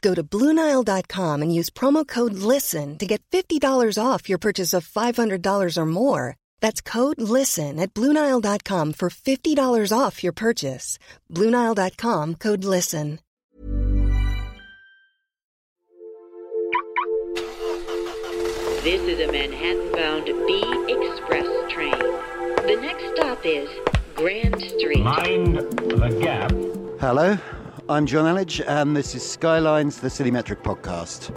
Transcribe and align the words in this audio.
Go 0.00 0.14
to 0.14 0.22
Bluenile.com 0.22 1.42
and 1.42 1.54
use 1.54 1.70
promo 1.70 2.06
code 2.06 2.34
LISTEN 2.34 2.98
to 2.98 3.06
get 3.06 3.22
$50 3.30 3.60
off 4.00 4.28
your 4.28 4.38
purchase 4.38 4.72
of 4.72 4.86
$500 4.88 5.76
or 5.76 5.86
more. 5.86 6.36
That's 6.60 6.80
code 6.80 7.20
LISTEN 7.20 7.80
at 7.80 7.94
Bluenile.com 7.94 8.92
for 8.92 9.10
$50 9.10 9.98
off 9.98 10.22
your 10.22 10.32
purchase. 10.32 10.98
Bluenile.com 11.32 12.36
code 12.36 12.64
LISTEN. 12.64 13.18
This 18.84 19.02
is 19.02 19.20
a 19.20 19.30
Manhattan 19.30 19.92
bound 19.92 20.26
B 20.46 20.62
Express 20.88 21.46
train. 21.68 21.90
The 21.90 22.78
next 22.80 23.10
stop 23.16 23.44
is 23.44 23.68
Grand 24.14 24.54
Street. 24.62 25.00
Mind 25.00 25.56
the 25.56 26.16
gap. 26.22 26.52
Hello, 27.00 27.36
I'm 27.90 28.06
Jonn 28.06 28.24
Elledge, 28.24 28.62
and 28.68 28.94
this 28.94 29.14
is 29.14 29.26
Skylines, 29.26 29.98
the 29.98 30.10
City 30.10 30.30
Metric 30.30 30.62
podcast. 30.62 31.34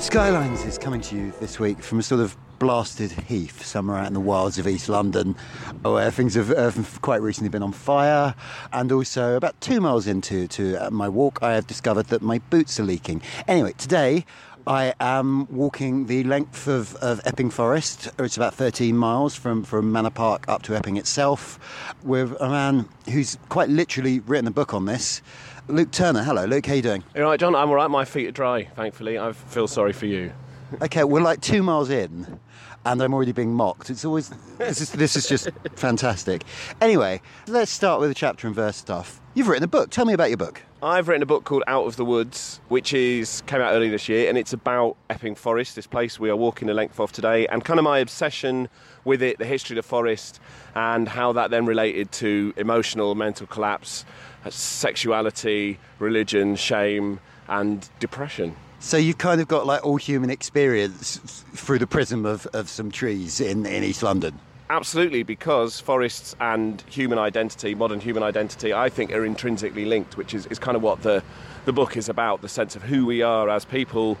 Skylines 0.00 0.64
is 0.64 0.76
coming 0.76 1.00
to 1.02 1.14
you 1.14 1.32
this 1.38 1.60
week 1.60 1.84
from 1.84 2.00
a 2.00 2.02
sort 2.02 2.20
of 2.20 2.36
blasted 2.58 3.12
heath 3.12 3.64
somewhere 3.64 3.98
out 3.98 4.08
in 4.08 4.12
the 4.12 4.20
wilds 4.20 4.58
of 4.58 4.66
East 4.66 4.88
London, 4.88 5.36
where 5.82 6.10
things 6.10 6.34
have 6.34 6.50
uh, 6.50 6.72
quite 7.00 7.22
recently 7.22 7.48
been 7.48 7.62
on 7.62 7.70
fire. 7.70 8.34
And 8.72 8.90
also, 8.90 9.36
about 9.36 9.58
two 9.60 9.80
miles 9.80 10.08
into 10.08 10.48
to 10.48 10.76
uh, 10.78 10.90
my 10.90 11.08
walk, 11.08 11.38
I 11.42 11.54
have 11.54 11.66
discovered 11.68 12.06
that 12.06 12.22
my 12.22 12.38
boots 12.50 12.80
are 12.80 12.84
leaking. 12.84 13.22
Anyway, 13.46 13.72
today 13.78 14.24
I 14.70 14.94
am 15.00 15.52
walking 15.52 16.06
the 16.06 16.22
length 16.22 16.68
of, 16.68 16.94
of 16.94 17.20
Epping 17.24 17.50
Forest. 17.50 18.08
It's 18.20 18.36
about 18.36 18.54
13 18.54 18.96
miles 18.96 19.34
from, 19.34 19.64
from 19.64 19.90
Manor 19.90 20.10
Park 20.10 20.44
up 20.46 20.62
to 20.62 20.76
Epping 20.76 20.96
itself, 20.96 21.58
with 22.04 22.40
a 22.40 22.48
man 22.48 22.88
who's 23.10 23.36
quite 23.48 23.68
literally 23.68 24.20
written 24.20 24.46
a 24.46 24.52
book 24.52 24.72
on 24.72 24.84
this. 24.84 25.22
Luke 25.66 25.90
Turner. 25.90 26.22
Hello, 26.22 26.44
Luke. 26.44 26.66
How 26.66 26.74
you 26.74 26.82
doing? 26.82 27.02
You 27.16 27.24
all 27.24 27.30
right, 27.30 27.40
Jonn? 27.40 27.60
I'm 27.60 27.68
all 27.68 27.74
right. 27.74 27.90
My 27.90 28.04
feet 28.04 28.28
are 28.28 28.30
dry, 28.30 28.62
thankfully. 28.62 29.18
I 29.18 29.32
feel 29.32 29.66
sorry 29.66 29.92
for 29.92 30.06
you. 30.06 30.32
Okay, 30.80 31.02
we're 31.02 31.20
like 31.20 31.40
two 31.40 31.64
miles 31.64 31.90
in, 31.90 32.38
and 32.86 33.02
I'm 33.02 33.12
already 33.12 33.32
being 33.32 33.52
mocked. 33.52 33.90
It's 33.90 34.04
always 34.04 34.30
this 34.56 34.80
is 34.80 34.92
this 34.92 35.16
is 35.16 35.28
just 35.28 35.48
fantastic. 35.74 36.44
Anyway, 36.80 37.22
let's 37.48 37.72
start 37.72 37.98
with 37.98 38.08
the 38.08 38.14
chapter 38.14 38.46
and 38.46 38.54
verse 38.54 38.76
stuff. 38.76 39.20
You've 39.34 39.48
written 39.48 39.64
a 39.64 39.68
book. 39.68 39.90
Tell 39.90 40.04
me 40.04 40.12
about 40.12 40.30
your 40.30 40.36
book. 40.36 40.62
I've 40.82 41.08
written 41.08 41.22
a 41.22 41.26
book 41.26 41.44
called 41.44 41.62
Out 41.66 41.84
of 41.84 41.96
the 41.96 42.06
Woods, 42.06 42.58
which 42.68 42.94
is 42.94 43.42
came 43.46 43.60
out 43.60 43.74
early 43.74 43.90
this 43.90 44.08
year, 44.08 44.30
and 44.30 44.38
it's 44.38 44.54
about 44.54 44.96
Epping 45.10 45.34
Forest, 45.34 45.76
this 45.76 45.86
place 45.86 46.18
we 46.18 46.30
are 46.30 46.36
walking 46.36 46.68
the 46.68 46.74
length 46.74 46.98
of 46.98 47.12
today, 47.12 47.46
and 47.48 47.62
kind 47.62 47.78
of 47.78 47.84
my 47.84 47.98
obsession 47.98 48.66
with 49.04 49.22
it, 49.22 49.38
the 49.38 49.44
history 49.44 49.76
of 49.76 49.84
the 49.84 49.86
forest, 49.86 50.40
and 50.74 51.06
how 51.06 51.32
that 51.32 51.50
then 51.50 51.66
related 51.66 52.10
to 52.12 52.54
emotional, 52.56 53.14
mental 53.14 53.46
collapse, 53.46 54.06
sexuality, 54.48 55.78
religion, 55.98 56.56
shame, 56.56 57.20
and 57.46 57.90
depression. 57.98 58.56
So 58.78 58.96
you've 58.96 59.18
kind 59.18 59.42
of 59.42 59.48
got 59.48 59.66
like 59.66 59.84
all 59.84 59.98
human 59.98 60.30
experience 60.30 61.44
through 61.54 61.80
the 61.80 61.86
prism 61.86 62.24
of, 62.24 62.46
of 62.54 62.70
some 62.70 62.90
trees 62.90 63.38
in, 63.38 63.66
in 63.66 63.84
East 63.84 64.02
London. 64.02 64.38
Absolutely, 64.70 65.24
because 65.24 65.80
forests 65.80 66.36
and 66.38 66.80
human 66.82 67.18
identity, 67.18 67.74
modern 67.74 67.98
human 67.98 68.22
identity, 68.22 68.72
I 68.72 68.88
think 68.88 69.10
are 69.10 69.24
intrinsically 69.24 69.84
linked, 69.84 70.16
which 70.16 70.32
is, 70.32 70.46
is 70.46 70.60
kind 70.60 70.76
of 70.76 70.82
what 70.82 71.02
the, 71.02 71.24
the 71.64 71.72
book 71.72 71.96
is 71.96 72.08
about 72.08 72.40
the 72.40 72.48
sense 72.48 72.76
of 72.76 72.84
who 72.84 73.04
we 73.04 73.20
are 73.20 73.48
as 73.48 73.64
people 73.64 74.16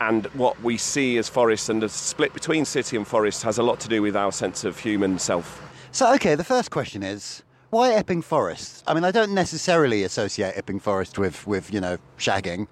and 0.00 0.26
what 0.34 0.60
we 0.62 0.78
see 0.78 1.16
as 1.16 1.28
forests. 1.28 1.68
And 1.68 1.80
the 1.80 1.88
split 1.88 2.34
between 2.34 2.64
city 2.64 2.96
and 2.96 3.06
forest 3.06 3.44
has 3.44 3.56
a 3.56 3.62
lot 3.62 3.78
to 3.80 3.88
do 3.88 4.02
with 4.02 4.16
our 4.16 4.32
sense 4.32 4.64
of 4.64 4.80
human 4.80 5.16
self. 5.20 5.62
So, 5.92 6.12
okay, 6.14 6.34
the 6.34 6.42
first 6.42 6.72
question 6.72 7.04
is 7.04 7.44
why 7.70 7.92
Epping 7.92 8.22
Forest? 8.22 8.82
I 8.88 8.94
mean, 8.94 9.04
I 9.04 9.12
don't 9.12 9.32
necessarily 9.32 10.02
associate 10.02 10.54
Epping 10.56 10.80
Forest 10.80 11.20
with, 11.20 11.46
with 11.46 11.72
you 11.72 11.80
know, 11.80 11.98
shagging. 12.18 12.66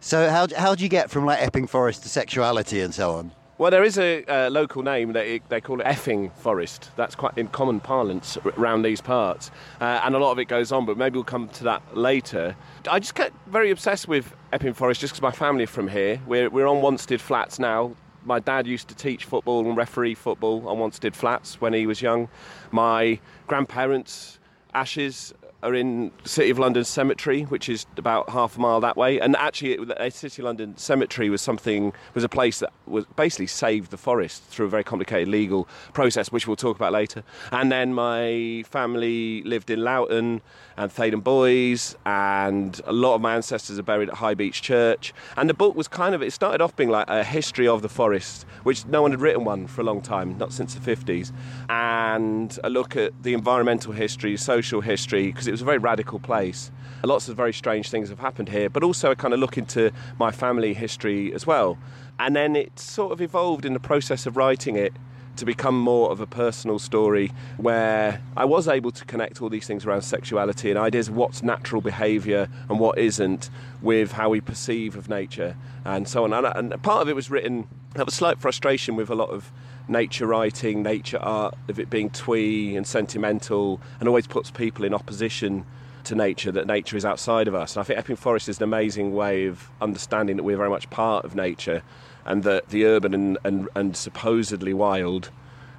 So, 0.00 0.30
how, 0.30 0.48
how 0.56 0.74
do 0.74 0.82
you 0.82 0.88
get 0.88 1.10
from 1.10 1.26
like 1.26 1.42
Epping 1.42 1.66
Forest 1.66 2.04
to 2.04 2.08
sexuality 2.08 2.80
and 2.80 2.94
so 2.94 3.12
on? 3.12 3.32
Well, 3.62 3.70
there 3.70 3.84
is 3.84 3.96
a 3.96 4.24
uh, 4.24 4.50
local 4.50 4.82
name 4.82 5.12
that 5.12 5.42
they 5.48 5.60
call 5.60 5.80
it 5.80 5.86
effing 5.86 6.32
forest. 6.34 6.90
That's 6.96 7.14
quite 7.14 7.38
in 7.38 7.46
common 7.46 7.78
parlance 7.78 8.36
around 8.58 8.82
these 8.82 9.00
parts, 9.00 9.52
uh, 9.80 10.00
and 10.02 10.16
a 10.16 10.18
lot 10.18 10.32
of 10.32 10.40
it 10.40 10.46
goes 10.46 10.72
on. 10.72 10.84
But 10.84 10.96
maybe 10.96 11.14
we'll 11.14 11.22
come 11.22 11.48
to 11.50 11.62
that 11.62 11.96
later. 11.96 12.56
I 12.90 12.98
just 12.98 13.14
get 13.14 13.32
very 13.46 13.70
obsessed 13.70 14.08
with 14.08 14.34
Epping 14.52 14.74
Forest 14.74 15.00
just 15.00 15.12
because 15.12 15.22
my 15.22 15.30
family 15.30 15.62
are 15.62 15.68
from 15.68 15.86
here. 15.86 16.20
We're 16.26 16.50
we're 16.50 16.66
on 16.66 16.82
Wanstead 16.82 17.20
Flats 17.20 17.60
now. 17.60 17.94
My 18.24 18.40
dad 18.40 18.66
used 18.66 18.88
to 18.88 18.96
teach 18.96 19.26
football 19.26 19.64
and 19.64 19.76
referee 19.76 20.16
football 20.16 20.66
on 20.66 20.78
Wanstead 20.78 21.14
Flats 21.14 21.60
when 21.60 21.72
he 21.72 21.86
was 21.86 22.02
young. 22.02 22.28
My 22.72 23.20
grandparents' 23.46 24.40
ashes 24.74 25.34
are 25.62 25.74
in 25.74 26.10
City 26.24 26.50
of 26.50 26.58
London 26.58 26.84
Cemetery, 26.84 27.42
which 27.42 27.68
is 27.68 27.86
about 27.96 28.28
half 28.30 28.56
a 28.56 28.60
mile 28.60 28.80
that 28.80 28.96
way. 28.96 29.20
And 29.20 29.36
actually, 29.36 29.76
the 29.76 30.10
City 30.10 30.42
of 30.42 30.46
London 30.46 30.76
Cemetery 30.76 31.30
was 31.30 31.40
something 31.40 31.92
was 32.14 32.24
a 32.24 32.28
place 32.28 32.58
that 32.60 32.72
was 32.86 33.04
basically 33.16 33.46
saved 33.46 33.90
the 33.90 33.96
forest 33.96 34.42
through 34.44 34.66
a 34.66 34.68
very 34.68 34.84
complicated 34.84 35.28
legal 35.28 35.68
process, 35.92 36.32
which 36.32 36.46
we'll 36.46 36.56
talk 36.56 36.76
about 36.76 36.92
later. 36.92 37.22
And 37.50 37.70
then 37.70 37.94
my 37.94 38.64
family 38.68 39.42
lived 39.44 39.70
in 39.70 39.82
Loughton 39.84 40.42
and 40.76 40.90
Theydon 40.90 41.22
Bois, 41.22 41.96
and 42.06 42.80
a 42.86 42.92
lot 42.92 43.14
of 43.14 43.20
my 43.20 43.34
ancestors 43.36 43.78
are 43.78 43.82
buried 43.82 44.08
at 44.08 44.16
High 44.16 44.34
Beach 44.34 44.62
Church. 44.62 45.12
And 45.36 45.48
the 45.48 45.54
book 45.54 45.76
was 45.76 45.86
kind 45.86 46.14
of 46.14 46.22
it 46.22 46.32
started 46.32 46.60
off 46.60 46.74
being 46.76 46.90
like 46.90 47.08
a 47.08 47.22
history 47.22 47.68
of 47.68 47.82
the 47.82 47.88
forest, 47.88 48.46
which 48.62 48.86
no 48.86 49.02
one 49.02 49.10
had 49.10 49.20
written 49.20 49.44
one 49.44 49.66
for 49.66 49.82
a 49.82 49.84
long 49.84 50.00
time, 50.00 50.36
not 50.38 50.52
since 50.52 50.74
the 50.74 50.80
50s, 50.80 51.32
and 51.68 52.58
a 52.64 52.70
look 52.70 52.96
at 52.96 53.12
the 53.22 53.34
environmental 53.34 53.92
history, 53.92 54.36
social 54.36 54.80
history, 54.80 55.26
because 55.26 55.51
it 55.52 55.56
was 55.56 55.60
a 55.60 55.66
very 55.66 55.76
radical 55.76 56.18
place. 56.18 56.70
Lots 57.04 57.28
of 57.28 57.36
very 57.36 57.52
strange 57.52 57.90
things 57.90 58.08
have 58.08 58.20
happened 58.20 58.48
here, 58.48 58.70
but 58.70 58.82
also 58.82 59.10
a 59.10 59.14
kind 59.14 59.34
of 59.34 59.40
look 59.40 59.58
into 59.58 59.92
my 60.18 60.30
family 60.30 60.72
history 60.72 61.30
as 61.34 61.46
well. 61.46 61.76
And 62.18 62.34
then 62.34 62.56
it 62.56 62.78
sort 62.78 63.12
of 63.12 63.20
evolved 63.20 63.66
in 63.66 63.74
the 63.74 63.80
process 63.80 64.24
of 64.24 64.38
writing 64.38 64.76
it 64.76 64.94
to 65.36 65.44
become 65.44 65.78
more 65.78 66.10
of 66.10 66.20
a 66.20 66.26
personal 66.26 66.78
story 66.78 67.32
where 67.58 68.22
I 68.34 68.46
was 68.46 68.66
able 68.66 68.92
to 68.92 69.04
connect 69.04 69.42
all 69.42 69.50
these 69.50 69.66
things 69.66 69.84
around 69.84 70.00
sexuality 70.02 70.70
and 70.70 70.78
ideas 70.78 71.08
of 71.08 71.16
what's 71.16 71.42
natural 71.42 71.82
behaviour 71.82 72.48
and 72.70 72.80
what 72.80 72.96
isn't 72.96 73.50
with 73.82 74.12
how 74.12 74.30
we 74.30 74.40
perceive 74.40 74.96
of 74.96 75.10
nature 75.10 75.54
and 75.84 76.08
so 76.08 76.24
on. 76.24 76.32
And, 76.32 76.82
part 76.82 77.02
of 77.02 77.10
it 77.10 77.14
was 77.14 77.30
written, 77.30 77.68
I 77.94 77.98
have 77.98 78.08
a 78.08 78.12
slight 78.12 78.40
frustration 78.40 78.96
with 78.96 79.10
a 79.10 79.14
lot 79.14 79.28
of 79.28 79.52
nature 79.88 80.26
writing, 80.26 80.82
nature 80.82 81.18
art, 81.18 81.54
of 81.68 81.78
it 81.78 81.90
being 81.90 82.10
twee 82.10 82.76
and 82.76 82.86
sentimental 82.86 83.80
and 84.00 84.08
always 84.08 84.26
puts 84.26 84.50
people 84.50 84.84
in 84.84 84.94
opposition 84.94 85.64
to 86.04 86.14
nature, 86.14 86.50
that 86.52 86.66
nature 86.66 86.96
is 86.96 87.04
outside 87.04 87.48
of 87.48 87.54
us. 87.54 87.76
And 87.76 87.80
I 87.80 87.84
think 87.84 87.98
Epping 87.98 88.16
Forest 88.16 88.48
is 88.48 88.58
an 88.58 88.64
amazing 88.64 89.14
way 89.14 89.46
of 89.46 89.70
understanding 89.80 90.36
that 90.36 90.42
we're 90.42 90.56
very 90.56 90.70
much 90.70 90.90
part 90.90 91.24
of 91.24 91.34
nature 91.34 91.82
and 92.24 92.42
that 92.44 92.68
the 92.68 92.84
urban 92.84 93.14
and, 93.14 93.38
and, 93.44 93.68
and 93.74 93.96
supposedly 93.96 94.74
wild 94.74 95.30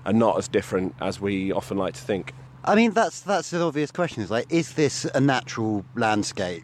are 0.06 0.14
not 0.14 0.38
as 0.38 0.48
different 0.48 0.96
as 1.00 1.20
we 1.20 1.52
often 1.52 1.78
like 1.78 1.94
to 1.94 2.02
think. 2.02 2.34
I 2.66 2.76
mean, 2.76 2.92
that's 2.92 3.20
that's 3.20 3.52
an 3.52 3.62
obvious 3.62 3.92
question. 3.92 4.24
Is 4.24 4.32
like, 4.32 4.46
is 4.50 4.74
this 4.74 5.06
a 5.14 5.20
natural 5.20 5.84
landscape? 5.96 6.64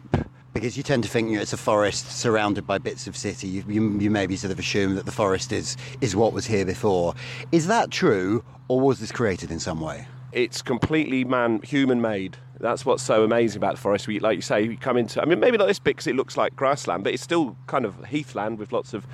Because 0.52 0.76
you 0.76 0.82
tend 0.82 1.04
to 1.04 1.08
think 1.08 1.30
you 1.30 1.36
know, 1.36 1.42
it's 1.42 1.52
a 1.52 1.56
forest 1.56 2.10
surrounded 2.10 2.66
by 2.66 2.78
bits 2.78 3.06
of 3.06 3.16
city. 3.16 3.46
You, 3.46 3.64
you, 3.68 3.98
you 4.00 4.10
maybe 4.10 4.36
sort 4.36 4.50
of 4.52 4.58
assume 4.58 4.96
that 4.96 5.06
the 5.06 5.12
forest 5.12 5.52
is 5.52 5.76
is 6.00 6.16
what 6.16 6.32
was 6.32 6.46
here 6.46 6.64
before. 6.64 7.14
Is 7.52 7.68
that 7.68 7.90
true, 7.90 8.42
or 8.68 8.80
was 8.80 8.98
this 8.98 9.12
created 9.12 9.50
in 9.50 9.60
some 9.60 9.80
way? 9.80 10.06
It's 10.32 10.62
completely 10.62 11.24
man 11.24 11.60
human 11.62 12.00
made. 12.00 12.36
That's 12.58 12.84
what's 12.84 13.02
so 13.02 13.24
amazing 13.24 13.58
about 13.58 13.76
the 13.76 13.80
forest. 13.80 14.06
We, 14.06 14.20
like 14.20 14.36
you 14.36 14.42
say, 14.42 14.62
you 14.62 14.76
come 14.76 14.96
into. 14.96 15.22
I 15.22 15.24
mean, 15.24 15.40
maybe 15.40 15.56
not 15.56 15.66
this 15.66 15.78
bit 15.78 15.96
because 15.96 16.06
it 16.06 16.14
looks 16.16 16.36
like 16.36 16.54
grassland, 16.56 17.04
but 17.04 17.14
it's 17.14 17.22
still 17.22 17.56
kind 17.66 17.86
of 17.86 18.04
heathland 18.04 18.58
with 18.58 18.70
lots 18.70 18.92
of 18.92 19.06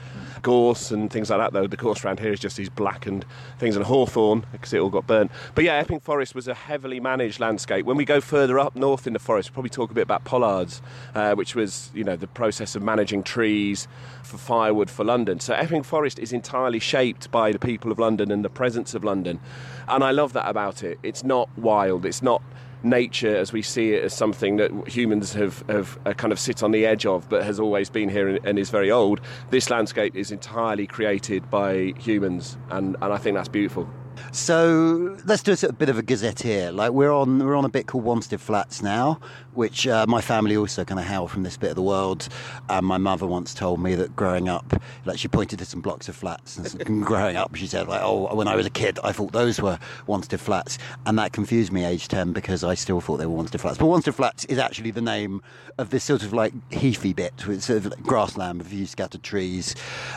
gorse 0.47 0.93
and 0.93 1.11
things 1.11 1.29
like 1.29 1.41
that. 1.41 1.53
Though 1.53 1.67
the 1.67 1.77
gorse 1.77 2.05
around 2.05 2.21
here 2.21 2.33
is 2.33 2.39
just 2.39 2.57
these 2.57 2.69
blackened 2.69 3.25
things 3.59 3.75
and 3.75 3.85
hawthorn 3.85 4.47
because 4.53 4.73
it 4.73 4.79
all 4.79 4.91
got 4.91 5.05
burnt. 5.05 5.33
But 5.57 5.65
yeah, 5.65 5.75
Epping 5.75 5.99
Forest 5.99 6.37
was 6.37 6.47
a 6.47 6.55
heavily 6.55 7.01
managed 7.01 7.41
landscape. 7.41 7.85
When 7.85 7.97
we 7.97 8.05
go 8.05 8.21
further 8.21 8.57
up 8.57 8.77
north 8.77 9.09
in 9.09 9.13
the 9.13 9.19
forest, 9.19 9.51
we'll 9.51 9.55
probably 9.55 9.71
talk 9.71 9.91
a 9.91 9.95
bit 9.95 10.03
about 10.03 10.23
pollards, 10.23 10.83
uh, 11.17 11.35
which 11.35 11.57
was 11.57 11.91
you 11.95 12.05
know 12.05 12.15
the 12.15 12.29
process 12.29 12.77
of 12.77 12.83
managing 12.85 13.25
trees 13.25 13.89
for 14.23 14.39
firewood 14.39 14.89
for 14.89 15.03
London. 15.03 15.41
So 15.41 15.53
Epping 15.53 15.83
Forest 15.83 16.21
is 16.21 16.33
entirely 16.33 16.79
shaped 16.79 17.29
by 17.33 17.51
the 17.51 17.59
people 17.59 17.91
of 17.91 17.99
London 17.99 18.31
and 18.31 18.45
the 18.45 18.49
presence 18.49 18.95
of 18.95 19.03
London, 19.03 19.41
and 19.89 20.05
I 20.05 20.13
love 20.13 20.33
that 20.35 20.49
about 20.49 20.85
it. 20.85 21.01
It's 21.03 21.25
not 21.25 21.49
wild. 21.59 22.07
It's 22.07 22.23
not 22.23 22.41
nature 22.89 23.37
as 23.37 23.53
we 23.53 23.63
see 23.63 23.93
it 23.93 24.05
as 24.05 24.15
something 24.15 24.57
that 24.57 24.71
humans 24.89 25.33
have, 25.35 25.65
have 25.69 25.99
uh, 26.07 26.13
kind 26.13 26.33
of 26.33 26.39
sit 26.39 26.63
on 26.63 26.71
the 26.71 26.87
edge 26.87 27.07
of 27.07 27.29
but 27.29 27.45
has 27.45 27.61
always 27.61 27.91
been 27.91 28.09
here 28.09 28.29
and, 28.29 28.45
and, 28.45 28.59
is 28.59 28.71
very 28.71 28.91
old. 28.91 29.21
This 29.51 29.71
landscape 29.71 30.17
is 30.17 30.31
entirely 30.31 30.87
created 30.87 31.51
by 31.51 31.93
humans, 31.99 32.57
and, 32.71 32.97
and 33.03 33.13
I 33.13 33.19
think 33.19 33.37
that's 33.37 33.49
beautiful. 33.49 33.89
So 34.33 35.17
let's 35.27 35.43
do 35.43 35.55
a 35.67 35.73
bit 35.73 35.89
of 35.89 35.99
a 35.99 36.03
gazette 36.03 36.41
here. 36.41 36.71
Like 36.71 36.93
we're 36.93 37.13
on 37.13 37.39
we're 37.39 37.55
on 37.55 37.65
a 37.65 37.69
bit 37.69 37.87
called 37.87 38.05
Wanstead 38.05 38.41
Flats 38.41 38.83
now, 38.83 39.21
which 39.57 39.87
uh, 39.87 40.07
my 40.09 40.21
family 40.21 40.57
also 40.57 40.85
kind 40.85 41.01
of 41.01 41.07
hail 41.07 41.29
from 41.29 41.43
this 41.43 41.57
bit 41.57 41.71
of 41.71 41.77
the 41.77 41.83
world. 41.83 42.29
And 42.69 42.87
my 42.87 42.99
mother 42.99 43.27
once 43.27 43.55
told 43.55 43.81
me 43.81 43.95
that 43.95 44.15
growing 44.17 44.49
up, 44.49 44.81
like 45.05 45.19
she 45.19 45.29
pointed 45.29 45.59
to 45.59 45.65
some 45.65 45.81
blocks 45.81 46.09
of 46.09 46.17
flats, 46.17 46.59
and 46.59 47.05
growing 47.05 47.37
up, 47.37 47.55
she 47.55 47.67
said 47.67 47.89
like, 47.89 48.01
"Oh, 48.03 48.35
when 48.35 48.49
I 48.49 48.57
was 48.57 48.67
a 48.67 48.71
kid, 48.71 48.99
I 49.03 49.13
thought 49.13 49.33
those 49.33 49.61
were 49.61 49.79
Wanstead 50.07 50.41
Flats," 50.41 50.79
and 51.07 51.19
that 51.19 51.33
confused 51.33 51.73
me 51.73 51.85
age 51.85 52.09
ten 52.09 52.33
because 52.33 52.65
I 52.65 52.75
still 52.75 53.01
thought 53.01 53.19
they 53.19 53.27
were 53.27 53.43
Wanstead 53.43 53.61
Flats. 53.61 53.79
But 53.79 53.87
Wanstead 53.87 54.15
Flats 54.15 54.45
is 54.47 54.59
actually 54.59 54.91
the 54.91 55.01
name 55.01 55.43
of 55.79 55.91
this 55.91 56.05
sort 56.05 56.23
of 56.23 56.33
like 56.33 56.53
heathy 56.73 57.13
bit 57.13 57.47
with 57.47 57.63
sort 57.63 57.79
of 57.79 57.87
like 57.87 58.03
grassland 58.03 58.59
with 58.59 58.67
a 58.69 58.71
few 58.71 58.87
scattered 58.87 59.23
trees. 59.23 59.75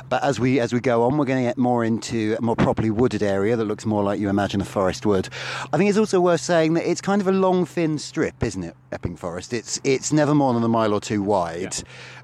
But 0.08 0.24
as 0.24 0.40
we 0.40 0.60
as 0.60 0.74
we 0.74 0.80
go 0.80 1.04
on, 1.04 1.18
we're 1.18 1.26
going 1.26 1.44
to 1.44 1.50
get 1.50 1.58
more 1.58 1.84
into 1.84 2.36
a 2.38 2.42
more 2.42 2.56
properly 2.56 2.90
wooded 2.90 3.24
area 3.24 3.56
that 3.56 3.66
looks 3.66 3.86
more 3.86 4.04
like 4.04 4.20
you 4.20 4.30
imagine 4.30 4.62
a 4.62 4.66
forest 4.66 5.06
would. 5.06 5.30
I 5.74 5.78
think 5.78 5.90
it's 5.90 5.98
also 5.98 6.20
worth 6.20 6.42
saying 6.42 6.74
that 6.74 6.90
it's 6.90 7.02
kind 7.02 7.22
of 7.22 7.28
a 7.28 7.32
long, 7.32 7.66
thin 7.66 7.98
strip, 7.98 8.44
isn't 8.44 8.64
it, 8.64 8.76
Epping 8.92 9.16
Forest? 9.16 9.54
It's 9.54 9.80
it's 9.84 10.12
never 10.12 10.34
more 10.34 10.54
than 10.54 10.64
a 10.64 10.68
mile 10.68 10.94
or 10.94 11.02
two 11.02 11.22
wide. 11.22 11.62
Yeah 11.62 11.84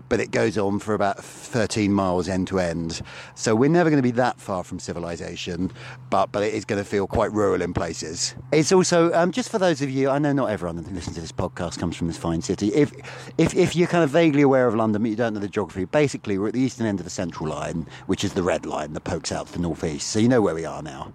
but 0.09 0.19
it 0.19 0.31
goes 0.31 0.57
on 0.57 0.79
for 0.79 0.93
about 0.93 1.23
13 1.23 1.91
miles 1.91 2.29
end 2.29 2.47
to 2.47 2.59
end. 2.59 3.01
So 3.35 3.55
we're 3.55 3.69
never 3.69 3.89
going 3.89 4.01
to 4.01 4.07
be 4.07 4.11
that 4.11 4.39
far 4.39 4.63
from 4.63 4.79
civilization, 4.79 5.71
but, 6.09 6.31
but 6.31 6.43
it 6.43 6.53
is 6.53 6.65
going 6.65 6.81
to 6.81 6.87
feel 6.87 7.07
quite 7.07 7.31
rural 7.31 7.61
in 7.61 7.73
places. 7.73 8.35
It's 8.51 8.71
also, 8.71 9.11
um, 9.13 9.31
just 9.31 9.49
for 9.49 9.59
those 9.59 9.81
of 9.81 9.89
you, 9.89 10.09
I 10.09 10.19
know 10.19 10.33
not 10.33 10.49
everyone 10.49 10.75
that 10.77 10.91
listens 10.93 11.15
to 11.15 11.21
this 11.21 11.31
podcast 11.31 11.79
comes 11.79 11.95
from 11.95 12.07
this 12.07 12.17
fine 12.17 12.41
city. 12.41 12.73
If, 12.73 12.91
if, 13.37 13.55
if 13.55 13.75
you're 13.75 13.87
kind 13.87 14.03
of 14.03 14.09
vaguely 14.09 14.41
aware 14.41 14.67
of 14.67 14.75
London, 14.75 15.01
but 15.01 15.09
you 15.09 15.17
don't 15.17 15.33
know 15.33 15.39
the 15.39 15.47
geography, 15.47 15.85
basically 15.85 16.37
we're 16.37 16.47
at 16.47 16.53
the 16.53 16.61
eastern 16.61 16.85
end 16.85 16.99
of 16.99 17.03
the 17.03 17.09
central 17.09 17.49
line, 17.49 17.87
which 18.05 18.23
is 18.23 18.33
the 18.33 18.43
red 18.43 18.65
line 18.65 18.93
that 18.93 19.01
pokes 19.01 19.31
out 19.31 19.47
to 19.47 19.53
the 19.53 19.59
northeast. 19.59 20.09
So 20.09 20.19
you 20.19 20.27
know 20.27 20.41
where 20.41 20.55
we 20.55 20.65
are 20.65 20.81
now. 20.81 21.13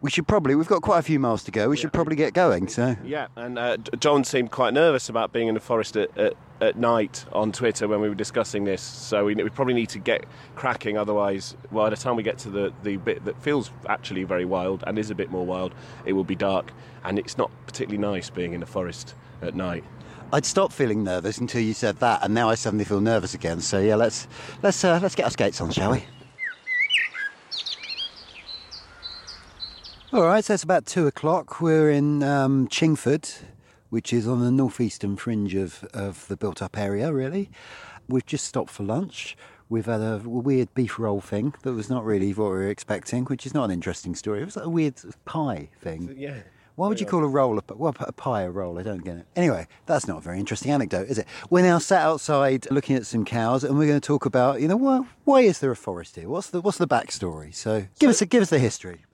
We 0.00 0.10
should 0.10 0.28
probably, 0.28 0.54
we've 0.54 0.68
got 0.68 0.82
quite 0.82 1.00
a 1.00 1.02
few 1.02 1.18
miles 1.18 1.42
to 1.44 1.50
go. 1.50 1.68
We 1.68 1.76
yeah. 1.76 1.82
should 1.82 1.92
probably 1.92 2.14
get 2.14 2.32
going. 2.32 2.68
So 2.68 2.96
Yeah, 3.04 3.26
and 3.34 3.58
uh, 3.58 3.78
Jonn 3.78 4.24
seemed 4.24 4.52
quite 4.52 4.72
nervous 4.72 5.08
about 5.08 5.32
being 5.32 5.48
in 5.48 5.54
the 5.54 5.60
forest 5.60 5.96
at, 5.96 6.16
at 6.16 6.34
at 6.60 6.76
night 6.76 7.24
on 7.32 7.52
Twitter 7.52 7.86
when 7.86 8.00
we 8.00 8.08
were 8.08 8.14
discussing 8.14 8.64
this. 8.64 8.82
So 8.82 9.24
we, 9.24 9.34
we, 9.34 9.48
probably 9.48 9.74
need 9.74 9.88
to 9.90 9.98
get 9.98 10.24
cracking. 10.56 10.96
Otherwise, 10.96 11.56
well, 11.70 11.86
by 11.86 11.90
the 11.90 11.96
time 11.96 12.16
we 12.16 12.22
get 12.22 12.38
to 12.38 12.50
the, 12.50 12.72
the 12.82 12.96
bit 12.96 13.24
that 13.24 13.40
feels 13.42 13.70
actually 13.88 14.24
very 14.24 14.44
wild 14.44 14.84
and 14.86 14.98
is 14.98 15.10
a 15.10 15.14
bit 15.14 15.30
more 15.30 15.46
wild, 15.46 15.74
it 16.04 16.12
will 16.12 16.24
be 16.24 16.36
dark. 16.36 16.72
And 17.04 17.18
it's 17.18 17.38
not 17.38 17.50
particularly 17.66 17.98
nice 17.98 18.30
being 18.30 18.52
in 18.52 18.60
the 18.60 18.66
forest 18.66 19.14
at 19.42 19.54
night. 19.54 19.84
I'd 20.32 20.44
stopped 20.44 20.74
feeling 20.74 21.04
nervous 21.04 21.38
until 21.38 21.62
you 21.62 21.72
said 21.72 21.96
that, 22.00 22.22
and 22.22 22.34
now 22.34 22.50
I 22.50 22.54
suddenly 22.54 22.84
feel 22.84 23.00
nervous 23.00 23.32
again. 23.32 23.60
So 23.60 23.80
yeah, 23.80 23.94
let's 23.94 24.28
let's 24.62 24.84
uh, 24.84 24.98
let's 25.02 25.14
get 25.14 25.24
our 25.24 25.30
skates 25.30 25.58
on, 25.60 25.70
shall 25.70 25.92
we? 25.92 26.04
All 30.12 30.22
right, 30.26 30.44
so 30.44 30.54
it's 30.54 30.62
about 30.62 30.84
two 30.84 31.06
o'clock. 31.06 31.60
We're 31.62 31.90
in 31.90 32.22
um, 32.22 32.68
Chingford, 32.68 33.42
which 33.90 34.12
is 34.12 34.26
on 34.28 34.40
the 34.40 34.50
northeastern 34.50 35.16
fringe 35.16 35.54
of, 35.54 35.84
of 35.94 36.26
the 36.28 36.36
built 36.36 36.62
up 36.62 36.76
area, 36.76 37.12
really. 37.12 37.50
We've 38.08 38.26
just 38.26 38.46
stopped 38.46 38.70
for 38.70 38.84
lunch. 38.84 39.36
We've 39.68 39.86
had 39.86 40.00
a 40.00 40.22
weird 40.24 40.72
beef 40.74 40.98
roll 40.98 41.20
thing 41.20 41.54
that 41.62 41.74
was 41.74 41.90
not 41.90 42.04
really 42.04 42.32
what 42.32 42.44
we 42.44 42.50
were 42.50 42.68
expecting, 42.68 43.24
which 43.26 43.44
is 43.44 43.52
not 43.52 43.64
an 43.64 43.70
interesting 43.70 44.14
story. 44.14 44.40
It 44.40 44.46
was 44.46 44.56
like 44.56 44.64
a 44.64 44.70
weird 44.70 44.94
pie 45.26 45.68
thing. 45.80 46.14
Yeah. 46.16 46.38
Why 46.78 46.86
would 46.86 47.00
you 47.00 47.06
call 47.06 47.24
a 47.24 47.28
roll 47.28 47.58
a, 47.58 47.74
well, 47.74 47.92
a 47.98 48.12
pie 48.12 48.42
a 48.42 48.50
roll? 48.50 48.78
I 48.78 48.84
don't 48.84 49.04
get 49.04 49.16
it. 49.16 49.26
Anyway, 49.34 49.66
that's 49.86 50.06
not 50.06 50.18
a 50.18 50.20
very 50.20 50.38
interesting 50.38 50.70
anecdote, 50.70 51.08
is 51.08 51.18
it? 51.18 51.26
We're 51.50 51.64
now 51.64 51.78
sat 51.78 52.02
outside 52.02 52.70
looking 52.70 52.94
at 52.94 53.04
some 53.04 53.24
cows, 53.24 53.64
and 53.64 53.76
we're 53.76 53.88
going 53.88 54.00
to 54.00 54.06
talk 54.06 54.26
about, 54.26 54.60
you 54.60 54.68
know, 54.68 54.76
why, 54.76 55.00
why 55.24 55.40
is 55.40 55.58
there 55.58 55.72
a 55.72 55.76
forest 55.76 56.14
here? 56.14 56.28
What's 56.28 56.50
the 56.50 56.60
what's 56.60 56.78
the 56.78 56.86
backstory? 56.86 57.52
So, 57.52 57.80
give 57.98 58.06
so, 58.06 58.10
us 58.10 58.22
a, 58.22 58.26
give 58.26 58.42
us 58.42 58.50
the 58.50 58.60
history. 58.60 59.04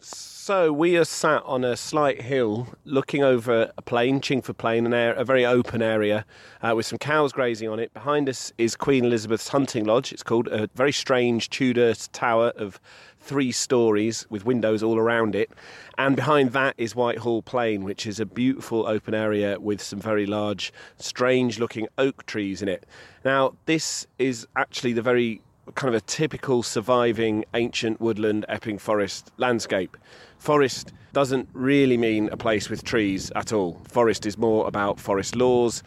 So 0.47 0.75
we 0.75 0.99
are 0.99 1.07
sat 1.07 1.43
on 1.47 1.65
a 1.65 1.75
slight 1.75 2.21
hill, 2.21 2.69
looking 2.85 3.25
over 3.25 3.73
a 3.79 3.81
plain, 3.81 4.21
Chingford 4.21 4.59
Plain, 4.59 4.85
an 4.85 4.93
area, 4.93 5.19
a 5.19 5.25
very 5.25 5.47
open 5.47 5.81
area 5.81 6.27
uh, 6.61 6.75
with 6.77 6.85
some 6.85 6.99
cows 6.99 7.33
grazing 7.33 7.71
on 7.71 7.79
it. 7.79 7.95
Behind 7.95 8.29
us 8.29 8.53
is 8.59 8.77
Queen 8.77 9.07
Elizabeth's 9.07 9.49
hunting 9.49 9.87
lodge. 9.87 10.13
It's 10.13 10.23
called 10.23 10.49
a 10.49 10.69
very 10.75 10.93
strange 10.93 11.49
Tudor 11.49 11.95
tower 12.13 12.53
of 12.57 12.79
three 13.19 13.53
stories 13.53 14.27
with 14.29 14.45
windows 14.45 14.83
all 14.83 14.99
around 14.99 15.35
it. 15.35 15.51
And 15.97 16.15
behind 16.15 16.53
that 16.53 16.75
is 16.77 16.95
Whitehall 16.95 17.41
Plain, 17.41 17.83
which 17.83 18.07
is 18.07 18.21
a 18.21 18.27
beautiful 18.27 18.87
open 18.87 19.15
area 19.15 19.59
with 19.59 19.81
some 19.81 19.99
very 19.99 20.27
large, 20.27 20.75
strange 20.99 21.59
looking 21.59 21.89
oak 21.97 22.27
trees 22.27 22.61
in 22.61 22.69
it. 22.69 22.85
Now, 23.25 23.55
this 23.65 24.07
is 24.19 24.47
actually 24.55 24.93
the 24.93 25.01
very 25.01 25.41
kind 25.75 25.95
of 25.95 26.03
a 26.03 26.05
typical 26.05 26.63
surviving 26.63 27.45
ancient 27.55 28.01
woodland 28.01 28.45
Epping 28.49 28.79
Forest 28.79 29.33
landscape. 29.39 29.97
Forest 30.39 30.93
doesn't 31.13 31.49
really 31.53 31.97
mean 31.97 32.29
a 32.31 32.37
place 32.37 32.69
with 32.69 32.85
trees 32.85 33.31
at 33.37 33.53
all. 33.53 33.81
Forest 33.89 34.27
is 34.27 34.37
more 34.37 34.67
about 34.67 35.01
forest 35.01 35.37
laws 35.37 35.83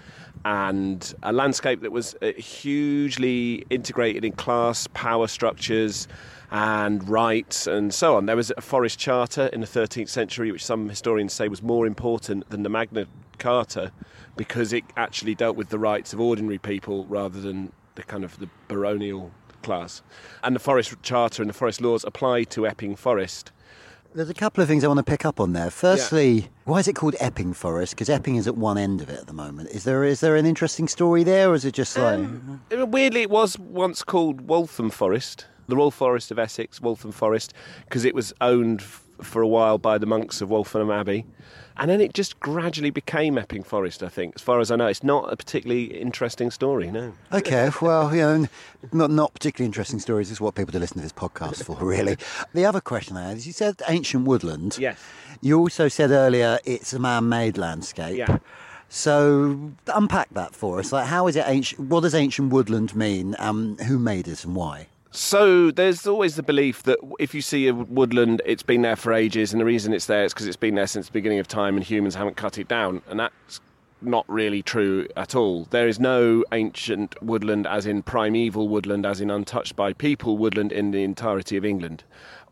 and 0.45 1.13
a 1.23 1.33
landscape 1.33 1.81
that 1.81 1.91
was 1.91 2.15
uh, 2.21 2.31
hugely 2.37 3.65
integrated 3.69 4.23
in 4.23 4.31
class, 4.31 4.87
power 4.93 5.27
structures, 5.27 6.07
and 6.51 7.07
rights 7.09 7.67
and 7.67 7.93
so 7.93 8.15
on. 8.15 8.25
There 8.25 8.35
was 8.35 8.51
a 8.55 8.61
forest 8.61 8.97
charter 8.97 9.47
in 9.47 9.59
the 9.59 9.67
13th 9.67 10.09
century, 10.09 10.51
which 10.51 10.63
some 10.63 10.87
historians 10.87 11.33
say 11.33 11.47
was 11.47 11.61
more 11.61 11.85
important 11.85 12.49
than 12.49 12.63
the 12.63 12.69
Magna 12.69 13.05
Carta 13.37 13.91
because 14.37 14.71
it 14.71 14.83
actually 14.95 15.35
dealt 15.35 15.57
with 15.57 15.69
the 15.69 15.79
rights 15.79 16.13
of 16.13 16.21
ordinary 16.21 16.57
people 16.57 17.05
rather 17.05 17.41
than 17.41 17.71
the 17.95 18.03
kind 18.03 18.23
of 18.23 18.39
the 18.39 18.47
baronial 18.67 19.31
class. 19.61 20.01
And 20.43 20.55
the 20.55 20.59
Forest 20.59 20.95
Charter 21.01 21.41
and 21.41 21.49
the 21.49 21.53
Forest 21.53 21.81
Laws 21.81 22.03
apply 22.03 22.43
to 22.45 22.67
Epping 22.67 22.95
Forest. 22.95 23.51
There's 24.13 24.29
a 24.29 24.33
couple 24.33 24.63
of 24.63 24.67
things 24.67 24.83
I 24.83 24.87
want 24.87 24.99
to 24.99 25.03
pick 25.03 25.25
up 25.25 25.39
on 25.39 25.53
there. 25.53 25.69
Firstly, 25.69 26.31
yeah. 26.31 26.47
why 26.65 26.79
is 26.79 26.87
it 26.87 26.93
called 26.93 27.15
Epping 27.19 27.53
Forest? 27.53 27.93
Because 27.93 28.09
Epping 28.09 28.35
is 28.37 28.47
at 28.47 28.57
one 28.57 28.77
end 28.77 29.01
of 29.01 29.09
it 29.09 29.19
at 29.19 29.27
the 29.27 29.33
moment. 29.33 29.69
Is 29.69 29.83
there 29.83 30.03
is 30.03 30.21
there 30.21 30.35
an 30.35 30.45
interesting 30.45 30.87
story 30.87 31.23
there, 31.23 31.49
or 31.51 31.53
is 31.53 31.65
it 31.65 31.73
just 31.73 31.95
like? 31.97 32.17
Um, 32.17 32.61
weirdly, 32.71 33.21
it 33.21 33.29
was 33.29 33.59
once 33.59 34.03
called 34.03 34.41
Waltham 34.41 34.89
Forest, 34.89 35.45
the 35.67 35.75
Royal 35.75 35.91
Forest 35.91 36.31
of 36.31 36.39
Essex, 36.39 36.81
Waltham 36.81 37.11
Forest, 37.11 37.53
because 37.85 38.05
it 38.05 38.15
was 38.15 38.33
owned 38.41 38.81
for 39.21 39.41
a 39.41 39.47
while 39.47 39.77
by 39.77 39.97
the 39.97 40.05
monks 40.05 40.41
of 40.41 40.49
Waltham 40.49 40.91
Abbey. 40.91 41.25
And 41.79 41.91
then 41.91 42.01
it 42.01 42.13
just 42.13 42.39
gradually 42.39 42.89
became 42.89 43.37
Epping 43.37 43.61
Forest, 43.61 44.01
I 44.01 44.09
think. 44.09 44.35
As 44.35 44.41
far 44.41 44.59
as 44.59 44.71
I 44.71 44.75
know, 44.77 44.87
it's 44.87 45.03
not 45.03 45.31
a 45.31 45.37
particularly 45.37 45.85
interesting 45.85 46.49
story, 46.49 46.89
no. 46.89 47.13
Okay, 47.31 47.69
well, 47.81 48.15
you 48.15 48.21
know, 48.21 48.47
not, 48.91 49.11
not 49.11 49.33
particularly 49.33 49.67
interesting 49.67 49.99
stories 49.99 50.31
is 50.31 50.41
what 50.41 50.55
people 50.55 50.71
to 50.71 50.79
listen 50.79 50.97
to 50.97 51.03
this 51.03 51.13
podcast 51.13 51.63
for, 51.63 51.75
really. 51.85 52.17
the 52.53 52.65
other 52.65 52.81
question 52.81 53.15
I 53.15 53.27
had 53.29 53.37
is 53.37 53.45
you 53.45 53.53
said 53.53 53.81
ancient 53.87 54.25
woodland. 54.25 54.77
Yes. 54.79 54.99
You 55.41 55.59
also 55.59 55.87
said 55.87 56.09
earlier 56.09 56.57
it's 56.65 56.93
a 56.93 56.99
man 56.99 57.29
made 57.29 57.59
landscape. 57.59 58.17
Yeah. 58.17 58.39
So 58.89 59.71
unpack 59.93 60.29
that 60.31 60.55
for 60.55 60.79
us. 60.79 60.91
Like, 60.91 61.07
how 61.07 61.27
is 61.27 61.35
it 61.35 61.43
ancient? 61.45 61.89
What 61.89 62.01
does 62.01 62.15
ancient 62.15 62.51
woodland 62.51 62.95
mean? 62.95 63.35
Um, 63.37 63.77
who 63.79 63.99
made 63.99 64.27
it 64.27 64.43
and 64.45 64.55
why? 64.55 64.87
So 65.11 65.71
there's 65.71 66.05
always 66.05 66.35
the 66.35 66.43
belief 66.43 66.83
that 66.83 66.99
if 67.19 67.33
you 67.33 67.41
see 67.41 67.67
a 67.67 67.73
woodland, 67.73 68.41
it's 68.45 68.63
been 68.63 68.81
there 68.81 68.95
for 68.95 69.13
ages, 69.13 69.53
and 69.53 69.61
the 69.61 69.65
reason 69.65 69.93
it's 69.93 70.05
there 70.05 70.25
is 70.25 70.33
because 70.33 70.47
it's 70.47 70.57
been 70.57 70.75
there 70.75 70.87
since 70.87 71.07
the 71.07 71.13
beginning 71.13 71.39
of 71.39 71.47
time, 71.47 71.75
and 71.75 71.83
humans 71.83 72.15
haven't 72.15 72.37
cut 72.37 72.57
it 72.57 72.67
down, 72.67 73.01
and 73.09 73.19
that's 73.19 73.61
not 74.01 74.25
really 74.29 74.61
true 74.61 75.07
at 75.15 75.33
all. 75.33 75.65
There 75.71 75.87
is 75.87 75.99
no 75.99 76.43
ancient 76.51 77.21
woodland, 77.23 77.65
as 77.65 77.85
in 77.85 78.03
primeval 78.03 78.67
woodland, 78.67 79.05
as 79.05 79.21
in 79.21 79.31
untouched 79.31 79.75
by 79.75 79.93
people 79.93 80.37
woodland 80.37 80.71
in 80.71 80.91
the 80.91 81.03
entirety 81.03 81.57
of 81.57 81.65
England 81.65 82.03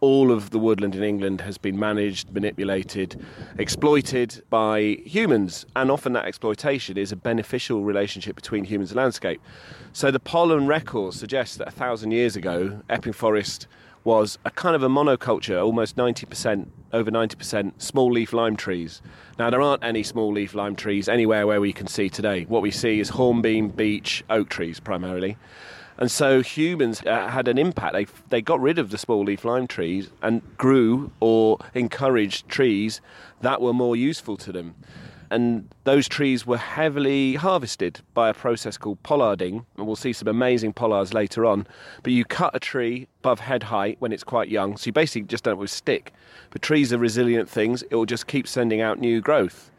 all 0.06 0.32
of 0.32 0.52
the 0.52 0.60
woodland 0.60 0.94
in 0.94 1.02
England 1.02 1.42
has 1.42 1.58
been 1.58 1.80
managed, 1.80 2.32
manipulated, 2.32 3.20
exploited 3.58 4.44
by 4.52 5.00
humans, 5.04 5.66
and 5.76 5.90
often 5.90 6.14
that 6.14 6.26
exploitation 6.26 6.96
is 6.96 7.12
a 7.12 7.16
beneficial 7.16 7.84
relationship 7.84 8.36
between 8.36 8.66
humans 8.66 8.92
and 8.92 8.98
landscape. 8.98 9.42
So 9.94 10.12
the 10.12 10.20
pollen 10.20 10.68
records 10.68 11.20
suggest 11.20 11.58
that 11.58 11.70
a 11.70 11.72
thousand 11.72 12.12
years 12.12 12.36
ago, 12.36 12.84
Epping 12.88 13.14
Forest 13.14 13.66
was 14.04 14.38
a 14.46 14.52
kind 14.52 14.76
of 14.76 14.84
a 14.84 14.88
monoculture, 14.88 15.60
almost 15.66 15.96
90%, 15.96 16.68
over 16.94 17.10
90% 17.10 17.82
small 17.82 18.12
leaf 18.12 18.32
lime 18.32 18.56
trees. 18.56 19.02
Now, 19.40 19.50
there 19.50 19.60
aren't 19.60 19.84
any 19.84 20.04
small 20.04 20.32
leaf 20.32 20.54
lime 20.54 20.76
trees 20.76 21.10
anywhere 21.10 21.48
where 21.48 21.60
we 21.60 21.74
can 21.74 21.88
see 21.88 22.12
today. 22.12 22.44
What 22.44 22.62
we 22.62 22.70
see 22.70 23.00
is 23.00 23.10
hornbeam, 23.10 23.70
beech, 23.70 24.24
oak 24.30 24.50
trees 24.50 24.80
primarily. 24.80 25.36
And 25.98 26.12
so 26.12 26.42
humans 26.42 27.02
uh, 27.06 27.30
had 27.30 27.48
an 27.48 27.58
impact. 27.58 27.94
They, 27.94 28.06
they 28.30 28.42
got 28.42 28.60
rid 28.60 28.80
of 28.80 28.92
the 28.92 28.98
small 28.98 29.24
leaf 29.24 29.46
lime 29.46 29.68
trees 29.68 30.10
and 30.22 30.42
grew 30.58 31.12
or 31.20 31.58
encouraged 31.74 32.50
trees 32.50 33.02
that 33.42 33.62
were 33.62 33.74
more 33.74 33.96
useful 33.96 34.36
to 34.38 34.52
them. 34.52 34.76
And 35.32 35.70
those 35.86 36.08
trees 36.08 36.46
were 36.46 36.58
heavily 36.58 37.36
harvested 37.36 38.02
by 38.14 38.30
a 38.30 38.34
process 38.34 38.78
called 38.78 39.02
pollarding. 39.04 39.66
And 39.78 39.88
we'll 39.88 39.96
see 39.96 40.14
some 40.14 40.28
amazing 40.28 40.74
pollards 40.74 41.14
later 41.14 41.46
on. 41.46 41.66
But 42.04 42.14
you 42.14 42.26
cut 42.26 42.56
a 42.56 42.60
tree 42.60 43.08
above 43.22 43.40
head 43.40 43.64
height 43.64 43.98
when 44.00 44.12
it's 44.12 44.24
quite 44.24 44.50
young. 44.50 44.78
So 44.78 44.88
you 44.88 44.92
basically 44.92 45.28
just 45.28 45.44
don't 45.44 45.58
with 45.58 45.72
stick. 45.72 46.14
But 46.52 46.62
trees 46.62 46.94
are 46.94 46.98
resilient 46.98 47.50
things, 47.50 47.84
it 47.84 47.96
will 47.96 48.06
just 48.06 48.28
keep 48.28 48.48
sending 48.48 48.82
out 48.82 49.00
new 49.00 49.20
growth. 49.22 49.72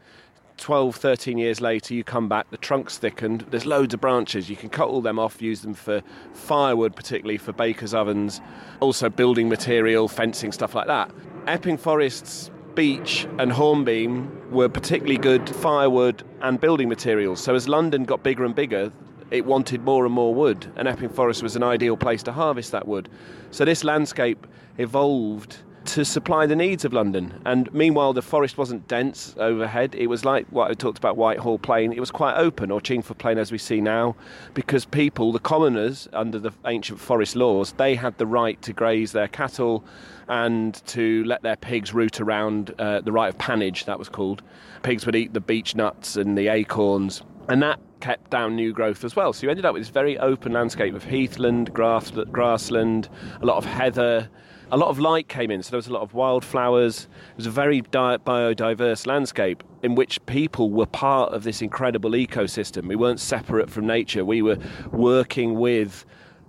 12, 0.57 0.95
13 0.95 1.37
years 1.37 1.61
later, 1.61 1.93
you 1.93 2.03
come 2.03 2.27
back, 2.27 2.49
the 2.49 2.57
trunk's 2.57 2.97
thickened, 2.97 3.45
there's 3.51 3.65
loads 3.65 3.93
of 3.93 4.01
branches. 4.01 4.49
You 4.49 4.55
can 4.55 4.69
cut 4.69 4.87
all 4.89 5.01
them 5.01 5.19
off, 5.19 5.41
use 5.41 5.61
them 5.61 5.73
for 5.73 6.01
firewood, 6.33 6.95
particularly 6.95 7.37
for 7.37 7.53
bakers' 7.53 7.93
ovens, 7.93 8.41
also 8.79 9.09
building 9.09 9.49
material, 9.49 10.07
fencing, 10.07 10.51
stuff 10.51 10.75
like 10.75 10.87
that. 10.87 11.11
Epping 11.45 11.77
forests, 11.77 12.51
beech, 12.75 13.27
and 13.39 13.51
hornbeam 13.51 14.51
were 14.51 14.69
particularly 14.69 15.17
good 15.17 15.49
firewood 15.49 16.23
and 16.41 16.59
building 16.59 16.89
materials. 16.89 17.41
So 17.41 17.55
as 17.55 17.67
London 17.67 18.03
got 18.03 18.23
bigger 18.23 18.43
and 18.43 18.53
bigger, 18.53 18.91
it 19.31 19.45
wanted 19.45 19.81
more 19.83 20.05
and 20.05 20.13
more 20.13 20.33
wood, 20.33 20.71
and 20.75 20.87
Epping 20.87 21.09
Forest 21.09 21.43
was 21.43 21.55
an 21.55 21.63
ideal 21.63 21.97
place 21.97 22.23
to 22.23 22.31
harvest 22.31 22.71
that 22.71 22.87
wood. 22.87 23.09
So 23.51 23.65
this 23.65 23.83
landscape 23.83 24.47
evolved 24.77 25.57
to 25.87 26.03
supply 26.03 26.45
the 26.45 26.55
needs 26.55 26.83
of 26.85 26.93
London. 26.93 27.41
And 27.45 27.73
meanwhile, 27.73 28.13
the 28.13 28.21
forest 28.21 28.57
wasn't 28.57 28.87
dense 28.87 29.33
overhead. 29.37 29.95
It 29.95 30.07
was 30.07 30.25
like 30.25 30.45
what 30.49 30.69
I 30.69 30.73
talked 30.73 30.97
about 30.97 31.15
Whitehall 31.15 31.59
Plain. 31.59 31.93
It 31.93 31.99
was 31.99 32.11
quite 32.11 32.35
open, 32.35 32.71
or 32.71 32.81
Chingford 32.81 33.17
Plain 33.17 33.37
as 33.37 33.51
we 33.51 33.57
see 33.57 33.79
now, 33.79 34.15
because 34.53 34.85
people, 34.85 35.31
the 35.31 35.39
commoners, 35.39 36.07
under 36.13 36.39
the 36.39 36.51
ancient 36.65 36.99
forest 36.99 37.35
laws, 37.35 37.71
they 37.73 37.95
had 37.95 38.17
the 38.17 38.27
right 38.27 38.61
to 38.63 38.73
graze 38.73 39.13
their 39.13 39.29
cattle 39.29 39.83
and 40.27 40.85
to 40.87 41.23
let 41.23 41.41
their 41.41 41.55
pigs 41.55 41.93
root 41.93 42.19
around 42.19 42.75
uh, 42.79 42.99
the 43.01 43.11
right 43.11 43.29
of 43.29 43.37
pannage, 43.37 43.85
that 43.85 43.97
was 43.97 44.09
called. 44.09 44.43
Pigs 44.83 45.05
would 45.05 45.15
eat 45.15 45.33
the 45.33 45.39
beech 45.39 45.73
nuts 45.73 46.17
and 46.17 46.37
the 46.37 46.49
acorns. 46.49 47.21
And 47.47 47.63
that 47.63 47.79
kept 48.01 48.29
down 48.29 48.55
new 48.55 48.73
growth 48.73 49.05
as 49.05 49.15
well. 49.15 49.31
So 49.31 49.43
you 49.43 49.49
ended 49.49 49.65
up 49.65 49.73
with 49.73 49.81
this 49.81 49.89
very 49.89 50.19
open 50.19 50.51
landscape 50.51 50.93
of 50.93 51.05
heathland, 51.05 51.73
grass, 51.73 52.11
grassland, 52.11 53.07
a 53.41 53.45
lot 53.45 53.57
of 53.57 53.65
heather, 53.65 54.29
a 54.71 54.77
lot 54.77 54.89
of 54.89 54.99
light 54.99 55.27
came 55.27 55.49
in, 55.49 55.63
so 55.63 55.71
there 55.71 55.77
was 55.77 55.87
a 55.87 55.93
lot 55.93 56.01
of 56.01 56.13
wildflowers. 56.13 57.07
It 57.31 57.37
was 57.37 57.45
a 57.45 57.51
very 57.51 57.81
di- 57.81 58.17
biodiverse 58.17 59.07
landscape 59.07 59.63
in 59.83 59.95
which 59.95 60.23
people 60.25 60.69
were 60.71 60.85
part 60.85 61.33
of 61.33 61.43
this 61.43 61.61
incredible 61.61 62.11
ecosystem. 62.11 62.87
We 62.87 62.95
weren't 62.95 63.19
separate 63.19 63.69
from 63.69 63.87
nature, 63.87 64.25
we 64.25 64.41
were 64.41 64.57
working 64.91 65.55
with 65.55 66.05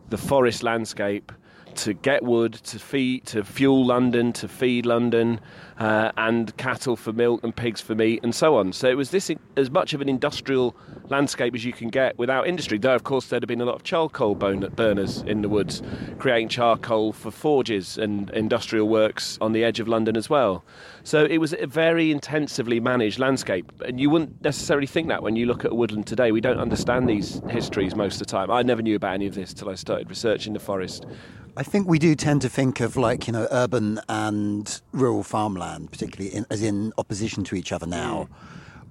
the 0.09 0.19
forest 0.19 0.63
landscape 0.63 1.31
to 1.77 1.93
get 1.93 2.25
wood, 2.25 2.55
to 2.55 2.79
feed, 2.79 3.27
to 3.27 3.45
fuel 3.45 3.87
London, 3.87 4.33
to 4.33 4.49
feed 4.49 4.85
London, 4.85 5.39
uh, 5.79 6.13
and 6.17 6.57
cattle 6.57 6.97
for 6.97 7.13
milk 7.13 7.43
and 7.43 7.55
pigs 7.55 7.81
for 7.81 7.95
meat, 7.95 8.21
and 8.23 8.35
so 8.35 8.57
on. 8.57 8.73
So 8.73 8.89
it 8.89 8.97
was 8.97 9.11
this 9.11 9.31
as 9.57 9.71
much 9.71 9.95
of 9.95 10.01
an 10.01 10.09
industrial 10.09 10.77
landscape 11.09 11.55
as 11.55 11.65
you 11.65 11.73
can 11.73 11.89
get 11.89 12.19
without 12.19 12.47
industry. 12.47 12.79
Though, 12.79 12.95
of 12.95 13.05
course, 13.05 13.29
there'd 13.29 13.43
have 13.43 13.49
been 13.49 13.61
a 13.61 13.65
lot 13.65 13.77
of 13.77 13.83
charcoal 13.83 14.35
burners 14.35 15.23
in 15.23 15.43
the 15.43 15.49
woods, 15.49 15.83
creating 16.19 16.49
charcoal 16.49 17.13
for 17.13 17.31
forges 17.31 17.97
and 17.97 18.29
industrial 18.31 18.89
works 18.89 19.39
on 19.41 19.53
the 19.53 19.65
edge 19.65 19.81
of 19.81 19.89
London 19.89 20.17
as 20.17 20.29
well. 20.29 20.65
So 21.05 21.25
it 21.25 21.39
was 21.39 21.55
a 21.55 21.67
very 21.67 22.11
intensively 22.11 22.81
managed 22.81 23.19
landscape, 23.19 23.73
and 23.87 23.99
you 23.99 24.11
wouldn't 24.11 24.43
necessarily 24.43 24.87
think 24.87 25.09
that 25.09 25.23
when 25.23 25.37
you 25.37 25.47
look 25.47 25.65
at 25.65 25.75
woodland 25.79 26.07
today. 26.07 26.33
We 26.33 26.41
don't 26.41 26.59
understand 26.59 27.09
these 27.09 27.41
histories 27.49 27.95
most 27.95 28.15
of 28.15 28.19
the 28.21 28.25
time. 28.27 28.51
I 28.51 28.63
never 28.63 28.83
knew 28.83 28.97
about 28.97 29.15
any 29.15 29.27
of 29.27 29.35
this 29.35 29.55
till 29.55 29.71
I 29.71 29.75
started 29.75 30.11
researching 30.11 30.53
the 30.53 30.61
forest. 30.61 31.07
I 31.57 31.63
think 31.65 31.89
we 31.89 31.99
do 31.99 32.15
tend 32.15 32.43
to 32.43 32.49
think 32.49 32.81
of 32.81 32.97
like 32.97 33.27
you 33.27 33.33
know 33.33 33.49
urban 33.51 34.01
and 34.09 34.81
rural 34.93 35.25
farmland, 35.25 35.68
Um, 35.69 35.89
particularly 35.89 36.35
in, 36.35 36.47
as 36.51 36.63
in 36.63 36.93
opposition 36.99 37.45
to 37.45 37.55
each 37.55 37.73
other 37.73 37.87
now, 37.87 38.29
mm. 38.31 38.35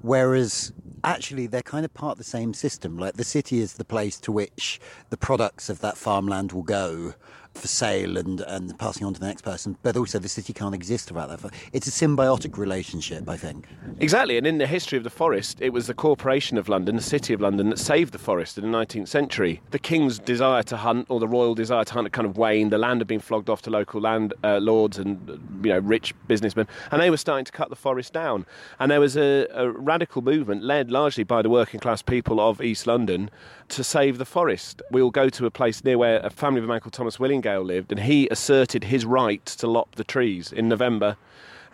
whereas 0.01 0.73
actually 1.03 1.47
they're 1.47 1.61
kind 1.61 1.85
of 1.85 1.93
part 1.93 2.13
of 2.13 2.17
the 2.17 2.23
same 2.23 2.53
system. 2.53 2.97
Like 2.97 3.15
the 3.15 3.23
city 3.23 3.59
is 3.59 3.73
the 3.73 3.85
place 3.85 4.19
to 4.21 4.31
which 4.31 4.79
the 5.09 5.17
products 5.17 5.69
of 5.69 5.79
that 5.81 5.97
farmland 5.97 6.51
will 6.51 6.63
go 6.63 7.13
for 7.57 7.67
sale 7.67 8.17
and, 8.17 8.41
and 8.41 8.77
passing 8.79 9.05
on 9.05 9.13
to 9.13 9.19
the 9.19 9.27
next 9.27 9.41
person, 9.41 9.77
but 9.83 9.97
also 9.97 10.19
the 10.19 10.29
city 10.29 10.53
can't 10.53 10.75
exist 10.75 11.11
without 11.11 11.41
that. 11.41 11.51
It's 11.73 11.87
a 11.87 11.91
symbiotic 11.91 12.57
relationship, 12.57 13.27
I 13.27 13.37
think. 13.37 13.67
Exactly, 13.99 14.37
and 14.37 14.47
in 14.47 14.57
the 14.57 14.67
history 14.67 14.97
of 14.97 15.03
the 15.03 15.09
forest, 15.09 15.61
it 15.61 15.71
was 15.71 15.87
the 15.87 15.93
Corporation 15.93 16.57
of 16.57 16.69
London, 16.69 16.95
the 16.95 17.01
City 17.01 17.33
of 17.33 17.41
London, 17.41 17.69
that 17.69 17.79
saved 17.79 18.13
the 18.13 18.19
forest 18.19 18.57
in 18.57 18.71
the 18.71 18.77
19th 18.77 19.07
century. 19.07 19.61
The 19.71 19.79
king's 19.79 20.19
desire 20.19 20.63
to 20.63 20.77
hunt, 20.77 21.07
or 21.09 21.19
the 21.19 21.27
royal 21.27 21.55
desire 21.55 21.83
to 21.83 21.93
hunt, 21.93 22.05
had 22.05 22.13
kind 22.13 22.27
of 22.27 22.37
waned. 22.37 22.71
The 22.71 22.77
land 22.77 23.01
had 23.01 23.07
been 23.07 23.19
flogged 23.19 23.49
off 23.49 23.61
to 23.63 23.69
local 23.69 24.01
land 24.01 24.33
uh, 24.43 24.59
lords 24.59 24.97
and 24.97 25.27
you 25.63 25.73
know 25.73 25.79
rich 25.79 26.13
businessmen, 26.27 26.67
and 26.91 27.01
they 27.01 27.09
were 27.09 27.17
starting 27.17 27.45
to 27.45 27.51
cut 27.51 27.69
the 27.69 27.75
forest 27.75 28.13
down. 28.13 28.45
And 28.79 28.91
there 28.91 28.99
was 28.99 29.17
a, 29.17 29.47
a 29.53 29.69
radical 29.69 30.21
movement 30.21 30.63
led 30.63 30.91
largely 30.91 31.23
by 31.23 31.41
the 31.41 31.49
working 31.49 31.79
class 31.79 32.01
people 32.01 32.39
of 32.39 32.61
East 32.61 32.87
London 32.87 33.29
to 33.69 33.83
save 33.83 34.17
the 34.17 34.25
forest. 34.25 34.81
We'll 34.91 35.11
go 35.11 35.29
to 35.29 35.45
a 35.45 35.51
place 35.51 35.83
near 35.83 35.97
where 35.97 36.19
a 36.19 36.29
family 36.29 36.59
of 36.59 36.65
a 36.65 36.67
man 36.67 36.79
called 36.79 36.93
Thomas 36.93 37.17
Willingale 37.17 37.65
lived, 37.65 37.91
and 37.91 38.01
he 38.01 38.27
asserted 38.29 38.85
his 38.85 39.05
right 39.05 39.45
to 39.45 39.67
lop 39.67 39.95
the 39.95 40.03
trees 40.03 40.51
in 40.51 40.69
November 40.69 41.17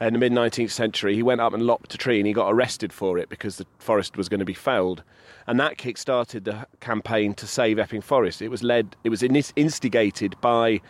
uh, 0.02 0.06
in 0.06 0.14
the 0.14 0.20
mid 0.20 0.32
19th 0.32 0.72
century. 0.72 1.16
He 1.16 1.24
went 1.24 1.42
up 1.42 1.54
and 1.54 1.64
lopped 1.64 1.94
a 1.94 1.98
tree 1.98 2.20
and 2.20 2.28
he 2.28 2.34
got 2.34 2.52
arrested 2.52 2.92
for 2.92 3.18
it 3.18 3.30
because 3.30 3.58
the 3.58 3.66
forest 3.80 4.18
was 4.18 4.30
going 4.30 4.40
to 4.40 4.46
be 4.46 4.54
felled. 4.54 5.04
And 5.46 5.60
that 5.60 5.78
kick 5.78 5.98
started 5.98 6.46
the 6.46 6.68
campaign 6.80 7.34
to 7.36 7.48
save 7.48 7.78
Epping 7.78 8.02
Forest. 8.02 8.42
It 8.42 8.50
was 8.50 8.64
led, 8.64 8.96
it 9.04 9.10
was 9.10 9.24
instigated 9.24 10.36
by 10.42 10.82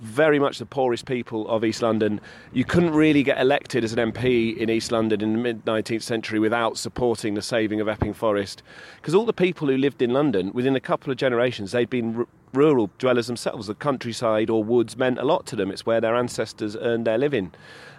very 0.00 0.38
much 0.38 0.58
the 0.58 0.66
poorest 0.66 1.06
people 1.06 1.48
of 1.48 1.64
East 1.64 1.82
London. 1.82 2.20
You 2.52 2.64
couldn't 2.64 2.92
really 2.92 3.22
get 3.22 3.40
elected 3.40 3.84
as 3.84 3.92
an 3.92 4.12
MP 4.12 4.56
in 4.56 4.70
East 4.70 4.90
London 4.92 5.20
in 5.20 5.32
the 5.34 5.38
mid 5.38 5.64
19th 5.64 6.02
century 6.02 6.38
without 6.38 6.78
supporting 6.78 7.34
the 7.34 7.42
saving 7.42 7.80
of 7.80 7.88
Epping 7.88 8.14
Forest. 8.14 8.62
Because 8.96 9.14
all 9.14 9.26
the 9.26 9.32
people 9.32 9.68
who 9.68 9.76
lived 9.76 10.02
in 10.02 10.10
London, 10.10 10.52
within 10.52 10.74
a 10.74 10.80
couple 10.80 11.10
of 11.10 11.18
generations, 11.18 11.72
they'd 11.72 11.90
been 11.90 12.16
r- 12.16 12.26
rural 12.52 12.90
dwellers 12.98 13.26
themselves. 13.26 13.66
The 13.66 13.74
countryside 13.74 14.50
or 14.50 14.64
woods 14.64 14.96
meant 14.96 15.18
a 15.18 15.24
lot 15.24 15.46
to 15.46 15.56
them. 15.56 15.70
It's 15.70 15.84
where 15.84 16.00
their 16.00 16.16
ancestors 16.16 16.76
earned 16.76 17.06
their 17.06 17.18
living, 17.18 17.52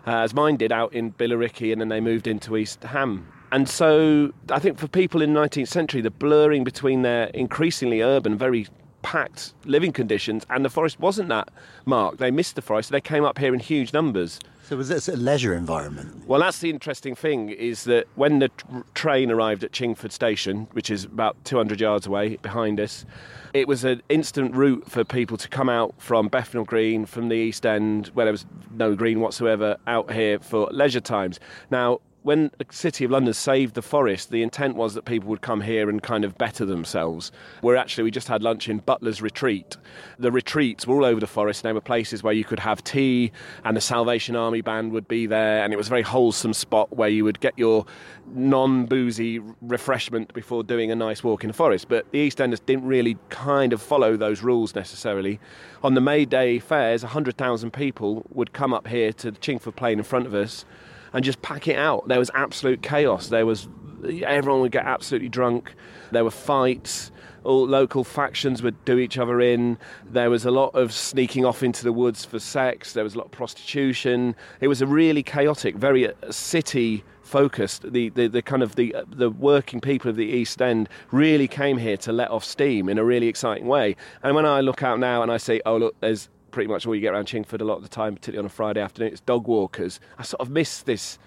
uh, 0.08 0.18
as 0.18 0.34
mine 0.34 0.58
did 0.58 0.72
out 0.72 0.94
in 0.94 1.14
Billericay, 1.14 1.72
and 1.72 1.80
then 1.80 1.90
they 1.90 2.02
moved 2.02 2.28
into 2.28 2.58
East 2.58 2.84
Ham. 2.84 3.28
And 3.52 3.68
so 3.68 4.32
I 4.50 4.60
think 4.60 4.80
for 4.80 4.88
people 4.88 5.22
in 5.22 5.34
the 5.34 5.40
19th 5.40 5.68
century, 5.68 6.02
the 6.02 6.10
blurring 6.10 6.64
between 6.64 7.02
their 7.02 7.26
increasingly 7.28 8.02
urban, 8.02 8.38
very 8.38 8.68
packed 9.02 9.54
living 9.66 9.92
conditions, 9.92 10.46
and 10.50 10.64
the 10.64 10.70
forest 10.70 11.00
wasn't 11.00 11.30
that 11.30 11.50
marked. 11.86 12.18
They 12.18 12.32
missed 12.32 12.56
the 12.56 12.62
forest. 12.62 12.90
so 12.90 12.94
they 12.94 13.02
came 13.02 13.24
up 13.24 13.38
here 13.38 13.54
in 13.54 13.60
huge 13.60 13.94
numbers. 13.94 14.40
So 14.64 14.78
was 14.78 14.88
this 14.88 15.10
a 15.10 15.18
leisure 15.18 15.54
environment? 15.54 16.26
Well, 16.28 16.40
that's 16.40 16.60
the 16.60 16.70
interesting 16.70 17.14
thing 17.14 17.50
is 17.50 17.84
that 17.86 18.08
when 18.16 18.40
the 18.40 18.50
train 18.94 19.30
arrived 19.30 19.64
at 19.64 19.72
Chingford 19.72 20.12
Station, 20.12 20.68
which 20.72 20.90
is 20.90 21.04
about 21.04 21.36
200 21.44 21.82
yards 21.82 22.08
away 22.08 22.38
behind 22.38 22.80
us, 22.80 23.06
it 23.54 23.68
was 23.68 23.84
an 23.84 24.02
instant 24.08 24.56
route 24.56 24.90
for 24.90 25.04
people 25.04 25.36
to 25.38 25.50
come 25.50 25.68
out 25.68 25.94
from 25.98 26.30
Bethnal 26.30 26.64
Green, 26.64 27.06
from 27.06 27.28
the 27.28 27.36
East 27.36 27.66
End, 27.66 28.08
where 28.14 28.26
there 28.26 28.32
was 28.32 28.46
no 28.74 28.96
green 28.96 29.20
whatsoever, 29.20 29.76
out 29.88 30.14
here 30.14 30.40
for 30.40 30.70
leisure 30.72 31.02
times. 31.02 31.40
Now, 31.70 32.00
when 32.24 32.52
the 32.58 32.66
City 32.70 33.04
of 33.04 33.12
London 33.12 33.34
saved 33.34 33.74
the 33.74 33.82
forest, 33.82 34.30
the 34.30 34.44
intent 34.44 34.76
was 34.76 34.94
that 34.94 35.06
people 35.06 35.30
would 35.30 35.42
come 35.42 35.62
here 35.62 35.90
and 35.90 36.04
kind 36.04 36.24
of 36.24 36.38
better 36.38 36.66
themselves. 36.66 37.32
Where 37.62 37.76
actually 37.76 38.04
we 38.04 38.12
just 38.12 38.28
had 38.28 38.44
lunch 38.44 38.70
in 38.70 38.78
Butler's 38.80 39.22
Retreat. 39.22 39.78
The 40.20 40.32
retreats 40.32 40.86
were 40.86 40.96
all 40.96 41.06
over 41.06 41.20
the 41.20 41.28
forest, 41.28 41.64
and 41.64 41.70
they 41.70 41.74
were 41.74 41.82
places 41.82 42.22
where 42.22 42.34
you 42.34 42.44
could 42.44 42.60
have 42.60 42.84
tea, 42.84 43.32
and 43.66 43.76
the 43.76 43.82
Salvation 43.82 44.36
Army 44.36 44.62
band 44.62 44.92
would 44.92 45.08
be 45.08 45.26
there, 45.26 45.64
and 45.64 45.74
it 45.74 45.78
was 45.78 45.88
a 45.88 45.90
very 45.90 46.04
wholesome 46.04 46.54
spot 46.54 46.96
where 46.96 47.10
you 47.10 47.24
would 47.24 47.40
get 47.40 47.58
your 47.58 47.86
non 48.28 48.86
boozy 48.86 49.40
refreshment 49.62 50.32
before 50.34 50.64
doing 50.64 50.92
a 50.92 50.96
nice 50.96 51.24
walk 51.24 51.44
in 51.44 51.48
the 51.48 51.54
forest. 51.54 51.88
But 51.90 52.12
the 52.12 52.20
East 52.20 52.40
Enders 52.40 52.60
didn't 52.60 52.86
really 52.86 53.18
kind 53.30 53.74
of 53.74 53.82
follow 53.82 54.16
those 54.16 54.44
rules 54.44 54.76
necessarily. 54.76 55.40
On 55.84 55.96
the 55.96 56.02
May 56.02 56.26
Day 56.26 56.60
fairs, 56.60 57.02
100,000 57.02 57.72
people 57.72 58.24
would 58.30 58.54
come 58.54 58.74
up 58.74 58.88
here 58.88 59.12
to 59.14 59.32
the 59.32 59.40
Chingford 59.40 59.76
Plain 59.76 59.98
in 59.98 60.04
front 60.04 60.28
of 60.28 60.36
us 60.36 60.66
and 61.14 61.24
just 61.24 61.42
pack 61.42 61.68
it 61.68 61.78
out. 61.78 62.08
There 62.08 62.20
was 62.20 62.32
absolute 62.34 62.82
chaos. 62.82 63.28
There 63.28 63.46
was 63.46 63.68
everyone 64.24 64.62
would 64.62 64.72
get 64.72 64.86
absolutely 64.86 65.30
drunk. 65.30 65.74
There 66.12 66.24
were 66.24 66.32
fights. 66.32 67.12
All 67.44 67.66
local 67.66 68.04
factions 68.04 68.62
would 68.62 68.84
do 68.86 69.00
each 69.00 69.18
other 69.18 69.42
in. 69.42 69.80
There 70.06 70.30
was 70.30 70.46
a 70.46 70.52
lot 70.52 70.76
of 70.76 70.94
sneaking 70.94 71.44
off 71.44 71.64
into 71.64 71.84
the 71.84 71.92
woods 71.92 72.24
for 72.24 72.38
sex. 72.38 72.94
There 72.94 73.04
was 73.04 73.16
a 73.16 73.18
lot 73.18 73.26
of 73.26 73.32
prostitution. 73.32 74.36
It 74.60 74.68
was 74.68 74.82
a 74.82 74.88
really 74.88 75.24
chaotic, 75.24 75.76
very 75.76 76.08
uh, 76.08 76.14
city 76.30 77.04
focused. 77.24 77.92
The, 77.92 78.10
the, 78.10 78.28
the 78.28 78.42
kind 78.44 78.62
of 78.62 78.76
the 78.76 78.94
uh, 78.94 79.06
the 79.08 79.32
working 79.32 79.82
people 79.82 80.10
of 80.10 80.18
the 80.18 80.26
East 80.26 80.62
End 80.62 80.88
really 81.12 81.48
came 81.48 81.78
here 81.78 81.98
to 81.98 82.12
let 82.12 82.30
off 82.30 82.44
steam 82.44 82.90
in 82.90 83.00
a 83.00 83.04
really 83.04 83.28
exciting 83.28 83.66
way. 83.66 83.96
And 84.22 84.36
when 84.36 84.46
I 84.46 84.62
look 84.62 84.84
out 84.84 85.00
now 85.00 85.24
and 85.24 85.32
I 85.32 85.38
say, 85.38 85.62
oh 85.66 85.78
look, 85.78 85.96
there's 86.00 86.30
pretty 86.52 86.68
much 86.68 86.86
all 86.86 86.96
you 86.96 87.02
get 87.02 87.14
around 87.14 87.28
Chingford 87.28 87.62
a 87.62 87.66
lot 87.66 87.78
of 87.78 87.84
the 87.84 87.90
time, 87.90 88.16
particularly 88.16 88.40
on 88.40 88.46
a 88.46 88.50
Friday 88.50 88.82
afternoon. 88.82 89.12
It's 89.12 89.22
dog 89.22 89.48
walkers. 89.48 90.00
I 90.18 90.24
sort 90.24 90.42
of 90.42 90.50
miss 90.50 90.82
this 90.82 91.18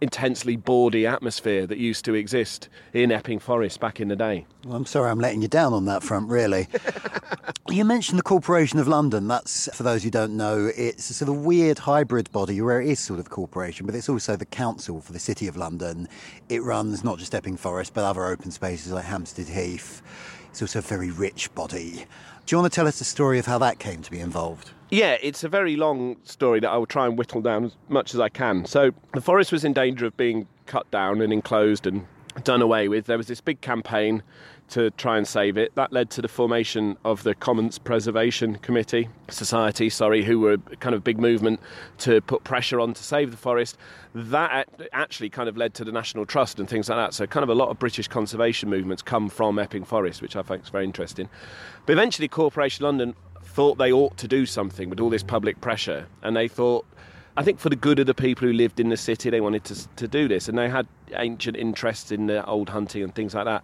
intensely 0.00 0.56
bawdy 0.56 1.06
atmosphere 1.06 1.66
that 1.66 1.78
used 1.78 2.04
to 2.06 2.14
exist 2.14 2.68
in 2.94 3.12
Epping 3.12 3.38
Forest 3.38 3.80
back 3.80 4.00
in 4.00 4.08
the 4.08 4.16
day. 4.16 4.46
Well, 4.64 4.76
I'm 4.76 4.86
sorry 4.86 5.10
I'm 5.10 5.20
letting 5.20 5.42
you 5.42 5.48
down 5.48 5.74
on 5.74 5.84
that 5.86 6.02
front, 6.02 6.28
really. 6.28 6.68
you 7.68 7.84
mentioned 7.84 8.18
the 8.18 8.22
Corporation 8.22 8.78
of 8.78 8.88
London. 8.88 9.28
That's, 9.28 9.68
for 9.74 9.82
those 9.82 10.02
who 10.02 10.10
don't 10.10 10.36
know, 10.36 10.70
it's 10.74 11.10
a 11.10 11.14
sort 11.14 11.28
of 11.28 11.44
weird 11.44 11.80
hybrid 11.80 12.32
body 12.32 12.60
where 12.62 12.80
it 12.80 12.88
is 12.88 12.98
sort 12.98 13.20
of 13.20 13.26
a 13.26 13.30
corporation, 13.30 13.84
but 13.84 13.94
it's 13.94 14.08
also 14.08 14.36
the 14.36 14.46
council 14.46 15.00
for 15.00 15.12
the 15.12 15.18
City 15.18 15.46
of 15.46 15.56
London. 15.56 16.08
It 16.48 16.62
runs 16.62 17.04
not 17.04 17.18
just 17.18 17.34
Epping 17.34 17.56
Forest, 17.56 17.92
but 17.92 18.04
other 18.04 18.24
open 18.24 18.50
spaces 18.50 18.92
like 18.92 19.04
Hampstead 19.04 19.48
Heath. 19.48 20.02
It's 20.50 20.62
also 20.62 20.78
a 20.78 20.82
very 20.82 21.10
rich 21.10 21.54
body. 21.54 22.06
Do 22.50 22.56
you 22.56 22.62
want 22.62 22.72
to 22.72 22.74
tell 22.74 22.88
us 22.88 22.98
the 22.98 23.04
story 23.04 23.38
of 23.38 23.46
how 23.46 23.58
that 23.58 23.78
came 23.78 24.02
to 24.02 24.10
be 24.10 24.18
involved? 24.18 24.72
Yeah, 24.90 25.18
it's 25.22 25.44
a 25.44 25.48
very 25.48 25.76
long 25.76 26.16
story 26.24 26.58
that 26.58 26.68
I 26.68 26.76
will 26.78 26.84
try 26.84 27.06
and 27.06 27.16
whittle 27.16 27.40
down 27.40 27.66
as 27.66 27.76
much 27.88 28.12
as 28.12 28.18
I 28.18 28.28
can. 28.28 28.64
So, 28.64 28.90
the 29.14 29.20
forest 29.20 29.52
was 29.52 29.64
in 29.64 29.72
danger 29.72 30.04
of 30.04 30.16
being 30.16 30.48
cut 30.66 30.90
down 30.90 31.20
and 31.20 31.32
enclosed 31.32 31.86
and 31.86 32.08
done 32.42 32.60
away 32.60 32.88
with. 32.88 33.06
There 33.06 33.16
was 33.16 33.28
this 33.28 33.40
big 33.40 33.60
campaign 33.60 34.24
to 34.70 34.90
try 34.92 35.16
and 35.16 35.26
save 35.26 35.56
it. 35.56 35.74
That 35.74 35.92
led 35.92 36.10
to 36.10 36.22
the 36.22 36.28
formation 36.28 36.96
of 37.04 37.22
the 37.22 37.34
Commons 37.34 37.78
Preservation 37.78 38.56
Committee 38.56 39.08
Society, 39.28 39.90
sorry, 39.90 40.24
who 40.24 40.40
were 40.40 40.52
a 40.52 40.58
kind 40.76 40.94
of 40.94 41.04
big 41.04 41.18
movement 41.18 41.60
to 41.98 42.20
put 42.20 42.44
pressure 42.44 42.80
on 42.80 42.94
to 42.94 43.02
save 43.02 43.30
the 43.30 43.36
forest. 43.36 43.76
That 44.14 44.68
actually 44.92 45.30
kind 45.30 45.48
of 45.48 45.56
led 45.56 45.74
to 45.74 45.84
the 45.84 45.92
National 45.92 46.24
Trust 46.24 46.58
and 46.58 46.68
things 46.68 46.88
like 46.88 46.98
that. 46.98 47.14
So, 47.14 47.26
kind 47.26 47.42
of 47.42 47.50
a 47.50 47.54
lot 47.54 47.68
of 47.68 47.78
British 47.78 48.08
conservation 48.08 48.70
movements 48.70 49.02
come 49.02 49.28
from 49.28 49.58
Epping 49.58 49.84
Forest, 49.84 50.22
which 50.22 50.36
I 50.36 50.42
think 50.42 50.64
is 50.64 50.68
very 50.68 50.84
interesting. 50.84 51.28
But 51.86 51.92
eventually, 51.92 52.28
Corporation 52.28 52.84
London 52.84 53.14
thought 53.42 53.78
they 53.78 53.92
ought 53.92 54.16
to 54.18 54.28
do 54.28 54.46
something 54.46 54.88
with 54.88 55.00
all 55.00 55.10
this 55.10 55.22
public 55.22 55.60
pressure, 55.60 56.06
and 56.22 56.36
they 56.36 56.48
thought. 56.48 56.86
I 57.36 57.44
think 57.44 57.60
for 57.60 57.68
the 57.68 57.76
good 57.76 58.00
of 58.00 58.06
the 58.06 58.12
people 58.12 58.48
who 58.48 58.52
lived 58.52 58.80
in 58.80 58.88
the 58.88 58.96
city, 58.96 59.30
they 59.30 59.40
wanted 59.40 59.62
to, 59.64 59.88
to 59.96 60.08
do 60.08 60.26
this, 60.26 60.48
and 60.48 60.58
they 60.58 60.68
had 60.68 60.86
ancient 61.14 61.56
interests 61.56 62.10
in 62.10 62.26
the 62.26 62.44
old 62.44 62.68
hunting 62.68 63.04
and 63.04 63.14
things 63.14 63.34
like 63.34 63.44
that. 63.44 63.62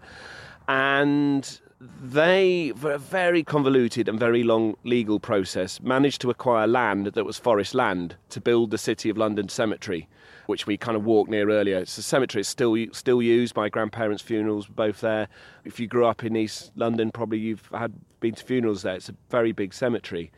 And 0.69 1.61
they, 2.03 2.73
for 2.77 2.91
a 2.91 2.99
very 2.99 3.43
convoluted 3.43 4.09
and 4.09 4.19
very 4.19 4.43
long 4.43 4.77
legal 4.85 5.21
process, 5.21 5.81
managed 5.81 6.21
to 6.23 6.31
acquire 6.31 6.67
land 6.67 7.07
that 7.07 7.25
was 7.25 7.39
forest 7.39 7.75
land 7.75 8.17
to 8.31 8.41
build 8.41 8.71
the 8.71 8.79
City 8.79 9.11
of 9.11 9.17
London 9.17 9.49
Cemetery, 9.49 10.09
which 10.47 10.67
we 10.67 10.77
kind 10.77 10.97
of 10.97 11.05
walked 11.05 11.31
near 11.31 11.51
earlier. 11.51 11.79
It's 11.79 11.99
a 11.99 12.03
cemetery 12.03 12.41
it's 12.41 12.49
still 12.49 12.77
still 12.93 13.23
used. 13.23 13.55
My 13.57 13.69
grandparents' 13.69 14.23
funerals 14.23 14.67
both 14.67 15.01
there. 15.01 15.29
If 15.65 15.79
you 15.79 15.87
grew 15.87 16.07
up 16.07 16.25
in 16.25 16.35
East 16.35 16.73
London, 16.77 17.11
probably 17.11 17.39
you've 17.39 17.69
had 17.73 17.93
been 18.21 18.35
to 18.35 18.45
funerals 18.45 18.83
there. 18.83 18.95
It's 18.95 19.09
a 19.09 19.15
very 19.31 19.53
big 19.53 19.75
cemetery. 19.75 20.33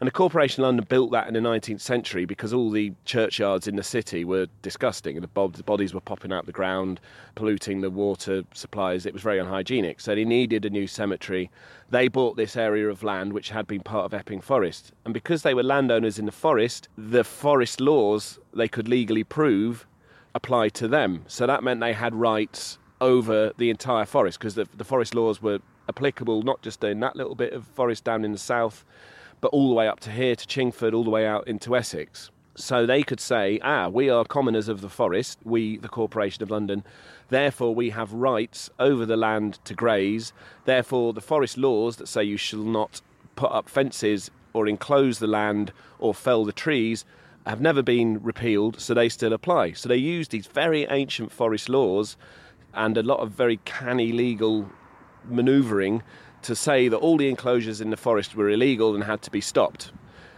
And 0.00 0.08
the 0.08 0.12
Corporation 0.12 0.62
of 0.62 0.68
London 0.68 0.86
built 0.88 1.12
that 1.12 1.28
in 1.28 1.34
the 1.34 1.40
19th 1.40 1.80
century 1.80 2.24
because 2.24 2.52
all 2.52 2.70
the 2.70 2.92
churchyards 3.04 3.68
in 3.68 3.76
the 3.76 3.82
city 3.82 4.24
were 4.24 4.46
disgusting. 4.62 5.16
And 5.16 5.22
the 5.22 5.62
bodies 5.62 5.94
were 5.94 6.00
popping 6.00 6.32
out 6.32 6.46
the 6.46 6.52
ground, 6.52 7.00
polluting 7.36 7.80
the 7.80 7.90
water 7.90 8.42
supplies. 8.52 9.06
It 9.06 9.12
was 9.12 9.22
very 9.22 9.38
unhygienic. 9.38 10.00
So 10.00 10.14
they 10.14 10.24
needed 10.24 10.64
a 10.64 10.70
new 10.70 10.86
cemetery. 10.86 11.50
They 11.90 12.08
bought 12.08 12.36
this 12.36 12.56
area 12.56 12.88
of 12.88 13.02
land 13.02 13.32
which 13.32 13.50
had 13.50 13.66
been 13.66 13.82
part 13.82 14.04
of 14.04 14.14
Epping 14.14 14.40
Forest. 14.40 14.92
And 15.04 15.14
because 15.14 15.42
they 15.42 15.54
were 15.54 15.62
landowners 15.62 16.18
in 16.18 16.26
the 16.26 16.32
forest, 16.32 16.88
the 16.98 17.24
forest 17.24 17.80
laws 17.80 18.38
they 18.52 18.68
could 18.68 18.88
legally 18.88 19.24
prove 19.24 19.86
applied 20.34 20.74
to 20.74 20.88
them. 20.88 21.24
So 21.28 21.46
that 21.46 21.62
meant 21.62 21.80
they 21.80 21.92
had 21.92 22.14
rights 22.14 22.78
over 23.00 23.52
the 23.58 23.70
entire 23.70 24.06
forest 24.06 24.38
because 24.38 24.56
the, 24.56 24.66
the 24.76 24.84
forest 24.84 25.14
laws 25.14 25.40
were 25.40 25.60
applicable 25.88 26.42
not 26.42 26.62
just 26.62 26.82
in 26.82 27.00
that 27.00 27.14
little 27.14 27.34
bit 27.34 27.52
of 27.52 27.66
forest 27.66 28.04
down 28.04 28.24
in 28.24 28.32
the 28.32 28.38
south 28.38 28.84
but 29.44 29.52
all 29.52 29.68
the 29.68 29.74
way 29.74 29.86
up 29.86 30.00
to 30.00 30.10
here 30.10 30.34
to 30.34 30.46
Chingford, 30.46 30.94
all 30.94 31.04
the 31.04 31.10
way 31.10 31.26
out 31.26 31.46
into 31.46 31.76
Essex. 31.76 32.30
So 32.54 32.86
they 32.86 33.02
could 33.02 33.20
say, 33.20 33.60
ah, 33.62 33.88
we 33.88 34.08
are 34.08 34.24
commoners 34.24 34.68
of 34.68 34.80
the 34.80 34.88
forest, 34.88 35.38
we, 35.44 35.76
the 35.76 35.90
Corporation 35.90 36.42
of 36.42 36.50
London, 36.50 36.82
therefore 37.28 37.74
we 37.74 37.90
have 37.90 38.14
rights 38.14 38.70
over 38.78 39.04
the 39.04 39.18
land 39.18 39.58
to 39.66 39.74
graze, 39.74 40.32
therefore 40.64 41.12
the 41.12 41.20
forest 41.20 41.58
laws 41.58 41.96
that 41.96 42.08
say 42.08 42.24
you 42.24 42.38
shall 42.38 42.64
not 42.64 43.02
put 43.36 43.52
up 43.52 43.68
fences 43.68 44.30
or 44.54 44.66
enclose 44.66 45.18
the 45.18 45.26
land 45.26 45.74
or 45.98 46.14
fell 46.14 46.46
the 46.46 46.50
trees 46.50 47.04
have 47.46 47.60
never 47.60 47.82
been 47.82 48.22
repealed, 48.22 48.80
so 48.80 48.94
they 48.94 49.10
still 49.10 49.34
apply. 49.34 49.72
So 49.72 49.90
they 49.90 49.96
use 49.96 50.28
these 50.28 50.46
very 50.46 50.84
ancient 50.84 51.30
forest 51.30 51.68
laws 51.68 52.16
and 52.72 52.96
a 52.96 53.02
lot 53.02 53.20
of 53.20 53.32
very 53.32 53.58
canny 53.66 54.10
legal 54.10 54.70
manoeuvring 55.28 56.02
to 56.44 56.54
say 56.54 56.88
that 56.88 56.96
all 56.98 57.16
the 57.16 57.28
enclosures 57.28 57.80
in 57.80 57.90
the 57.90 57.96
forest 57.96 58.36
were 58.36 58.48
illegal 58.48 58.94
and 58.94 59.04
had 59.04 59.22
to 59.22 59.30
be 59.30 59.40
stopped. 59.40 59.92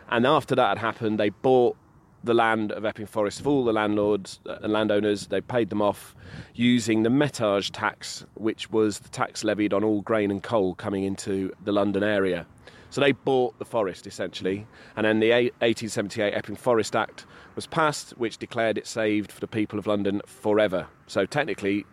And 0.08 0.26
after 0.26 0.54
that 0.54 0.68
had 0.68 0.78
happened, 0.78 1.18
they 1.18 1.30
bought 1.30 1.76
the 2.24 2.34
land 2.34 2.72
of 2.72 2.84
Epping 2.84 3.06
Forest 3.06 3.40
of 3.40 3.46
all 3.46 3.64
the 3.64 3.72
landlords 3.72 4.40
uh, 4.46 4.56
and 4.62 4.72
landowners. 4.72 5.28
They 5.28 5.40
paid 5.40 5.70
them 5.70 5.82
off 5.82 6.14
using 6.54 7.02
the 7.02 7.08
metage 7.08 7.70
tax, 7.72 8.24
which 8.34 8.70
was 8.70 9.00
the 9.00 9.08
tax 9.08 9.44
levied 9.44 9.72
on 9.72 9.84
all 9.84 10.00
grain 10.00 10.30
and 10.30 10.42
coal 10.42 10.74
coming 10.74 11.04
into 11.04 11.52
the 11.64 11.72
London 11.72 12.02
area. 12.02 12.46
So 12.90 13.00
they 13.00 13.12
bought 13.12 13.58
the 13.58 13.64
forest 13.64 14.06
essentially, 14.06 14.66
and 14.96 15.04
then 15.04 15.20
the 15.20 15.30
1878 15.30 16.32
Epping 16.32 16.56
Forest 16.56 16.94
Act 16.94 17.26
was 17.54 17.66
passed, 17.66 18.10
which 18.12 18.38
declared 18.38 18.78
it 18.78 18.86
saved 18.86 19.32
for 19.32 19.40
the 19.40 19.48
people 19.48 19.78
of 19.78 19.86
London 19.86 20.22
forever. 20.24 20.86
So 21.06 21.26
technically, 21.26 21.84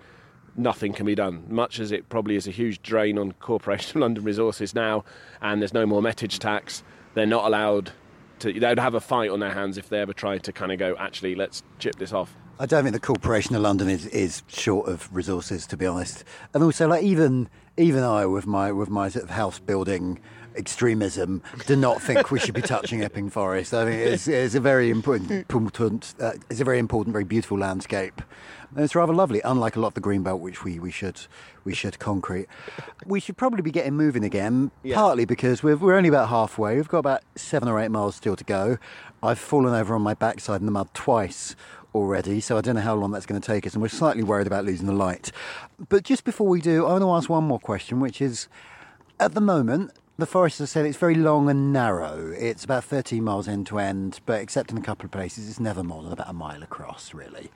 nothing 0.56 0.94
can 0.94 1.06
be 1.06 1.16
done. 1.16 1.46
Much 1.48 1.80
as 1.80 1.92
it 1.92 2.10
probably 2.10 2.36
is 2.36 2.48
a 2.48 2.52
huge 2.52 2.82
drain 2.82 3.18
on 3.18 3.34
Corporation 3.34 3.98
of 3.98 4.02
London 4.02 4.24
resources 4.24 4.74
now, 4.76 5.04
and 5.42 5.62
there's 5.62 5.74
no 5.74 5.86
more 5.86 6.02
metage 6.02 6.40
tax, 6.40 6.84
they're 7.14 7.26
not 7.26 7.46
allowed 7.46 7.92
to. 8.40 8.52
They'd 8.52 8.80
have 8.80 8.96
a 8.96 9.02
fight 9.02 9.30
on 9.30 9.40
their 9.40 9.54
hands 9.54 9.78
if 9.78 9.90
they 9.90 10.00
ever 10.00 10.14
tried 10.14 10.44
to 10.44 10.52
kind 10.52 10.72
of 10.72 10.80
go, 10.80 10.96
actually, 10.98 11.36
let's 11.36 11.64
chip 11.80 11.96
this 11.98 12.14
off. 12.14 12.36
I 12.60 12.66
don't 12.66 12.84
think 12.84 12.94
the 12.94 13.00
Corporation 13.00 13.56
of 13.56 13.62
London 13.62 13.90
is, 13.90 14.06
is 14.08 14.44
short 14.48 14.88
of 14.88 15.14
resources, 15.14 15.66
to 15.68 15.78
be 15.78 15.86
honest. 15.86 16.24
And 16.54 16.64
also, 16.64 16.88
like 16.88 17.04
even 17.04 17.50
even 17.78 18.04
I, 18.04 18.26
with 18.26 18.46
my 18.46 18.72
with 18.72 18.90
my 18.90 19.10
sort 19.10 19.24
of 19.24 19.32
house 19.32 19.60
building 19.60 20.20
extremism, 20.56 21.42
do 21.66 21.76
not 21.76 22.02
think 22.02 22.32
we 22.32 22.40
should 22.40 22.54
be 22.54 22.62
touching 22.62 23.02
Epping 23.04 23.30
Forest. 23.30 23.74
I 23.74 23.86
think 23.86 24.02
it's, 24.02 24.28
it's 24.28 24.56
a 24.56 24.60
very 24.60 24.90
important, 24.90 25.32
important 25.32 26.16
uh, 26.20 26.34
it's 26.50 26.60
a 26.60 26.64
very 26.64 26.80
important, 26.80 27.14
very 27.14 27.24
beautiful 27.24 27.58
landscape. 27.58 28.22
And 28.76 28.84
it's 28.84 28.96
rather 28.96 29.14
lovely, 29.14 29.40
unlike 29.46 29.76
a 29.76 29.80
lot 29.80 29.90
of 29.90 29.94
the 29.94 30.02
greenbelt, 30.02 30.40
which 30.40 30.64
we, 30.64 30.80
we 30.80 30.90
should 30.90 31.22
we 31.64 31.74
should 31.74 32.00
concrete. 32.00 32.48
We 33.06 33.20
should 33.20 33.38
probably 33.38 33.62
be 33.62 33.72
getting 33.72 33.94
moving 33.94 34.24
again, 34.24 34.72
yeah. 34.82 34.96
partly 34.96 35.26
because 35.26 35.62
we're, 35.62 35.78
we're 35.78 35.96
only 35.96 36.10
about 36.10 36.30
halfway. 36.30 36.76
We've 36.76 36.88
got 36.88 37.00
about 37.00 37.22
seven 37.36 37.70
or 37.70 37.80
eight 37.80 37.90
miles 37.92 38.16
still 38.16 38.36
to 38.36 38.44
go. 38.44 38.78
I've 39.22 39.40
fallen 39.40 39.74
over 39.74 39.94
on 39.96 40.02
my 40.02 40.16
backside 40.16 40.60
in 40.60 40.66
the 40.66 40.72
mud 40.72 40.90
twice 40.94 41.56
already, 41.94 42.40
so 42.42 42.58
I 42.58 42.62
don't 42.62 42.76
know 42.76 42.82
how 42.82 42.96
long 42.96 43.12
that's 43.12 43.26
going 43.26 43.40
to 43.40 43.46
take 43.46 43.68
us, 43.68 43.74
and 43.74 43.82
we're 43.82 43.90
slightly 43.90 44.24
worried 44.24 44.48
about 44.48 44.66
losing 44.66 44.88
the 44.88 44.94
light. 44.94 45.32
But 45.90 46.04
just 46.04 46.24
before 46.24 46.48
we 46.48 46.60
do, 46.60 46.86
I 46.86 46.94
want 46.94 47.04
to 47.04 47.12
ask 47.12 47.30
one 47.30 47.44
more 47.44 47.60
question, 47.60 48.00
which 48.00 48.22
is 48.22 48.48
at 49.20 49.34
the 49.34 49.42
moment, 49.42 49.92
the 50.18 50.26
forest, 50.26 50.62
as 50.62 50.70
I 50.70 50.74
said, 50.74 50.86
it's 50.86 50.98
very 50.98 51.16
long 51.16 51.50
and 51.50 51.74
narrow. 51.74 52.32
It's 52.38 52.64
about 52.64 52.84
13 52.84 53.24
miles 53.24 53.48
end 53.48 53.68
to 53.68 53.80
end, 53.80 54.20
but 54.26 54.42
except 54.42 54.72
in 54.72 54.78
a 54.78 54.82
couple 54.82 55.06
of 55.06 55.12
places, 55.12 55.50
it's 55.50 55.60
never 55.60 55.84
more 55.84 56.04
than 56.04 56.14
about 56.14 56.30
a 56.30 56.34
mile 56.34 56.62
across, 56.62 57.14
really. 57.14 57.52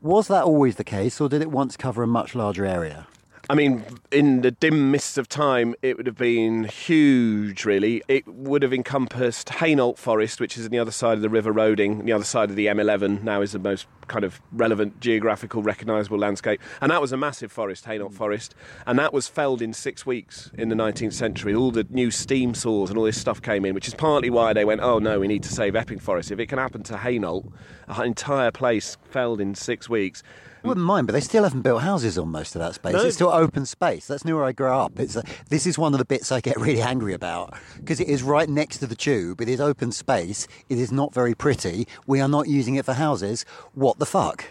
Was 0.00 0.28
that 0.28 0.44
always 0.44 0.76
the 0.76 0.84
case, 0.84 1.20
or 1.20 1.28
did 1.28 1.42
it 1.42 1.50
once 1.50 1.76
cover 1.76 2.02
a 2.02 2.08
much 2.08 2.34
larger 2.34 2.66
area? 2.66 3.06
I 3.50 3.54
mean, 3.54 3.84
in 4.12 4.42
the 4.42 4.52
dim 4.52 4.92
mists 4.92 5.18
of 5.18 5.28
time, 5.28 5.74
it 5.82 5.96
would 5.96 6.06
have 6.06 6.16
been 6.16 6.66
huge, 6.66 7.64
really. 7.64 8.00
It 8.06 8.24
would 8.28 8.62
have 8.62 8.72
encompassed 8.72 9.48
Hainault 9.48 9.98
Forest, 9.98 10.40
which 10.40 10.56
is 10.56 10.66
on 10.66 10.70
the 10.70 10.78
other 10.78 10.92
side 10.92 11.14
of 11.14 11.22
the 11.22 11.28
River 11.28 11.50
Roding, 11.50 12.04
the 12.04 12.12
other 12.12 12.22
side 12.22 12.50
of 12.50 12.54
the 12.54 12.66
M11, 12.66 13.24
now 13.24 13.40
is 13.40 13.50
the 13.50 13.58
most 13.58 13.88
kind 14.06 14.24
of 14.24 14.40
relevant 14.52 15.00
geographical 15.00 15.64
recognisable 15.64 16.16
landscape. 16.16 16.60
And 16.80 16.92
that 16.92 17.00
was 17.00 17.10
a 17.10 17.16
massive 17.16 17.50
forest, 17.50 17.86
Hainault 17.86 18.14
Forest. 18.14 18.54
And 18.86 18.96
that 19.00 19.12
was 19.12 19.26
felled 19.26 19.62
in 19.62 19.72
six 19.72 20.06
weeks 20.06 20.52
in 20.54 20.68
the 20.68 20.76
19th 20.76 21.14
century. 21.14 21.52
All 21.52 21.72
the 21.72 21.88
new 21.90 22.12
steam 22.12 22.54
saws 22.54 22.88
and 22.88 22.96
all 22.96 23.04
this 23.04 23.20
stuff 23.20 23.42
came 23.42 23.64
in, 23.64 23.74
which 23.74 23.88
is 23.88 23.94
partly 23.94 24.30
why 24.30 24.52
they 24.52 24.64
went, 24.64 24.80
oh 24.80 25.00
no, 25.00 25.18
we 25.18 25.26
need 25.26 25.42
to 25.42 25.52
save 25.52 25.74
Epping 25.74 25.98
Forest. 25.98 26.30
If 26.30 26.38
it 26.38 26.46
can 26.46 26.58
happen 26.60 26.84
to 26.84 26.96
Hainault, 26.98 27.52
an 27.88 28.06
entire 28.06 28.52
place 28.52 28.96
felled 29.10 29.40
in 29.40 29.56
six 29.56 29.88
weeks, 29.88 30.22
I 30.62 30.68
wouldn't 30.68 30.84
mind, 30.84 31.06
but 31.06 31.14
they 31.14 31.20
still 31.20 31.44
haven't 31.44 31.62
built 31.62 31.82
houses 31.82 32.18
on 32.18 32.28
most 32.28 32.54
of 32.54 32.60
that 32.60 32.74
space. 32.74 32.92
No. 32.92 33.00
It's 33.00 33.14
still 33.16 33.30
open 33.30 33.64
space. 33.64 34.06
That's 34.06 34.24
near 34.24 34.36
where 34.36 34.44
I 34.44 34.52
grew 34.52 34.70
up. 34.70 34.98
It's 34.98 35.16
a, 35.16 35.22
this 35.48 35.66
is 35.66 35.78
one 35.78 35.94
of 35.94 35.98
the 35.98 36.04
bits 36.04 36.30
I 36.30 36.40
get 36.40 36.56
really 36.60 36.82
angry 36.82 37.14
about 37.14 37.54
because 37.76 38.00
it 38.00 38.08
is 38.08 38.22
right 38.22 38.48
next 38.48 38.78
to 38.78 38.86
the 38.86 38.94
tube. 38.94 39.40
It 39.40 39.48
is 39.48 39.60
open 39.60 39.90
space. 39.92 40.46
It 40.68 40.78
is 40.78 40.92
not 40.92 41.14
very 41.14 41.34
pretty. 41.34 41.86
We 42.06 42.20
are 42.20 42.28
not 42.28 42.48
using 42.48 42.74
it 42.74 42.84
for 42.84 42.92
houses. 42.92 43.44
What 43.74 43.98
the 43.98 44.06
fuck? 44.06 44.44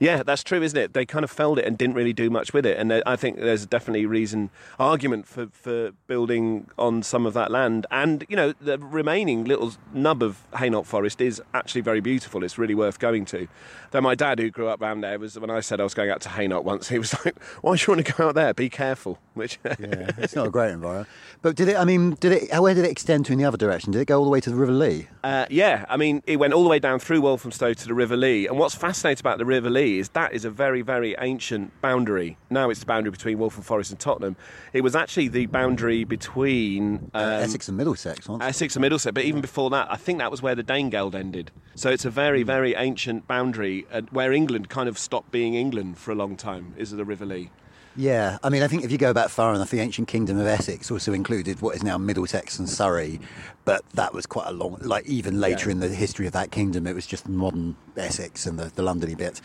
Yeah, 0.00 0.24
that's 0.24 0.42
true, 0.42 0.60
isn't 0.60 0.78
it? 0.78 0.92
They 0.92 1.06
kind 1.06 1.24
of 1.24 1.30
felled 1.30 1.58
it 1.58 1.64
and 1.64 1.78
didn't 1.78 1.94
really 1.94 2.12
do 2.12 2.28
much 2.28 2.52
with 2.52 2.66
it. 2.66 2.78
And 2.78 2.92
I 3.06 3.14
think 3.14 3.36
there's 3.36 3.64
definitely 3.64 4.06
reason, 4.06 4.50
argument 4.78 5.26
for, 5.26 5.46
for 5.52 5.92
building 6.08 6.68
on 6.76 7.02
some 7.02 7.26
of 7.26 7.34
that 7.34 7.50
land. 7.50 7.86
And, 7.90 8.26
you 8.28 8.34
know, 8.34 8.52
the 8.60 8.76
remaining 8.78 9.44
little 9.44 9.72
nub 9.92 10.22
of 10.22 10.42
Hainault 10.54 10.86
Forest 10.86 11.20
is 11.20 11.40
actually 11.54 11.82
very 11.82 12.00
beautiful. 12.00 12.42
It's 12.42 12.58
really 12.58 12.74
worth 12.74 12.98
going 12.98 13.24
to. 13.26 13.46
Though 13.92 14.00
my 14.00 14.16
dad, 14.16 14.40
who 14.40 14.50
grew 14.50 14.66
up 14.66 14.82
around 14.82 15.02
there, 15.02 15.16
was 15.18 15.38
when 15.38 15.50
I 15.50 15.60
said 15.60 15.80
I 15.80 15.84
was 15.84 15.94
going 15.94 16.10
out 16.10 16.20
to 16.22 16.28
Hainault 16.28 16.64
once, 16.64 16.88
he 16.88 16.98
was 16.98 17.14
like, 17.24 17.40
why 17.62 17.76
do 17.76 17.82
you 17.86 17.94
want 17.94 18.06
to 18.06 18.12
go 18.12 18.28
out 18.28 18.34
there? 18.34 18.52
Be 18.52 18.68
careful. 18.68 19.20
Which, 19.34 19.58
yeah, 19.64 20.10
it's 20.18 20.34
not 20.34 20.48
a 20.48 20.50
great 20.50 20.72
environment. 20.72 21.08
But 21.42 21.56
did 21.56 21.68
it, 21.68 21.76
I 21.76 21.84
mean, 21.84 22.14
did 22.20 22.32
it, 22.32 22.60
where 22.60 22.74
did 22.74 22.84
it 22.84 22.90
extend 22.90 23.26
to 23.26 23.32
in 23.32 23.38
the 23.38 23.44
other 23.44 23.56
direction? 23.56 23.92
Did 23.92 24.00
it 24.00 24.06
go 24.06 24.18
all 24.18 24.24
the 24.24 24.30
way 24.30 24.40
to 24.40 24.50
the 24.50 24.56
River 24.56 24.72
Lee? 24.72 25.08
Uh, 25.22 25.46
yeah, 25.50 25.84
I 25.88 25.96
mean, 25.96 26.22
it 26.26 26.36
went 26.36 26.52
all 26.52 26.62
the 26.62 26.68
way 26.68 26.78
down 26.78 26.98
through 26.98 27.20
Walthamstow 27.20 27.74
to 27.74 27.86
the 27.86 27.94
River 27.94 28.16
Lee. 28.16 28.46
And 28.46 28.58
what's 28.58 28.74
fascinating 28.74 29.22
about 29.22 29.38
the 29.38 29.44
River 29.44 29.70
Lee 29.70 29.83
is 29.98 30.08
that 30.10 30.32
is 30.32 30.44
a 30.44 30.50
very, 30.50 30.82
very 30.82 31.14
ancient 31.18 31.80
boundary. 31.80 32.36
Now 32.50 32.70
it's 32.70 32.80
the 32.80 32.86
boundary 32.86 33.10
between 33.10 33.38
Waltham 33.38 33.62
Forest 33.62 33.90
and 33.92 34.00
Tottenham. 34.00 34.36
It 34.72 34.82
was 34.82 34.94
actually 34.96 35.28
the 35.28 35.46
boundary 35.46 36.04
between 36.04 37.10
um, 37.14 37.28
Essex 37.42 37.68
and 37.68 37.76
Middlesex, 37.76 38.28
wasn't 38.28 38.42
it? 38.42 38.46
Essex 38.46 38.76
and 38.76 38.80
Middlesex, 38.82 39.12
but 39.14 39.24
even 39.24 39.40
before 39.40 39.70
that, 39.70 39.88
I 39.90 39.96
think 39.96 40.18
that 40.18 40.30
was 40.30 40.42
where 40.42 40.54
the 40.54 40.64
Danegeld 40.64 41.14
ended. 41.14 41.50
So 41.74 41.90
it's 41.90 42.04
a 42.04 42.10
very, 42.10 42.42
Hmm. 42.42 42.46
very 42.46 42.74
ancient 42.74 43.26
boundary 43.26 43.86
uh, 43.92 44.02
where 44.10 44.32
England 44.32 44.68
kind 44.68 44.88
of 44.88 44.98
stopped 44.98 45.30
being 45.30 45.54
England 45.54 45.98
for 45.98 46.10
a 46.10 46.14
long 46.14 46.36
time, 46.36 46.74
is 46.76 46.92
it 46.92 46.96
the 46.96 47.04
River 47.04 47.24
Lee. 47.26 47.50
Yeah, 47.96 48.38
I 48.42 48.48
mean, 48.48 48.62
I 48.62 48.68
think 48.68 48.82
if 48.84 48.90
you 48.90 48.98
go 48.98 49.12
back 49.12 49.28
far 49.28 49.54
enough, 49.54 49.70
the 49.70 49.80
ancient 49.80 50.08
kingdom 50.08 50.38
of 50.38 50.46
Essex 50.46 50.90
also 50.90 51.12
included 51.12 51.60
what 51.60 51.76
is 51.76 51.84
now 51.84 51.96
Middlesex 51.96 52.58
and 52.58 52.68
Surrey, 52.68 53.20
but 53.64 53.88
that 53.94 54.12
was 54.12 54.26
quite 54.26 54.48
a 54.48 54.52
long, 54.52 54.78
like 54.80 55.06
even 55.06 55.40
later 55.40 55.70
in 55.70 55.78
the 55.78 55.88
history 55.88 56.26
of 56.26 56.32
that 56.32 56.50
kingdom, 56.50 56.88
it 56.88 56.94
was 56.94 57.06
just 57.06 57.28
modern 57.28 57.76
Essex 57.96 58.46
and 58.46 58.58
the, 58.58 58.64
the 58.74 58.82
Londony 58.82 59.16
bit. 59.16 59.40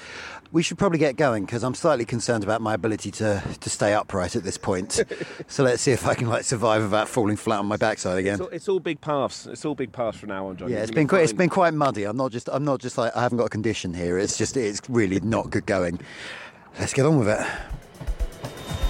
We 0.52 0.64
should 0.64 0.80
probably 0.80 0.98
get 0.98 1.16
going 1.16 1.46
because 1.46 1.64
I'm 1.64 1.76
slightly 1.76 2.06
concerned 2.06 2.44
about 2.44 2.60
my 2.60 2.74
ability 2.74 3.12
to, 3.12 3.44
to 3.60 3.70
stay 3.70 3.94
upright 3.94 4.36
at 4.36 4.44
this 4.44 4.58
point. 4.58 5.04
so 5.48 5.64
let's 5.64 5.84
see 5.84 5.92
if 5.92 6.08
I 6.08 6.16
can 6.16 6.28
like 6.28 6.44
survive 6.44 6.82
without 6.82 7.08
falling 7.08 7.38
flat 7.38 7.60
on 7.60 7.68
my 7.68 7.78
backside 7.78 8.18
again. 8.18 8.34
It's 8.34 8.42
all, 8.42 8.48
it's 8.48 8.70
all 8.70 8.80
big 8.80 9.00
paths. 9.00 9.46
It's 9.46 9.64
all 9.64 9.76
big 9.76 9.92
paths 9.92 10.18
from 10.18 10.30
now 10.30 10.48
on, 10.48 10.58
Jonn. 10.58 10.70
Yeah, 10.70 10.80
it's 10.80 10.92
been 10.92 11.08
quite, 11.08 11.24
it's 11.24 11.34
been 11.34 11.50
quite 11.50 11.76
muddy. 11.76 12.06
I'm 12.06 12.18
not 12.18 12.32
just 12.32 12.50
I'm 12.52 12.66
not 12.66 12.80
just 12.80 12.98
like 12.98 13.16
I 13.16 13.22
haven't 13.22 13.38
got 13.38 13.46
a 13.46 13.50
condition 13.50 13.94
here. 13.94 14.18
It's 14.18 14.40
just 14.40 14.58
it's 14.58 14.82
really 14.90 15.20
not 15.20 15.52
good 15.52 15.68
going. 15.68 16.00
Let's 16.80 16.94
get 16.94 17.06
on 17.06 17.20
with 17.20 17.30
it. 17.30 17.46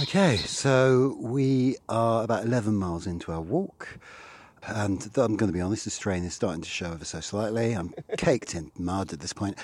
Okay, 0.00 0.36
so 0.36 1.16
we 1.18 1.76
are 1.88 2.22
about 2.22 2.44
11 2.44 2.76
miles 2.76 3.04
into 3.04 3.32
our 3.32 3.40
walk. 3.40 3.98
And 4.64 5.02
I'm 5.16 5.34
going 5.34 5.50
to 5.50 5.52
be 5.52 5.60
honest, 5.60 5.86
the 5.86 5.90
strain 5.90 6.22
is 6.22 6.34
starting 6.34 6.62
to 6.62 6.68
show 6.68 6.92
ever 6.92 7.04
so 7.04 7.18
slightly. 7.18 7.72
I'm 7.72 7.92
caked 8.16 8.54
in 8.54 8.70
mud 8.78 9.12
at 9.12 9.18
this 9.18 9.32
point. 9.32 9.58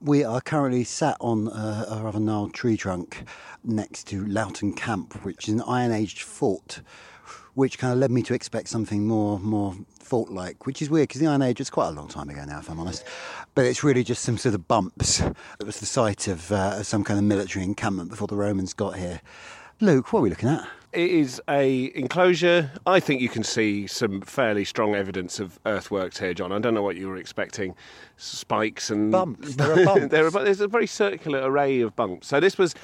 We 0.00 0.24
are 0.24 0.40
currently 0.40 0.84
sat 0.84 1.18
on 1.20 1.48
a, 1.48 1.88
a 1.90 2.00
rather 2.02 2.18
gnarled 2.18 2.54
tree 2.54 2.78
trunk 2.78 3.24
next 3.64 4.04
to 4.08 4.24
Loughton 4.24 4.72
Camp, 4.72 5.22
which 5.26 5.46
is 5.46 5.52
an 5.52 5.62
Iron 5.68 5.92
Age 5.92 6.22
fort, 6.22 6.80
which 7.52 7.78
kind 7.78 7.92
of 7.92 7.98
led 7.98 8.10
me 8.10 8.22
to 8.22 8.32
expect 8.32 8.70
something 8.70 9.06
more 9.06 9.38
more 9.38 9.74
fort-like, 10.00 10.64
which 10.64 10.80
is 10.80 10.88
weird 10.88 11.08
because 11.08 11.20
the 11.20 11.26
Iron 11.26 11.42
Age 11.42 11.58
was 11.58 11.68
quite 11.68 11.88
a 11.88 11.92
long 11.92 12.08
time 12.08 12.30
ago 12.30 12.44
now, 12.46 12.60
if 12.60 12.70
I'm 12.70 12.78
honest. 12.78 13.04
But 13.54 13.66
it's 13.66 13.84
really 13.84 14.04
just 14.04 14.22
some 14.22 14.38
sort 14.38 14.54
of 14.54 14.66
bumps. 14.66 15.20
It 15.20 15.66
was 15.66 15.80
the 15.80 15.86
site 15.86 16.28
of 16.28 16.50
uh, 16.50 16.82
some 16.82 17.04
kind 17.04 17.18
of 17.18 17.24
military 17.24 17.64
encampment 17.64 18.08
before 18.08 18.28
the 18.28 18.36
Romans 18.36 18.72
got 18.72 18.96
here. 18.96 19.20
Luke, 19.80 20.12
what 20.12 20.20
are 20.20 20.22
we 20.22 20.30
looking 20.30 20.48
at? 20.48 20.66
It 20.92 21.10
is 21.10 21.42
a 21.50 21.92
enclosure. 21.94 22.70
I 22.86 23.00
think 23.00 23.20
you 23.20 23.28
can 23.28 23.44
see 23.44 23.86
some 23.86 24.22
fairly 24.22 24.64
strong 24.64 24.94
evidence 24.94 25.38
of 25.38 25.58
earthworks 25.66 26.18
here, 26.18 26.32
Jonn. 26.32 26.52
I 26.52 26.58
don't 26.58 26.72
know 26.72 26.82
what 26.82 26.96
you 26.96 27.08
were 27.08 27.18
expecting. 27.18 27.74
Spikes 28.16 28.88
and 28.88 29.12
Bumps. 29.12 29.54
There 29.56 29.72
are 29.72 29.84
bumps. 29.84 30.06
there 30.08 30.26
are, 30.26 30.30
there's 30.30 30.62
a 30.62 30.68
very 30.68 30.86
circular 30.86 31.40
array 31.40 31.82
of 31.82 31.94
bumps. 31.94 32.28
So 32.28 32.40
this 32.40 32.56
was 32.56 32.74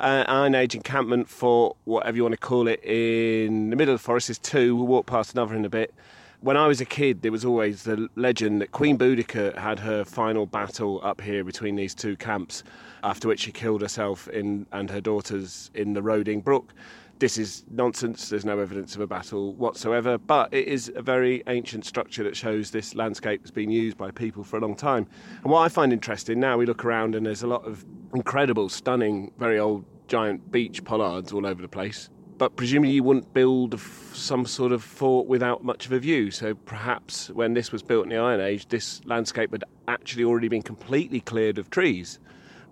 uh, 0.00 0.24
Iron 0.26 0.56
Age 0.56 0.74
encampment 0.74 1.28
for 1.28 1.76
whatever 1.84 2.16
you 2.16 2.24
want 2.24 2.32
to 2.32 2.38
call 2.38 2.66
it 2.66 2.82
in 2.82 3.70
the 3.70 3.76
middle 3.76 3.94
of 3.94 4.00
the 4.00 4.04
forest. 4.04 4.26
There's 4.26 4.38
two. 4.38 4.74
We'll 4.74 4.88
walk 4.88 5.06
past 5.06 5.34
another 5.34 5.54
in 5.54 5.64
a 5.64 5.70
bit. 5.70 5.94
When 6.42 6.56
I 6.56 6.66
was 6.66 6.80
a 6.80 6.86
kid, 6.86 7.20
there 7.20 7.32
was 7.32 7.44
always 7.44 7.82
the 7.82 8.08
legend 8.16 8.62
that 8.62 8.72
Queen 8.72 8.96
Boudica 8.96 9.54
had 9.58 9.78
her 9.80 10.06
final 10.06 10.46
battle 10.46 10.98
up 11.02 11.20
here 11.20 11.44
between 11.44 11.76
these 11.76 11.94
two 11.94 12.16
camps, 12.16 12.62
after 13.04 13.28
which 13.28 13.40
she 13.40 13.52
killed 13.52 13.82
herself 13.82 14.26
in, 14.28 14.66
and 14.72 14.88
her 14.88 15.02
daughters 15.02 15.70
in 15.74 15.92
the 15.92 16.00
Roding 16.00 16.40
Brook. 16.40 16.72
This 17.18 17.36
is 17.36 17.64
nonsense. 17.70 18.30
There's 18.30 18.46
no 18.46 18.58
evidence 18.58 18.94
of 18.94 19.02
a 19.02 19.06
battle 19.06 19.52
whatsoever, 19.52 20.16
but 20.16 20.54
it 20.54 20.66
is 20.66 20.90
a 20.96 21.02
very 21.02 21.42
ancient 21.46 21.84
structure 21.84 22.24
that 22.24 22.34
shows 22.34 22.70
this 22.70 22.94
landscape 22.94 23.42
has 23.42 23.50
been 23.50 23.70
used 23.70 23.98
by 23.98 24.10
people 24.10 24.42
for 24.42 24.56
a 24.56 24.60
long 24.60 24.74
time. 24.74 25.06
And 25.42 25.52
what 25.52 25.60
I 25.60 25.68
find 25.68 25.92
interesting 25.92 26.40
now, 26.40 26.56
we 26.56 26.64
look 26.64 26.86
around 26.86 27.16
and 27.16 27.26
there's 27.26 27.42
a 27.42 27.48
lot 27.48 27.66
of 27.66 27.84
incredible, 28.14 28.70
stunning, 28.70 29.30
very 29.38 29.58
old 29.58 29.84
giant 30.08 30.50
beech 30.50 30.82
pollards 30.84 31.34
all 31.34 31.44
over 31.44 31.60
the 31.60 31.68
place. 31.68 32.08
But 32.40 32.56
presumably 32.56 32.92
you 32.92 33.02
wouldn't 33.02 33.34
build 33.34 33.78
some 34.14 34.46
sort 34.46 34.72
of 34.72 34.82
fort 34.82 35.26
without 35.26 35.62
much 35.62 35.84
of 35.84 35.92
a 35.92 35.98
view. 35.98 36.30
So 36.30 36.54
perhaps 36.54 37.28
when 37.28 37.52
this 37.52 37.70
was 37.70 37.82
built 37.82 38.04
in 38.04 38.08
the 38.08 38.16
Iron 38.16 38.40
Age, 38.40 38.66
this 38.66 39.02
landscape 39.04 39.52
had 39.52 39.62
actually 39.88 40.24
already 40.24 40.48
been 40.48 40.62
completely 40.62 41.20
cleared 41.20 41.58
of 41.58 41.68
trees. 41.68 42.18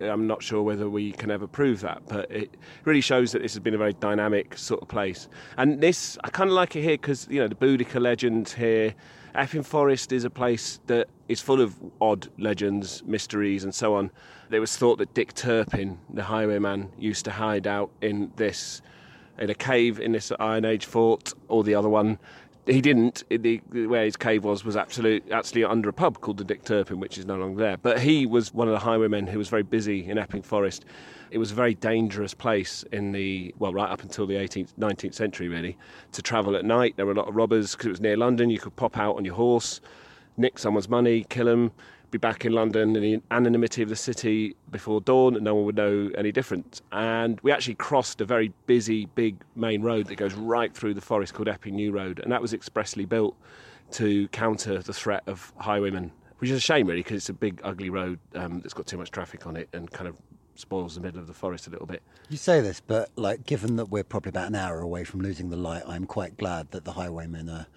I'm 0.01 0.25
not 0.25 0.41
sure 0.41 0.63
whether 0.63 0.89
we 0.89 1.11
can 1.11 1.29
ever 1.29 1.45
prove 1.45 1.81
that, 1.81 2.01
but 2.07 2.31
it 2.31 2.57
really 2.85 2.99
shows 2.99 3.31
that 3.33 3.43
this 3.43 3.53
has 3.53 3.59
been 3.59 3.75
a 3.75 3.77
very 3.77 3.93
dynamic 3.93 4.57
sort 4.57 4.81
of 4.81 4.87
place. 4.87 5.29
And 5.55 5.79
this, 5.79 6.17
I 6.23 6.29
kind 6.31 6.49
of 6.49 6.55
like 6.55 6.75
it 6.75 6.81
here 6.81 6.93
because, 6.93 7.27
you 7.29 7.39
know, 7.39 7.47
the 7.47 7.53
Boudica 7.53 8.01
legends 8.01 8.51
here. 8.51 8.95
Epping 9.35 9.61
Forest 9.61 10.11
is 10.11 10.23
a 10.23 10.31
place 10.31 10.79
that 10.87 11.09
is 11.27 11.41
full 11.41 11.61
of 11.61 11.75
odd 12.01 12.27
legends, 12.39 13.03
mysteries, 13.05 13.63
and 13.63 13.75
so 13.75 13.93
on. 13.93 14.09
It 14.49 14.61
was 14.61 14.75
thought 14.75 14.97
that 14.97 15.13
Dick 15.13 15.35
Turpin, 15.35 15.99
the 16.11 16.23
highwayman, 16.23 16.91
used 16.97 17.23
to 17.25 17.31
hide 17.31 17.67
out 17.67 17.91
in 18.01 18.31
this, 18.35 18.81
in 19.39 19.49
a 19.49 19.55
cave 19.55 19.99
in 19.99 20.11
this 20.11 20.31
Iron 20.39 20.65
Age 20.65 20.85
fort, 20.85 21.33
or 21.47 21.63
the 21.63 21.75
other 21.75 21.89
one 21.89 22.19
he 22.69 22.81
didn't. 22.81 23.23
The, 23.29 23.57
where 23.71 24.05
his 24.05 24.15
cave 24.15 24.43
was 24.43 24.63
was 24.63 24.77
absolute, 24.77 25.23
actually 25.31 25.63
under 25.63 25.89
a 25.89 25.93
pub 25.93 26.21
called 26.21 26.37
the 26.37 26.43
Dick 26.43 26.63
Turpin, 26.63 26.99
which 26.99 27.17
is 27.17 27.25
no 27.25 27.35
longer 27.35 27.61
there. 27.61 27.77
But 27.77 27.99
he 27.99 28.25
was 28.25 28.53
one 28.53 28.67
of 28.67 28.73
the 28.73 28.79
highwaymen 28.79 29.27
who 29.27 29.37
was 29.37 29.49
very 29.49 29.63
busy 29.63 30.07
in 30.07 30.17
Epping 30.17 30.41
Forest. 30.41 30.85
It 31.31 31.37
was 31.37 31.51
a 31.51 31.55
very 31.55 31.75
dangerous 31.75 32.33
place 32.33 32.83
in 32.91 33.11
the 33.11 33.53
well, 33.59 33.73
right 33.73 33.89
up 33.89 34.01
until 34.01 34.25
the 34.25 34.35
18th, 34.35 34.73
19th 34.79 35.13
century, 35.13 35.47
really, 35.47 35.77
to 36.11 36.21
travel 36.21 36.55
at 36.55 36.65
night. 36.65 36.95
There 36.97 37.05
were 37.05 37.11
a 37.11 37.15
lot 37.15 37.27
of 37.27 37.35
robbers 37.35 37.73
because 37.73 37.87
it 37.87 37.91
was 37.91 38.01
near 38.01 38.17
London. 38.17 38.49
You 38.49 38.59
could 38.59 38.75
pop 38.75 38.97
out 38.97 39.15
on 39.15 39.25
your 39.25 39.35
horse, 39.35 39.81
nick 40.37 40.57
someone's 40.59 40.89
money, 40.89 41.25
kill 41.29 41.45
them, 41.45 41.71
be 42.11 42.17
back 42.17 42.45
in 42.45 42.53
London 42.53 42.95
in 42.95 43.01
the 43.01 43.21
anonymity 43.31 43.81
of 43.81 43.89
the 43.89 43.95
city 43.95 44.55
before 44.71 45.01
dawn, 45.01 45.35
and 45.35 45.43
no 45.43 45.55
one 45.55 45.65
would 45.65 45.75
know 45.75 46.09
any 46.17 46.31
different. 46.31 46.81
And 46.91 47.39
we 47.41 47.51
actually 47.51 47.75
crossed 47.75 48.21
a 48.21 48.25
very 48.25 48.51
busy, 48.65 49.05
big 49.15 49.37
main 49.55 49.81
road 49.81 50.07
that 50.07 50.15
goes 50.15 50.33
right 50.33 50.73
through 50.73 50.93
the 50.93 51.01
forest 51.01 51.33
called 51.33 51.47
Epping 51.47 51.75
New 51.75 51.91
Road, 51.91 52.19
and 52.19 52.31
that 52.31 52.41
was 52.41 52.53
expressly 52.53 53.05
built 53.05 53.35
to 53.91 54.27
counter 54.29 54.79
the 54.79 54.93
threat 54.93 55.23
of 55.27 55.51
highwaymen, 55.57 56.11
which 56.39 56.49
is 56.49 56.57
a 56.57 56.61
shame, 56.61 56.87
really, 56.87 57.01
because 57.01 57.17
it's 57.17 57.29
a 57.29 57.33
big, 57.33 57.59
ugly 57.63 57.89
road 57.89 58.19
um, 58.35 58.59
that's 58.61 58.73
got 58.73 58.85
too 58.85 58.97
much 58.97 59.11
traffic 59.11 59.47
on 59.47 59.55
it 59.55 59.67
and 59.73 59.89
kind 59.91 60.07
of 60.07 60.15
spoils 60.55 60.95
the 60.95 61.01
middle 61.01 61.19
of 61.19 61.27
the 61.27 61.33
forest 61.33 61.67
a 61.67 61.69
little 61.69 61.87
bit. 61.87 62.03
You 62.29 62.37
say 62.37 62.61
this, 62.61 62.81
but 62.81 63.09
like, 63.15 63.45
given 63.45 63.77
that 63.77 63.85
we're 63.85 64.03
probably 64.03 64.29
about 64.29 64.47
an 64.47 64.55
hour 64.55 64.81
away 64.81 65.03
from 65.03 65.21
losing 65.21 65.49
the 65.49 65.57
light, 65.57 65.83
I'm 65.87 66.05
quite 66.05 66.37
glad 66.37 66.71
that 66.71 66.85
the 66.85 66.91
highwaymen 66.91 67.49
are 67.49 67.67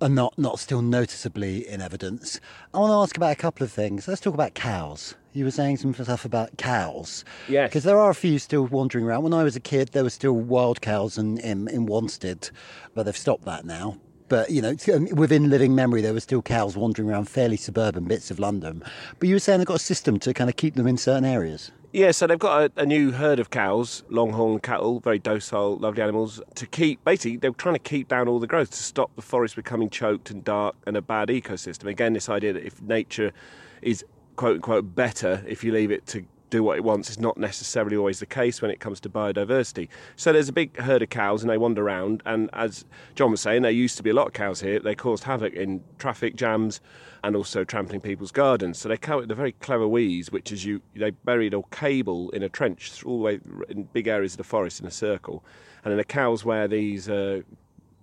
are 0.00 0.08
not, 0.08 0.38
not 0.38 0.58
still 0.58 0.82
noticeably 0.82 1.66
in 1.66 1.80
evidence. 1.80 2.40
I 2.74 2.78
want 2.78 2.90
to 2.90 2.96
ask 2.96 3.16
about 3.16 3.32
a 3.32 3.36
couple 3.36 3.64
of 3.64 3.72
things. 3.72 4.06
Let's 4.06 4.20
talk 4.20 4.34
about 4.34 4.54
cows. 4.54 5.14
You 5.32 5.44
were 5.44 5.50
saying 5.50 5.78
some 5.78 5.94
stuff 5.94 6.24
about 6.24 6.56
cows. 6.58 7.24
Yes. 7.48 7.70
Because 7.70 7.84
there 7.84 7.98
are 7.98 8.10
a 8.10 8.14
few 8.14 8.38
still 8.38 8.66
wandering 8.66 9.04
around. 9.04 9.22
When 9.22 9.34
I 9.34 9.44
was 9.44 9.56
a 9.56 9.60
kid, 9.60 9.90
there 9.92 10.02
were 10.02 10.10
still 10.10 10.32
wild 10.32 10.80
cows 10.80 11.18
in, 11.18 11.38
in, 11.38 11.68
in 11.68 11.86
Wanstead, 11.86 12.50
but 12.94 13.04
they've 13.04 13.16
stopped 13.16 13.44
that 13.44 13.64
now. 13.64 13.98
But, 14.28 14.50
you 14.50 14.60
know, 14.60 14.74
um, 14.92 15.06
within 15.14 15.50
living 15.50 15.74
memory, 15.74 16.00
there 16.00 16.12
were 16.12 16.20
still 16.20 16.42
cows 16.42 16.76
wandering 16.76 17.08
around 17.08 17.28
fairly 17.28 17.56
suburban 17.56 18.04
bits 18.04 18.30
of 18.30 18.38
London. 18.38 18.82
But 19.18 19.28
you 19.28 19.36
were 19.36 19.40
saying 19.40 19.58
they've 19.58 19.66
got 19.66 19.76
a 19.76 19.78
system 19.78 20.18
to 20.20 20.34
kind 20.34 20.50
of 20.50 20.56
keep 20.56 20.74
them 20.74 20.86
in 20.86 20.96
certain 20.96 21.24
areas. 21.24 21.70
Yeah, 21.92 22.10
so 22.10 22.26
they've 22.26 22.38
got 22.38 22.72
a, 22.76 22.80
a, 22.82 22.84
new 22.84 23.12
herd 23.12 23.38
of 23.38 23.50
cows, 23.50 24.02
longhorn 24.10 24.58
cattle, 24.60 25.00
very 25.00 25.18
docile, 25.18 25.78
lovely 25.78 26.02
animals, 26.02 26.42
to 26.56 26.66
keep, 26.66 27.02
basically, 27.04 27.36
they're 27.36 27.52
trying 27.52 27.76
to 27.76 27.80
keep 27.80 28.08
down 28.08 28.28
all 28.28 28.38
the 28.38 28.46
growth 28.46 28.70
to 28.70 28.76
stop 28.76 29.14
the 29.16 29.22
forest 29.22 29.56
becoming 29.56 29.88
choked 29.88 30.30
and 30.30 30.44
dark 30.44 30.74
and 30.86 30.96
a 30.96 31.02
bad 31.02 31.28
ecosystem. 31.28 31.86
Again, 31.86 32.12
this 32.12 32.28
idea 32.28 32.52
that 32.52 32.66
if 32.66 32.82
nature 32.82 33.32
is 33.80 34.04
quote 34.34 34.56
unquote 34.56 34.94
better 34.94 35.42
if 35.46 35.64
you 35.64 35.72
leave 35.72 35.90
it 35.90 36.06
to 36.06 36.26
do 36.50 36.62
what 36.62 36.76
it 36.76 36.84
wants 36.84 37.10
is 37.10 37.18
not 37.18 37.36
necessarily 37.36 37.96
always 37.96 38.20
the 38.20 38.26
case 38.26 38.62
when 38.62 38.70
it 38.70 38.80
comes 38.80 39.00
to 39.00 39.08
biodiversity. 39.08 39.88
So 40.16 40.32
there's 40.32 40.48
a 40.48 40.52
big 40.52 40.76
herd 40.78 41.02
of 41.02 41.10
cows 41.10 41.42
and 41.42 41.50
they 41.50 41.58
wander 41.58 41.82
around. 41.82 42.22
And 42.24 42.50
as 42.52 42.84
Jonn 43.14 43.30
was 43.30 43.40
saying, 43.40 43.62
there 43.62 43.70
used 43.70 43.96
to 43.96 44.02
be 44.02 44.10
a 44.10 44.14
lot 44.14 44.28
of 44.28 44.32
cows 44.32 44.60
here. 44.60 44.78
They 44.78 44.94
caused 44.94 45.24
havoc 45.24 45.52
in 45.54 45.82
traffic 45.98 46.36
jams 46.36 46.80
and 47.24 47.34
also 47.34 47.64
trampling 47.64 48.00
people's 48.00 48.32
gardens. 48.32 48.78
So 48.78 48.88
they 48.88 48.96
come 48.96 49.20
with 49.20 49.30
a 49.30 49.34
very 49.34 49.52
clever 49.52 49.88
wheeze, 49.88 50.30
which 50.30 50.52
is 50.52 50.64
you 50.64 50.80
they 50.94 51.10
buried 51.10 51.54
a 51.54 51.62
cable 51.70 52.30
in 52.30 52.42
a 52.42 52.48
trench 52.48 53.04
all 53.04 53.18
the 53.18 53.24
way 53.24 53.40
in 53.68 53.84
big 53.92 54.06
areas 54.06 54.34
of 54.34 54.38
the 54.38 54.44
forest 54.44 54.80
in 54.80 54.86
a 54.86 54.90
circle, 54.90 55.44
and 55.82 55.90
then 55.90 55.98
the 55.98 56.04
cows 56.04 56.44
wear 56.44 56.68
these 56.68 57.08
uh, 57.08 57.40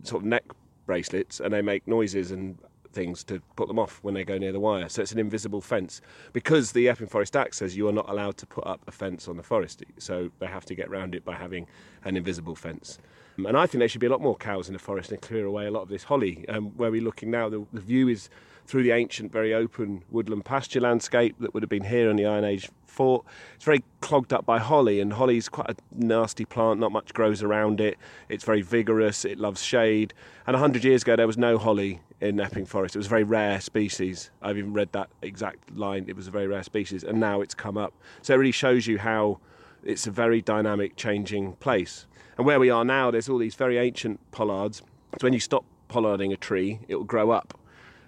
sort 0.04 0.24
of 0.24 0.28
neck 0.28 0.44
bracelets 0.86 1.40
and 1.40 1.54
they 1.54 1.62
make 1.62 1.88
noises 1.88 2.32
and 2.32 2.58
things 2.94 3.24
to 3.26 3.42
put 3.56 3.68
them 3.68 3.80
off 3.80 4.00
when 4.04 4.14
they 4.14 4.24
go 4.24 4.38
near 4.38 4.52
the 4.52 4.60
wire. 4.60 4.88
So 4.90 5.02
it's 5.02 5.12
an 5.12 5.20
invisible 5.20 5.62
fence. 5.62 6.02
Because 6.32 6.72
the 6.72 6.88
Epping 6.88 7.08
Forest 7.08 7.36
Act 7.36 7.56
says 7.56 7.76
you 7.76 7.88
are 7.88 7.94
not 7.94 8.10
allowed 8.10 8.38
to 8.38 8.46
put 8.46 8.66
up 8.66 8.82
a 8.88 8.92
fence 8.92 9.28
on 9.28 9.38
the 9.38 9.44
forest, 9.44 9.84
so 9.98 10.32
they 10.40 10.48
have 10.48 10.66
to 10.66 10.76
get 10.76 10.88
around 10.88 11.16
it 11.16 11.26
by 11.26 11.36
having 11.36 11.68
an 12.04 12.16
invisible 12.16 12.56
fence. 12.56 13.00
And 13.38 13.58
I 13.58 13.66
think 13.66 13.80
there 13.80 13.88
should 13.88 14.02
be 14.02 14.08
a 14.08 14.12
lot 14.12 14.22
more 14.22 14.36
cows 14.36 14.68
in 14.68 14.74
the 14.74 14.80
forest 14.80 15.12
and 15.12 15.22
clear 15.22 15.46
away 15.46 15.66
a 15.66 15.72
lot 15.72 15.82
of 15.82 15.90
this 15.90 16.04
holly. 16.04 16.46
Um, 16.50 16.72
where 16.78 16.92
we're 16.92 17.02
looking 17.02 17.32
now, 17.32 17.50
the, 17.50 17.66
the 17.74 17.82
view 17.82 18.08
is 18.08 18.30
through 18.66 18.84
the 18.84 18.92
ancient, 18.92 19.32
very 19.32 19.54
open 19.54 20.04
woodland 20.10 20.46
pasture 20.46 20.80
landscape 20.80 21.36
that 21.40 21.54
would 21.54 21.64
have 21.64 21.70
been 21.70 21.84
here 21.84 22.10
in 22.10 22.16
the 22.16 22.26
Iron 22.26 22.46
Age 22.46 22.70
fort. 22.86 23.26
It's 23.56 23.66
very 23.66 23.84
clogged 24.02 24.32
up 24.32 24.46
by 24.46 24.60
holly, 24.60 25.00
and 25.00 25.14
holly's 25.14 25.50
quite 25.50 25.70
a 25.70 25.76
nasty 25.92 26.46
plant, 26.46 26.80
not 26.80 26.92
much 26.92 27.14
grows 27.14 27.44
around 27.44 27.82
it. 27.82 27.98
It's 28.30 28.44
very 28.44 28.62
vigorous, 28.62 29.26
it 29.26 29.40
loves 29.40 29.62
shade. 29.62 30.14
And 30.48 30.54
100 30.54 30.84
years 30.84 31.02
ago, 31.02 31.16
there 31.16 31.28
was 31.28 31.38
no 31.38 31.58
holly 31.58 32.00
in 32.22 32.40
Epping 32.40 32.66
Forest. 32.66 32.96
It 32.96 33.00
was 33.00 33.08
a 33.08 33.10
very 33.10 33.24
rare 33.24 33.60
species. 33.60 34.30
I've 34.42 34.58
even 34.58 34.74
read 34.74 34.92
that 34.94 35.10
exact 35.22 35.76
line. 35.76 36.06
It 36.08 36.16
was 36.16 36.28
a 36.28 36.32
very 36.32 36.48
rare 36.48 36.64
species, 36.64 37.04
and 37.04 37.20
now 37.20 37.42
it's 37.42 37.54
come 37.54 37.78
up. 37.78 37.94
So 38.22 38.34
it 38.34 38.38
really 38.38 38.52
shows 38.52 38.88
you 38.88 39.00
how 39.00 39.40
it's 39.84 40.08
a 40.08 40.12
very 40.12 40.42
dynamic, 40.42 40.96
changing 40.96 41.54
place. 41.54 42.06
And 42.38 42.46
where 42.46 42.60
we 42.60 42.70
are 42.70 42.84
now, 42.84 43.12
there's 43.12 43.30
all 43.30 43.38
these 43.38 43.56
very 43.56 43.78
ancient 43.78 44.20
pollards. 44.32 44.82
So 45.20 45.26
when 45.26 45.34
you 45.34 45.40
stop 45.40 45.66
pollarding 45.90 46.34
a 46.34 46.38
tree, 46.38 46.80
it 46.88 46.96
will 46.96 47.04
grow 47.04 47.32
up 47.32 47.58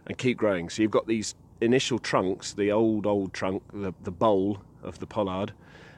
and 0.07 0.17
keep 0.17 0.37
growing. 0.37 0.69
So 0.69 0.81
you've 0.81 0.91
got 0.91 1.07
these 1.07 1.35
initial 1.61 1.99
trunks, 1.99 2.53
the 2.53 2.71
old, 2.71 3.05
old 3.05 3.33
trunk, 3.33 3.63
the, 3.73 3.93
the 4.03 4.11
bole 4.11 4.59
of 4.83 4.99
the 4.99 5.05
pollard, 5.05 5.53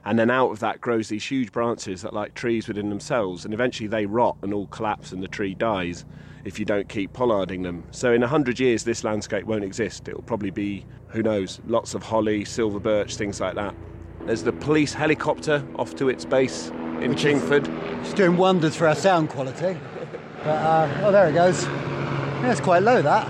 and 0.05 0.17
then 0.17 0.29
out 0.29 0.51
of 0.51 0.59
that 0.59 0.79
grows 0.79 1.09
these 1.09 1.25
huge 1.25 1.51
branches 1.51 2.01
that 2.01 2.13
like 2.13 2.33
trees 2.33 2.67
within 2.67 2.89
themselves, 2.89 3.43
and 3.43 3.53
eventually 3.53 3.87
they 3.87 4.05
rot 4.05 4.37
and 4.41 4.53
all 4.53 4.67
collapse 4.67 5.11
and 5.11 5.21
the 5.21 5.27
tree 5.27 5.53
dies 5.53 6.05
if 6.45 6.59
you 6.59 6.65
don't 6.65 6.87
keep 6.87 7.11
pollarding 7.11 7.63
them. 7.63 7.83
So 7.91 8.13
in 8.13 8.23
a 8.23 8.27
hundred 8.27 8.59
years, 8.59 8.83
this 8.83 9.03
landscape 9.03 9.45
won't 9.45 9.65
exist. 9.65 10.07
It'll 10.07 10.21
probably 10.21 10.51
be, 10.51 10.85
who 11.09 11.21
knows, 11.21 11.59
lots 11.67 11.93
of 11.93 12.03
holly, 12.03 12.45
silver 12.45 12.79
birch, 12.79 13.17
things 13.17 13.41
like 13.41 13.55
that. 13.55 13.75
There's 14.27 14.43
the 14.43 14.51
police 14.51 14.93
helicopter 14.93 15.65
off 15.77 15.95
to 15.95 16.09
its 16.09 16.25
base 16.25 16.67
in 16.99 17.11
Which 17.11 17.23
Chingford. 17.23 17.65
It's 18.01 18.13
doing 18.13 18.35
wonders 18.35 18.75
for 18.75 18.85
our 18.85 18.93
sound 18.93 19.29
quality. 19.29 19.79
But, 20.43 20.49
uh, 20.49 21.01
oh, 21.05 21.11
there 21.13 21.29
it 21.29 21.33
goes. 21.33 21.63
Yeah, 21.63 22.51
it's 22.51 22.59
quite 22.59 22.83
low, 22.83 23.01
that. 23.01 23.29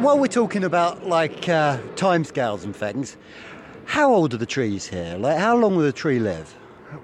While 0.00 0.20
we're 0.20 0.28
talking 0.28 0.62
about 0.62 1.08
like 1.08 1.48
uh, 1.48 1.78
timescales 1.96 2.62
and 2.62 2.74
things, 2.74 3.16
how 3.84 4.14
old 4.14 4.32
are 4.32 4.36
the 4.36 4.46
trees 4.46 4.86
here? 4.86 5.16
Like, 5.18 5.38
how 5.38 5.56
long 5.56 5.74
will 5.74 5.82
the 5.82 5.92
tree 5.92 6.20
live? 6.20 6.54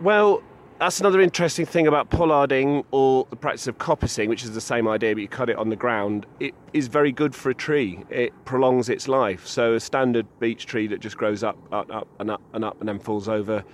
Well, 0.00 0.40
that's 0.79 1.01
another 1.01 1.21
interesting 1.21 1.67
thing 1.67 1.88
about 1.88 2.09
pollarding 2.09 2.85
or 2.93 3.27
the 3.31 3.37
practice 3.37 3.67
of 3.67 3.79
coppicing, 3.79 4.29
which 4.29 4.45
is 4.45 4.53
the 4.53 4.61
same 4.61 4.87
idea, 4.87 5.12
but 5.12 5.21
you 5.21 5.29
cut 5.29 5.51
it 5.51 5.57
on 5.57 5.71
the 5.71 5.77
ground. 5.77 6.25
It 6.38 6.55
is 6.73 6.87
very 6.87 7.11
good 7.11 7.35
for 7.35 7.51
a 7.51 7.55
tree. 7.55 8.05
It 8.11 8.33
prolongs 8.45 8.88
its 8.88 9.09
life. 9.09 9.45
So 9.45 9.75
a 9.75 9.81
standard 9.81 10.27
beech 10.38 10.67
tree 10.67 10.87
that 10.87 11.01
just 11.01 11.17
grows 11.17 11.43
up, 11.43 11.59
up, 11.73 11.91
up, 11.91 12.07
and 12.21 12.31
up 12.31 12.41
and 12.53 12.64
up, 12.64 12.79
and 12.79 12.88
then 12.88 13.01
falls 13.01 13.29
over, 13.29 13.64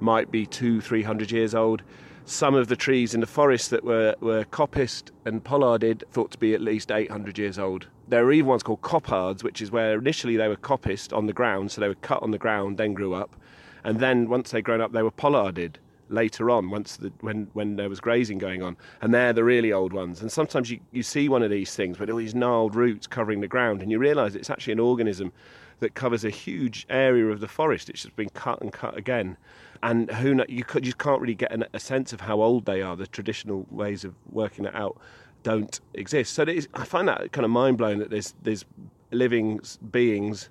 might 0.00 0.30
be 0.30 0.46
two, 0.46 0.80
three 0.80 1.02
hundred 1.02 1.30
years 1.30 1.54
old. 1.54 1.82
Some 2.24 2.54
of 2.54 2.68
the 2.68 2.76
trees 2.76 3.12
in 3.12 3.20
the 3.20 3.26
forest 3.26 3.68
that 3.68 3.84
were, 3.84 4.14
were 4.20 4.44
coppiced 4.44 5.10
and 5.26 5.44
pollarded 5.44 6.04
thought 6.12 6.30
to 6.30 6.38
be 6.38 6.54
at 6.54 6.62
least 6.62 6.90
800 6.90 7.36
years 7.36 7.58
old. 7.58 7.88
There 8.08 8.24
are 8.24 8.32
even 8.32 8.48
ones 8.48 8.62
called 8.62 8.80
coppards, 8.80 9.44
which 9.44 9.60
is 9.60 9.70
where 9.70 9.98
initially 9.98 10.38
they 10.38 10.48
were 10.48 10.56
coppiced 10.56 11.14
on 11.14 11.26
the 11.26 11.34
ground, 11.34 11.70
so 11.70 11.82
they 11.82 11.88
were 11.88 11.94
cut 11.96 12.22
on 12.22 12.30
the 12.30 12.38
ground, 12.38 12.78
then 12.78 12.94
grew 12.94 13.12
up, 13.12 13.36
and 13.84 14.00
then 14.00 14.30
once 14.30 14.52
they'd 14.52 14.64
grown 14.64 14.80
up, 14.80 14.92
they 14.92 15.02
were 15.02 15.10
pollarded 15.10 15.78
later 16.14 16.50
on 16.50 16.70
once 16.70 16.96
the, 16.96 17.12
when 17.20 17.48
when 17.52 17.76
there 17.76 17.88
was 17.88 18.00
grazing 18.00 18.38
going 18.38 18.62
on. 18.62 18.76
And 19.00 19.12
they're 19.12 19.32
the 19.32 19.44
really 19.44 19.72
old 19.72 19.92
ones. 19.92 20.22
And 20.22 20.30
sometimes 20.30 20.70
you, 20.70 20.80
you 20.92 21.02
see 21.02 21.28
one 21.28 21.42
of 21.42 21.50
these 21.50 21.74
things 21.74 21.98
with 21.98 22.10
all 22.10 22.16
these 22.16 22.34
gnarled 22.34 22.74
roots 22.74 23.06
covering 23.06 23.40
the 23.40 23.48
ground 23.48 23.82
and 23.82 23.90
you 23.90 23.98
realize 23.98 24.34
it's 24.34 24.50
actually 24.50 24.72
an 24.72 24.80
organism 24.80 25.32
that 25.80 25.94
covers 25.94 26.24
a 26.24 26.30
huge 26.30 26.86
area 26.88 27.26
of 27.26 27.40
the 27.40 27.48
forest. 27.48 27.90
It's 27.90 28.02
just 28.02 28.16
been 28.16 28.30
cut 28.30 28.60
and 28.60 28.72
cut 28.72 28.96
again. 28.96 29.36
And 29.82 30.10
who 30.12 30.34
know, 30.34 30.46
you, 30.48 30.64
could, 30.64 30.86
you 30.86 30.94
can't 30.94 31.20
really 31.20 31.34
get 31.34 31.52
an, 31.52 31.64
a 31.74 31.80
sense 31.80 32.14
of 32.14 32.20
how 32.22 32.40
old 32.40 32.64
they 32.64 32.80
are. 32.80 32.96
The 32.96 33.06
traditional 33.06 33.66
ways 33.70 34.04
of 34.04 34.14
working 34.30 34.64
it 34.64 34.74
out 34.74 34.98
don't 35.42 35.80
exist. 35.92 36.32
So 36.32 36.46
I 36.74 36.84
find 36.84 37.06
that 37.08 37.32
kind 37.32 37.44
of 37.44 37.50
mind-blowing 37.50 37.98
that 37.98 38.10
there's 38.10 38.34
there's 38.42 38.64
living 39.10 39.60
beings 39.90 40.48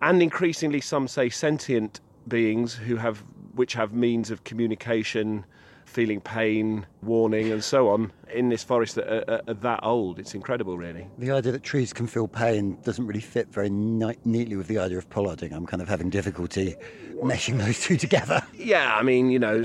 and 0.00 0.22
increasingly 0.22 0.80
some 0.80 1.08
say 1.08 1.28
sentient 1.28 2.00
beings 2.28 2.74
who 2.74 2.96
have 2.96 3.24
which 3.54 3.74
have 3.74 3.92
means 3.92 4.30
of 4.30 4.44
communication, 4.44 5.44
feeling 5.84 6.20
pain, 6.20 6.86
warning, 7.02 7.50
and 7.50 7.64
so 7.64 7.88
on 7.88 8.12
in 8.32 8.50
this 8.50 8.62
forest 8.62 8.94
that 8.96 9.08
are, 9.08 9.42
are, 9.48 9.54
that 9.54 9.80
old. 9.82 10.18
It's 10.18 10.34
incredible, 10.34 10.76
really. 10.76 11.06
The 11.18 11.30
idea 11.30 11.52
that 11.52 11.62
trees 11.62 11.92
can 11.92 12.06
feel 12.06 12.28
pain 12.28 12.78
doesn't 12.82 13.06
really 13.06 13.20
fit 13.20 13.48
very 13.48 13.70
ni- 13.70 14.18
neatly 14.24 14.56
with 14.56 14.68
the 14.68 14.78
idea 14.78 14.98
of 14.98 15.08
pollarding. 15.08 15.52
I'm 15.52 15.66
kind 15.66 15.82
of 15.82 15.88
having 15.88 16.10
difficulty 16.10 16.76
meshing 17.22 17.58
those 17.58 17.80
two 17.80 17.96
together. 17.96 18.42
Yeah, 18.54 18.94
I 18.94 19.02
mean, 19.02 19.30
you 19.30 19.38
know. 19.38 19.56
Yeah. 19.56 19.64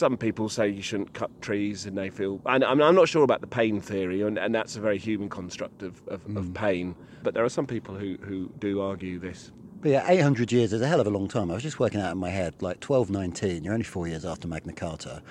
Some 0.00 0.16
people 0.16 0.48
say 0.48 0.66
you 0.66 0.80
shouldn't 0.80 1.12
cut 1.12 1.30
trees 1.42 1.84
and 1.84 1.96
they 1.96 2.08
feel. 2.08 2.40
And 2.46 2.64
I'm, 2.64 2.80
I'm 2.80 2.94
not 2.94 3.06
sure 3.06 3.22
about 3.22 3.42
the 3.42 3.46
pain 3.46 3.82
theory, 3.82 4.22
and, 4.22 4.38
and 4.38 4.54
that's 4.54 4.74
a 4.76 4.80
very 4.80 4.96
human 4.96 5.28
construct 5.28 5.82
of, 5.82 6.00
of, 6.08 6.26
mm. 6.26 6.38
of 6.38 6.54
pain. 6.54 6.94
But 7.22 7.34
there 7.34 7.44
are 7.44 7.50
some 7.50 7.66
people 7.66 7.94
who, 7.94 8.16
who 8.22 8.50
do 8.58 8.80
argue 8.80 9.18
this. 9.18 9.52
But 9.80 9.92
yeah, 9.92 10.04
800 10.06 10.52
years 10.52 10.72
is 10.74 10.82
a 10.82 10.86
hell 10.86 11.00
of 11.00 11.06
a 11.06 11.10
long 11.10 11.26
time. 11.26 11.50
I 11.50 11.54
was 11.54 11.62
just 11.62 11.80
working 11.80 12.00
out 12.00 12.12
in 12.12 12.18
my 12.18 12.28
head, 12.28 12.54
like 12.60 12.84
1219, 12.84 13.64
you're 13.64 13.72
only 13.72 13.84
four 13.84 14.06
years 14.06 14.26
after 14.26 14.46
Magna 14.46 14.74
Carta. 14.74 15.22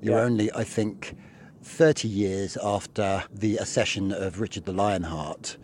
You're 0.00 0.16
yeah. 0.16 0.24
only, 0.24 0.52
I 0.54 0.64
think, 0.64 1.14
30 1.62 2.08
years 2.08 2.56
after 2.62 3.24
the 3.30 3.58
accession 3.58 4.12
of 4.12 4.40
Richard 4.40 4.64
the 4.64 4.72
Lionheart, 4.72 5.58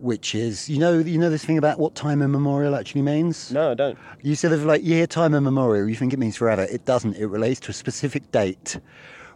which 0.00 0.34
is, 0.34 0.68
you 0.68 0.78
know, 0.78 0.98
you 0.98 1.16
know 1.16 1.30
this 1.30 1.46
thing 1.46 1.56
about 1.56 1.78
what 1.78 1.94
time 1.94 2.20
immemorial 2.20 2.74
actually 2.74 3.02
means? 3.02 3.50
No, 3.52 3.70
I 3.70 3.74
don't. 3.74 3.98
You 4.22 4.34
sort 4.34 4.52
of 4.52 4.64
like, 4.64 4.82
yeah, 4.84 5.06
time 5.06 5.34
immemorial, 5.34 5.88
you 5.88 5.96
think 5.96 6.12
it 6.12 6.18
means 6.18 6.36
forever. 6.36 6.64
It 6.64 6.84
doesn't. 6.84 7.16
It 7.16 7.26
relates 7.26 7.58
to 7.60 7.70
a 7.70 7.74
specific 7.74 8.30
date 8.32 8.78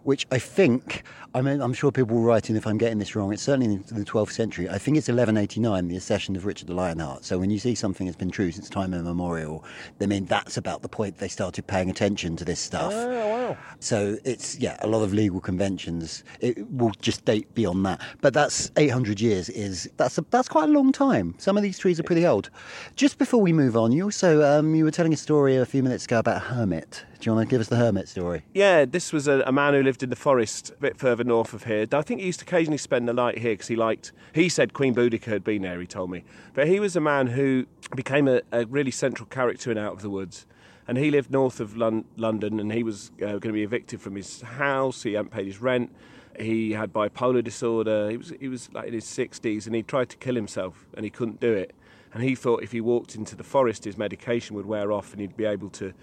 which 0.05 0.27
I 0.31 0.39
think, 0.39 1.03
I 1.35 1.43
mean, 1.43 1.61
I'm 1.61 1.73
sure 1.73 1.93
people 1.93 2.17
will 2.17 2.25
write 2.25 2.51
in 2.51 2.57
if 2.57 2.67
I'm 2.67 2.79
getting 2.79 2.99
this 2.99 3.15
wrong. 3.15 3.33
It's 3.33 3.43
certainly 3.43 3.67
in 3.67 3.83
the 3.83 4.05
12th 4.05 4.33
century. 4.33 4.69
I 4.69 4.79
think 4.79 4.97
it's 4.97 5.09
1189, 5.09 5.89
the 5.89 5.97
accession 5.97 6.37
of 6.37 6.45
Richard 6.45 6.69
the 6.69 6.75
Lionheart. 6.75 7.25
So 7.25 7.39
when 7.39 7.51
you 7.51 7.59
see 7.59 7.75
something 7.75 8.07
has 8.07 8.17
been 8.17 8.31
true 8.31 8.51
since 8.51 8.69
time 8.69 8.95
immemorial, 8.95 9.65
I 10.01 10.07
mean, 10.07 10.27
that's 10.27 10.57
about 10.57 10.83
the 10.83 10.89
point 10.89 11.19
they 11.19 11.29
started 11.29 11.67
paying 11.67 11.91
attention 11.91 12.37
to 12.37 12.45
this 12.45 12.61
stuff. 12.61 12.93
Oh, 12.95 13.29
wow. 13.29 13.57
So 13.81 14.19
it's, 14.25 14.59
yeah, 14.59 14.77
a 14.81 14.87
lot 14.87 15.03
of 15.03 15.13
legal 15.13 15.41
conventions. 15.41 16.25
It 16.41 16.71
will 16.71 16.93
just 17.01 17.25
date 17.25 17.55
beyond 17.55 17.87
that. 17.87 18.01
But 18.21 18.35
that's 18.35 18.71
800 18.77 19.21
years 19.21 19.49
is, 19.49 19.91
that's, 19.97 20.19
a, 20.19 20.25
that's 20.31 20.49
quite 20.49 20.69
a 20.69 20.73
long 20.73 20.93
time. 20.93 21.35
Some 21.39 21.57
of 21.57 21.63
these 21.63 21.79
trees 21.79 21.99
are 22.01 22.05
pretty 22.05 22.27
old. 22.27 22.51
Just 22.97 23.19
before 23.19 23.41
we 23.41 23.53
move 23.53 23.77
on, 23.77 23.93
you 23.93 24.05
also, 24.05 24.43
um, 24.43 24.75
you 24.75 24.85
were 24.85 24.91
telling 24.91 25.13
a 25.13 25.17
story 25.17 25.57
a 25.57 25.67
few 25.67 25.83
minutes 25.83 26.05
ago 26.05 26.19
about 26.19 26.37
a 26.37 26.41
hermit. 26.41 27.05
Do 27.23 27.31
you 27.31 27.37
want 27.37 27.49
to 27.49 27.55
give 27.55 27.61
us 27.61 27.69
the 27.69 27.77
hermit 27.77 28.09
story? 28.09 28.43
Yeah, 28.53 28.85
this 28.85 29.13
was 29.13 29.29
a, 29.29 29.45
a 29.47 29.53
man 29.53 29.75
who 29.75 29.83
lived 29.85 30.03
in 30.03 30.11
the 30.11 30.17
forest 30.17 30.71
a 30.71 30.81
bit 30.81 30.99
further 30.99 31.23
north 31.23 31.55
of 31.55 31.63
here. 31.63 31.87
I 31.93 32.03
think 32.03 32.19
he 32.19 32.27
used 32.27 32.41
to 32.41 32.45
occasionally 32.45 32.79
spend 32.79 33.09
the 33.09 33.13
night 33.13 33.39
here 33.39 33.53
because 33.53 33.69
he 33.69 33.77
liked. 33.77 34.11
He 34.35 34.49
said 34.49 34.73
Queen 34.73 34.93
Boudica 34.93 35.27
had 35.27 35.45
been 35.45 35.63
there. 35.63 35.81
He 35.81 35.87
told 35.87 36.11
me, 36.11 36.25
but 36.53 36.67
he 36.67 36.81
was 36.81 36.97
a 36.97 37.01
man 37.01 37.29
who 37.29 37.67
became 37.95 38.27
a, 38.27 38.43
a 38.51 38.67
really 38.67 38.91
central 38.91 39.27
character 39.27 39.71
in 39.71 39.79
Out 39.79 39.93
of 39.93 40.03
the 40.03 40.11
Woods. 40.11 40.47
And 40.89 40.99
he 40.99 41.13
lived 41.13 41.31
north 41.31 41.61
of 41.61 41.77
Lon- 41.77 42.07
London, 42.17 42.59
and 42.59 42.73
he 42.73 42.83
was 42.83 43.13
uh, 43.19 43.39
going 43.39 43.41
to 43.41 43.53
be 43.53 43.63
evicted 43.63 44.01
from 44.01 44.17
his 44.17 44.41
house. 44.41 45.05
He 45.05 45.13
hadn't 45.13 45.31
paid 45.31 45.47
his 45.47 45.61
rent. 45.61 45.95
He 46.41 46.73
had 46.73 46.93
bipolar 46.93 47.45
disorder. 47.45 48.11
He 48.11 48.17
was 48.17 48.33
he 48.41 48.49
was 48.49 48.69
like 48.73 48.89
in 48.89 48.95
his 48.95 49.05
sixties, 49.05 49.69
and 49.69 49.77
he 49.77 49.85
tried 49.85 50.09
to 50.09 50.17
kill 50.17 50.35
himself, 50.35 50.89
and 50.97 51.05
he 51.05 51.11
couldn't 51.11 51.39
do 51.39 51.53
it. 51.53 51.73
And 52.13 52.25
he 52.25 52.35
thought 52.35 52.65
if 52.65 52.73
he 52.73 52.81
walked 52.81 53.15
into 53.15 53.37
the 53.37 53.45
forest, 53.45 53.85
his 53.85 53.97
medication 53.97 54.57
would 54.57 54.67
wear 54.67 54.91
off, 54.91 55.13
and 55.13 55.21
he'd 55.21 55.37
be 55.37 55.45
able 55.45 55.71
to 55.71 55.95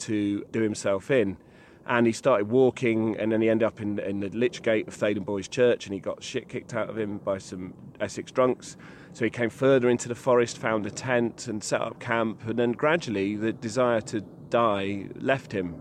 to 0.00 0.44
do 0.52 0.60
himself 0.60 1.10
in. 1.10 1.36
And 1.86 2.06
he 2.06 2.12
started 2.12 2.48
walking, 2.48 3.16
and 3.18 3.30
then 3.30 3.42
he 3.42 3.50
ended 3.50 3.66
up 3.66 3.80
in, 3.80 3.98
in 3.98 4.20
the 4.20 4.30
Lich 4.30 4.62
Gate 4.62 4.88
of 4.88 4.94
Theydon 4.94 5.24
Bois 5.24 5.42
Church, 5.42 5.84
and 5.86 5.92
he 5.92 6.00
got 6.00 6.22
shit 6.22 6.48
kicked 6.48 6.72
out 6.72 6.88
of 6.88 6.96
him 6.96 7.18
by 7.18 7.36
some 7.36 7.74
Essex 8.00 8.32
drunks. 8.32 8.76
So 9.12 9.24
he 9.24 9.30
came 9.30 9.50
further 9.50 9.90
into 9.90 10.08
the 10.08 10.14
forest, 10.14 10.56
found 10.56 10.86
a 10.86 10.90
tent, 10.90 11.46
and 11.46 11.62
set 11.62 11.82
up 11.82 12.00
camp. 12.00 12.40
And 12.46 12.58
then 12.58 12.72
gradually, 12.72 13.36
the 13.36 13.52
desire 13.52 14.00
to 14.02 14.22
die 14.48 15.08
left 15.16 15.52
him, 15.52 15.80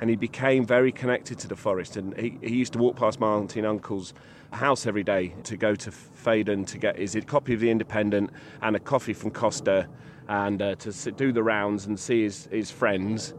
and 0.00 0.08
he 0.08 0.16
became 0.16 0.64
very 0.64 0.90
connected 0.90 1.38
to 1.40 1.48
the 1.48 1.56
forest. 1.56 1.96
And 1.96 2.16
he, 2.16 2.38
he 2.40 2.56
used 2.56 2.72
to 2.72 2.78
walk 2.78 2.96
past 2.96 3.20
my 3.20 3.28
auntie 3.34 3.60
and 3.60 3.68
uncle's 3.68 4.14
house 4.52 4.86
every 4.86 5.04
day 5.04 5.34
to 5.44 5.56
go 5.56 5.74
to 5.74 5.90
Thaden 5.90 6.66
to 6.66 6.78
get 6.78 6.98
his 6.98 7.16
copy 7.26 7.54
of 7.54 7.60
the 7.60 7.70
Independent 7.70 8.30
and 8.62 8.76
a 8.76 8.80
coffee 8.80 9.14
from 9.14 9.30
Costa, 9.30 9.88
and 10.32 10.62
uh, 10.62 10.74
to 10.76 11.12
do 11.12 11.30
the 11.30 11.42
rounds 11.42 11.84
and 11.84 12.00
see 12.00 12.22
his, 12.22 12.46
his 12.46 12.70
friends 12.70 13.34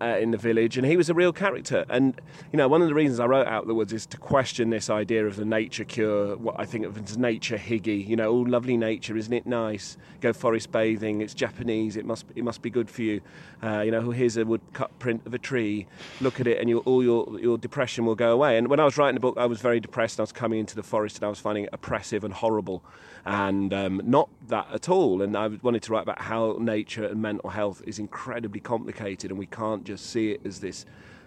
uh, 0.00 0.16
in 0.20 0.30
the 0.30 0.38
village, 0.38 0.76
and 0.76 0.86
he 0.86 0.96
was 0.96 1.10
a 1.10 1.14
real 1.14 1.32
character. 1.32 1.84
And 1.88 2.20
you 2.52 2.56
know, 2.56 2.68
one 2.68 2.82
of 2.82 2.88
the 2.88 2.94
reasons 2.94 3.20
I 3.20 3.26
wrote 3.26 3.46
Out 3.46 3.66
the 3.66 3.74
Woods 3.74 3.92
is 3.92 4.06
to 4.06 4.18
question 4.18 4.70
this 4.70 4.90
idea 4.90 5.26
of 5.26 5.36
the 5.36 5.44
nature 5.44 5.84
cure, 5.84 6.36
what 6.36 6.56
I 6.58 6.64
think 6.64 6.86
of 6.86 6.98
as 7.02 7.18
nature 7.18 7.58
higgy. 7.58 8.06
You 8.06 8.16
know, 8.16 8.28
oh, 8.28 8.36
lovely 8.36 8.76
nature, 8.76 9.16
isn't 9.16 9.32
it 9.32 9.46
nice? 9.46 9.96
Go 10.20 10.32
forest 10.32 10.70
bathing. 10.72 11.20
It's 11.20 11.34
Japanese. 11.34 11.96
It 11.96 12.04
must 12.04 12.26
it 12.34 12.44
must 12.44 12.62
be 12.62 12.70
good 12.70 12.90
for 12.90 13.02
you. 13.02 13.20
Uh, 13.62 13.80
you 13.80 13.90
know, 13.90 14.10
here's 14.10 14.36
a 14.36 14.44
woodcut 14.44 14.96
print 14.98 15.22
of 15.26 15.34
a 15.34 15.38
tree. 15.38 15.86
Look 16.20 16.40
at 16.40 16.46
it, 16.46 16.60
and 16.60 16.72
all 16.84 17.02
your 17.02 17.38
your 17.40 17.58
depression 17.58 18.06
will 18.06 18.14
go 18.14 18.32
away. 18.32 18.58
And 18.58 18.68
when 18.68 18.80
I 18.80 18.84
was 18.84 18.96
writing 18.96 19.14
the 19.14 19.20
book, 19.20 19.36
I 19.38 19.46
was 19.46 19.60
very 19.60 19.80
depressed. 19.80 20.20
I 20.20 20.22
was 20.22 20.32
coming 20.32 20.60
into 20.60 20.76
the 20.76 20.82
forest, 20.82 21.16
and 21.16 21.24
I 21.24 21.28
was 21.28 21.40
finding 21.40 21.64
it 21.64 21.70
oppressive 21.72 22.24
and 22.24 22.32
horrible, 22.32 22.84
and 23.24 23.74
um, 23.74 24.00
not 24.04 24.28
that 24.48 24.68
at 24.72 24.88
all. 24.88 25.22
And 25.22 25.36
I 25.36 25.48
wanted 25.62 25.82
to 25.82 25.92
write 25.92 26.02
about 26.02 26.22
how 26.22 26.56
nature 26.60 27.04
and 27.04 27.20
mental 27.20 27.50
health 27.50 27.82
is 27.86 27.98
incredibly 27.98 28.60
complicated, 28.60 29.30
and 29.30 29.38
we 29.38 29.46
can't 29.46 29.87
just 29.88 30.10
see 30.10 30.32
it 30.32 30.40
as 30.44 30.60
this 30.60 30.84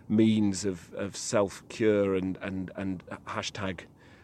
means 0.07 0.65
of, 0.65 0.93
of 0.93 1.15
self 1.15 1.67
cure 1.69 2.15
and, 2.15 2.37
and, 2.41 2.71
and 2.75 3.03
hashtag 3.27 3.81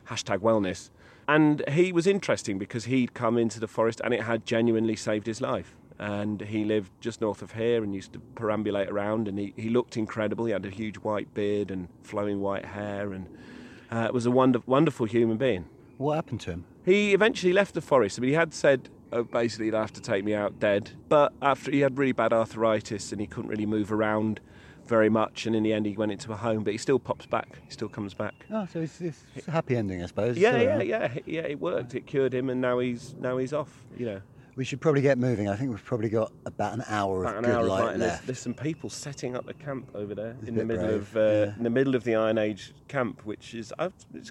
hashtag 0.08 0.40
wellness. 0.40 0.90
And 1.28 1.68
he 1.68 1.92
was 1.92 2.08
interesting 2.08 2.58
because 2.58 2.86
he'd 2.86 3.14
come 3.14 3.38
into 3.38 3.60
the 3.60 3.68
forest 3.68 4.00
and 4.04 4.14
it 4.14 4.22
had 4.22 4.46
genuinely 4.46 4.96
saved 4.96 5.28
his 5.28 5.42
life. 5.42 5.76
And 6.00 6.42
he 6.42 6.64
lived 6.64 6.92
just 7.02 7.20
north 7.20 7.42
of 7.42 7.54
here 7.54 7.84
and 7.84 7.94
used 7.94 8.14
to 8.14 8.20
perambulate 8.36 8.90
around. 8.90 9.28
And 9.28 9.38
he, 9.38 9.54
he 9.58 9.70
looked 9.70 9.98
incredible. 9.98 10.46
He 10.46 10.54
had 10.54 10.66
a 10.66 10.70
huge 10.70 10.98
white 10.98 11.34
beard 11.34 11.72
and 11.72 11.90
flowing 12.04 12.40
white 12.40 12.66
hair, 12.66 13.12
and 13.14 13.28
uh, 13.92 14.10
was 14.14 14.28
a 14.28 14.32
wonder, 14.32 14.62
wonderful 14.68 15.08
human 15.08 15.38
being. 15.38 15.66
What 15.98 16.16
happened 16.16 16.42
to 16.42 16.52
him? 16.52 16.66
He 16.86 17.14
eventually 17.16 17.52
left 17.52 17.74
the 17.74 17.82
forest. 17.82 18.20
I 18.20 18.22
mean, 18.22 18.30
he 18.30 18.36
had 18.36 18.54
said 18.54 18.90
basically 19.32 19.66
he'd 19.66 19.74
have 19.74 19.94
to 19.94 20.02
take 20.02 20.24
me 20.24 20.34
out 20.34 20.60
dead. 20.60 20.92
But 21.10 21.34
after 21.42 21.72
he 21.72 21.80
had 21.80 21.98
really 21.98 22.12
bad 22.12 22.34
arthritis 22.34 23.12
and 23.12 23.22
he 23.22 23.28
couldn't 23.28 23.50
really 23.50 23.66
move 23.66 23.92
around 23.92 24.40
very 24.86 25.10
much, 25.10 25.46
and 25.46 25.56
in 25.56 25.64
the 25.64 25.74
end 25.74 25.86
he 25.86 25.98
went 25.98 26.12
into 26.12 26.32
a 26.32 26.36
home. 26.36 26.64
But 26.64 26.72
he 26.72 26.78
still 26.78 27.00
pops 27.00 27.26
back. 27.26 27.60
He 27.66 27.72
still 27.72 27.90
comes 27.90 28.14
back. 28.14 28.34
Oh, 28.52 28.68
so 28.72 28.80
it's, 28.82 29.02
it's 29.02 29.24
a 29.48 29.52
happy 29.52 29.76
ending, 29.76 30.02
I 30.02 30.06
suppose. 30.06 30.38
Yeah, 30.38 30.62
yeah, 30.62 30.78
uh, 30.78 30.84
yeah, 30.84 31.18
yeah. 31.26 31.42
It 31.42 31.60
worked. 31.60 31.94
It 31.96 32.06
cured 32.06 32.34
him, 32.34 32.50
and 32.50 32.62
now 32.62 32.80
he's 32.80 33.14
now 33.20 33.38
he's 33.38 33.54
off. 33.54 33.86
You 33.98 34.06
know, 34.06 34.22
We 34.58 34.66
should 34.66 34.82
probably 34.82 35.02
get 35.04 35.20
moving. 35.20 35.48
I 35.48 35.56
think 35.56 35.70
we've 35.70 35.86
probably 35.86 36.10
got 36.10 36.32
about 36.48 36.74
an 36.74 36.84
hour 36.88 37.22
about 37.22 37.34
of 37.36 37.44
an 37.44 37.44
good 37.52 37.56
hour 37.56 37.64
light 37.66 37.84
light. 37.84 37.94
and 37.94 38.02
There's, 38.02 38.12
left. 38.14 38.26
there's 38.26 38.40
some 38.40 38.56
people 38.56 38.90
setting 38.90 39.36
up 39.38 39.46
the 39.46 39.54
camp 39.54 39.92
over 39.94 40.16
there 40.16 40.36
It's 40.40 40.48
in 40.50 40.56
the 40.56 40.66
middle 40.66 40.88
brave, 40.88 41.16
of 41.16 41.16
uh, 41.16 41.20
yeah. 41.20 41.56
in 41.58 41.64
the 41.64 41.70
middle 41.70 41.94
of 41.94 42.04
the 42.04 42.16
Iron 42.16 42.40
Age 42.40 42.74
camp, 42.88 43.22
which 43.24 43.54
is. 43.54 43.72
Uh, 43.78 43.90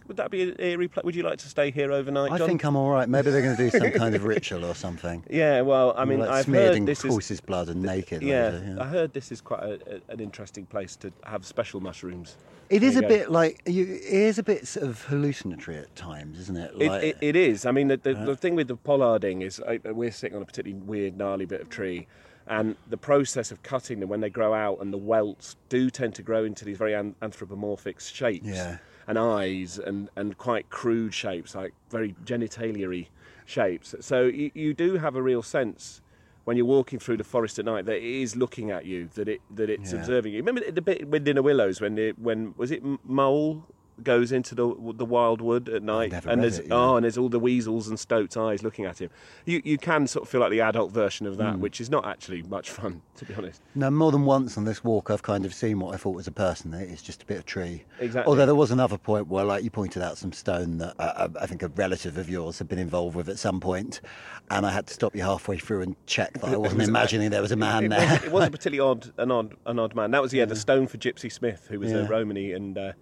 would 0.09 0.17
that 0.17 0.33
be 0.33 0.43
an 0.43 0.57
eerie? 0.59 0.89
Pla- 0.89 1.05
would 1.05 1.15
you 1.15 1.23
like 1.23 1.39
to 1.39 1.49
stay 1.49 1.71
here 1.71 1.93
overnight? 1.93 2.33
I 2.33 2.45
think 2.45 2.65
I'm 2.65 2.75
all 2.75 2.91
right. 2.91 3.09
Maybe 3.09 3.31
they're 3.31 3.41
going 3.41 3.57
to 3.57 3.71
do 3.71 3.79
some 3.79 3.93
kind 3.93 4.17
of 4.17 4.25
ritual 4.25 4.65
or 4.65 4.75
something. 4.75 5.23
Yeah, 5.31 5.61
well, 5.61 5.95
I 5.97 6.05
mean, 6.05 6.19
like 6.21 6.31
I've 6.31 6.45
smeared 6.47 6.69
heard 6.69 6.77
in 6.79 6.85
this 6.87 7.05
is 7.05 7.11
horse's 7.11 7.41
blood 7.41 7.69
and 7.69 7.83
naked. 7.83 8.23
or 8.23 8.27
Yeah, 8.27 8.77
I 8.81 8.85
heard 8.87 9.13
this 9.13 9.31
is 9.31 9.41
quite 9.41 9.63
a, 9.63 9.97
a, 10.09 10.13
an 10.13 10.21
interesting 10.21 10.67
place 10.67 10.97
to 10.97 11.13
have 11.25 11.45
special 11.47 11.81
mushrooms. 11.81 12.37
It 12.69 12.81
There 12.81 12.89
is 12.89 12.97
a 12.97 13.03
go. 13.03 13.09
bit 13.09 13.31
like 13.31 13.63
you, 13.67 13.85
it 13.85 14.03
is 14.03 14.39
a 14.39 14.43
bit 14.43 14.67
sort 14.67 14.87
of 14.87 15.03
hallucinatory 15.05 15.77
at 15.79 15.95
times, 15.95 16.41
isn't 16.41 16.57
it? 16.57 16.73
It, 16.81 16.89
Like, 16.89 17.03
it, 17.05 17.17
it 17.21 17.37
is. 17.37 17.65
I 17.65 17.71
mean, 17.71 17.87
the, 17.89 17.97
the, 17.99 18.15
the 18.15 18.37
thing 18.37 18.57
with 18.57 18.67
the 18.69 18.77
pollarding 18.77 19.43
is 19.43 19.61
uh, 19.61 19.77
we're 19.85 20.11
sitting 20.17 20.37
on 20.37 20.43
a 20.43 20.47
particularly 20.47 20.83
weird, 20.85 21.17
gnarly 21.17 21.47
bit 21.47 21.61
of 21.61 21.69
tree, 21.69 22.07
and 22.49 22.77
the 22.89 22.97
process 22.97 23.51
of 23.51 23.63
cutting 23.63 24.01
them 24.01 24.09
when 24.09 24.21
they 24.21 24.31
grow 24.31 24.55
out 24.55 24.79
and 24.81 24.93
the 24.93 24.99
welts 24.99 25.57
do 25.69 25.91
tend 25.91 26.15
to 26.15 26.23
grow 26.23 26.45
into 26.45 26.65
these 26.65 26.79
very 26.79 26.95
an- 26.95 27.15
anthropomorphic 27.23 28.01
shapes 28.01 28.47
Yeah. 28.47 28.79
and 29.09 29.19
eyes 29.19 29.79
and, 29.79 30.09
and 30.17 30.39
quite 30.39 30.71
crude 30.71 31.13
shapes, 31.13 31.55
like 31.55 31.73
very 31.91 32.15
genitaliary 32.25 33.11
shapes. 33.45 33.95
So 34.01 34.23
you, 34.23 34.51
you 34.55 34.75
do 34.75 34.95
have 34.97 35.17
a 35.17 35.23
real 35.23 35.43
sense 35.43 36.01
when 36.45 36.57
you're 36.57 36.67
walking 36.67 37.01
through 37.01 37.17
the 37.17 37.25
forest 37.25 37.59
at 37.59 37.65
night 37.65 37.87
that 37.87 37.97
it 37.97 38.05
is 38.05 38.37
looking 38.37 38.71
at 38.71 38.85
you, 38.85 39.09
that 39.15 39.29
it 39.29 39.41
that 39.57 39.69
it's 39.69 39.93
Yeah. 39.93 39.99
observing 39.99 40.33
you. 40.33 40.39
Remember 40.39 40.71
the 40.71 40.81
bit 40.81 41.09
within 41.09 41.35
the 41.35 41.43
willows 41.43 41.81
when 41.81 41.99
it, 41.99 42.17
when 42.21 42.55
was 42.57 42.71
it 42.71 42.83
mole 43.05 43.65
goes 44.03 44.31
into 44.31 44.55
the 44.55 44.67
the 44.95 45.05
wild 45.07 45.41
wood 45.41 45.69
at 45.71 45.83
night 45.83 46.13
and 46.27 46.43
there's 46.43 46.59
it, 46.59 46.67
you 46.67 46.73
oh 46.73 46.97
and 46.97 47.05
there's 47.05 47.17
all 47.17 47.31
the 47.31 47.41
weasels 47.41 47.89
and 47.89 47.99
stoats 47.99 48.37
eyes 48.37 48.63
looking 48.63 48.85
at 48.85 49.01
him. 49.01 49.09
You 49.47 49.63
you 49.65 49.79
can 49.79 50.07
sort 50.07 50.25
of 50.25 50.29
feel 50.29 50.41
like 50.43 50.51
the 50.51 50.61
adult 50.61 50.93
version 50.93 51.27
of 51.27 51.39
that, 51.39 51.55
Hmm. 51.55 51.61
which 51.61 51.81
is 51.81 51.89
not 51.89 52.07
actually 52.07 52.43
much 52.43 52.71
fun 52.71 53.01
to 53.17 53.25
be 53.25 53.35
honest. 53.35 53.63
No, 53.75 53.91
more 53.91 54.13
than 54.13 54.25
once 54.27 54.59
on 54.59 54.65
this 54.65 54.85
walk, 54.85 55.11
I've 55.11 55.23
kind 55.23 55.47
of 55.47 55.55
seen 55.55 55.79
what 55.81 55.95
I 55.95 55.97
thought 55.97 56.15
was 56.15 56.27
a 56.27 56.33
person. 56.33 56.75
It 56.75 56.91
is 56.91 57.01
just 57.01 57.23
a 57.23 57.27
bit 57.27 57.39
of 57.39 57.47
tree. 57.47 57.85
Exactly. 57.99 58.31
Although 58.31 58.45
there 58.47 58.55
was 58.55 58.71
another 58.71 58.99
point 58.99 59.29
where, 59.29 59.45
like 59.45 59.65
you 59.65 59.71
pointed 59.71 60.03
out, 60.03 60.19
some 60.19 60.33
stone 60.33 60.77
that 60.79 60.95
uh, 60.99 61.29
I 61.41 61.47
think 61.47 61.63
a 61.63 61.69
relative 61.69 62.19
of 62.19 62.29
yours 62.29 62.59
had 62.59 62.69
been 62.69 62.79
involved 62.79 63.17
with 63.17 63.29
at 63.31 63.39
some 63.39 63.61
point, 63.61 64.03
and 64.51 64.67
I 64.67 64.71
had 64.71 64.87
to 64.89 64.95
stop 64.95 65.17
you 65.17 65.23
halfway 65.23 65.57
through 65.57 65.81
and 65.83 65.97
check 66.07 66.35
that 66.35 66.45
I 66.45 66.57
wasn't 66.57 66.81
was- 66.81 66.89
imagining 66.89 67.31
there 67.31 67.41
was 67.41 67.53
a 67.53 67.57
man 67.57 67.85
it, 67.85 67.89
there. 67.89 68.07
Was, 68.07 68.25
it 68.25 68.33
was 68.33 68.47
a 68.49 68.51
particularly 68.57 68.81
odd, 68.91 69.11
an 69.17 69.31
odd, 69.31 69.55
an 69.65 69.79
odd 69.79 69.95
man. 69.95 70.11
That 70.11 70.21
was 70.21 70.35
yeah, 70.35 70.45
the 70.45 70.57
stone 70.57 70.87
for 70.87 70.99
Gypsy 70.99 71.33
Smith, 71.33 71.69
who 71.71 71.81
was 71.81 71.93
a 71.93 72.05
Romany 72.05 72.53
and 72.53 72.77
uh, 72.77 72.93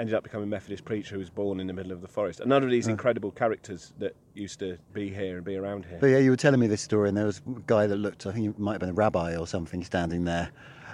ended 0.00 0.14
up 0.14 0.22
becoming 0.22 0.44
a 0.44 0.50
Methodist 0.50 0.84
preacher 0.84 1.14
who 1.14 1.18
was 1.18 1.28
born 1.28 1.60
in 1.60 1.66
the 1.66 1.72
middle 1.72 1.92
of 1.92 2.00
the 2.00 2.08
forest. 2.08 2.40
Another 2.40 2.66
of 2.66 2.72
these 2.72 2.88
incredible 2.88 3.30
characters 3.30 3.92
that 3.98 4.16
used 4.34 4.58
to 4.60 4.78
be 4.94 5.10
here 5.10 5.36
and 5.36 5.44
be 5.44 5.56
around 5.56 5.84
here. 5.84 5.98
But 6.00 6.06
yeah, 6.06 6.18
you 6.18 6.30
were 6.30 6.36
telling 6.36 6.58
me 6.58 6.66
this 6.66 6.80
story, 6.80 7.08
and 7.08 7.16
there 7.16 7.26
was 7.26 7.42
a 7.46 7.60
guy 7.66 7.86
that 7.86 7.96
looked, 7.96 8.26
I 8.26 8.32
think 8.32 8.56
he 8.56 8.62
might 8.62 8.72
have 8.72 8.80
been 8.80 8.90
a 8.90 8.94
rabbi 8.94 9.36
or 9.36 9.46
something, 9.46 9.84
standing 9.84 10.24
there 10.24 10.50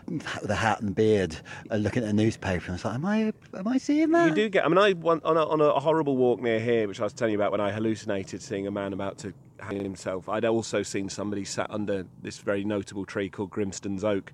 with 0.08 0.50
a 0.50 0.54
hat 0.56 0.80
and 0.80 0.94
beard, 0.94 1.36
uh, 1.70 1.76
looking 1.76 2.02
at 2.02 2.08
a 2.08 2.12
newspaper. 2.12 2.64
And 2.64 2.70
I 2.70 2.72
was 2.72 2.84
like, 2.84 2.94
am 2.94 3.06
I, 3.06 3.32
am 3.56 3.68
I 3.68 3.78
seeing 3.78 4.10
that? 4.10 4.28
You 4.28 4.34
do 4.34 4.48
get. 4.48 4.64
I 4.64 4.68
mean, 4.68 4.78
I 4.78 4.92
went 4.92 5.24
on 5.24 5.36
a, 5.36 5.44
on 5.46 5.60
a 5.60 5.78
horrible 5.78 6.16
walk 6.16 6.40
near 6.40 6.58
here, 6.58 6.88
which 6.88 7.00
I 7.00 7.04
was 7.04 7.12
telling 7.12 7.32
you 7.32 7.38
about 7.38 7.52
when 7.52 7.60
I 7.60 7.70
hallucinated 7.70 8.42
seeing 8.42 8.66
a 8.66 8.70
man 8.70 8.92
about 8.92 9.18
to 9.18 9.32
hang 9.60 9.82
himself. 9.82 10.28
I'd 10.28 10.44
also 10.44 10.82
seen 10.82 11.08
somebody 11.08 11.44
sat 11.44 11.70
under 11.70 12.06
this 12.22 12.38
very 12.38 12.64
notable 12.64 13.04
tree 13.04 13.28
called 13.28 13.50
Grimston's 13.50 14.04
Oak, 14.04 14.32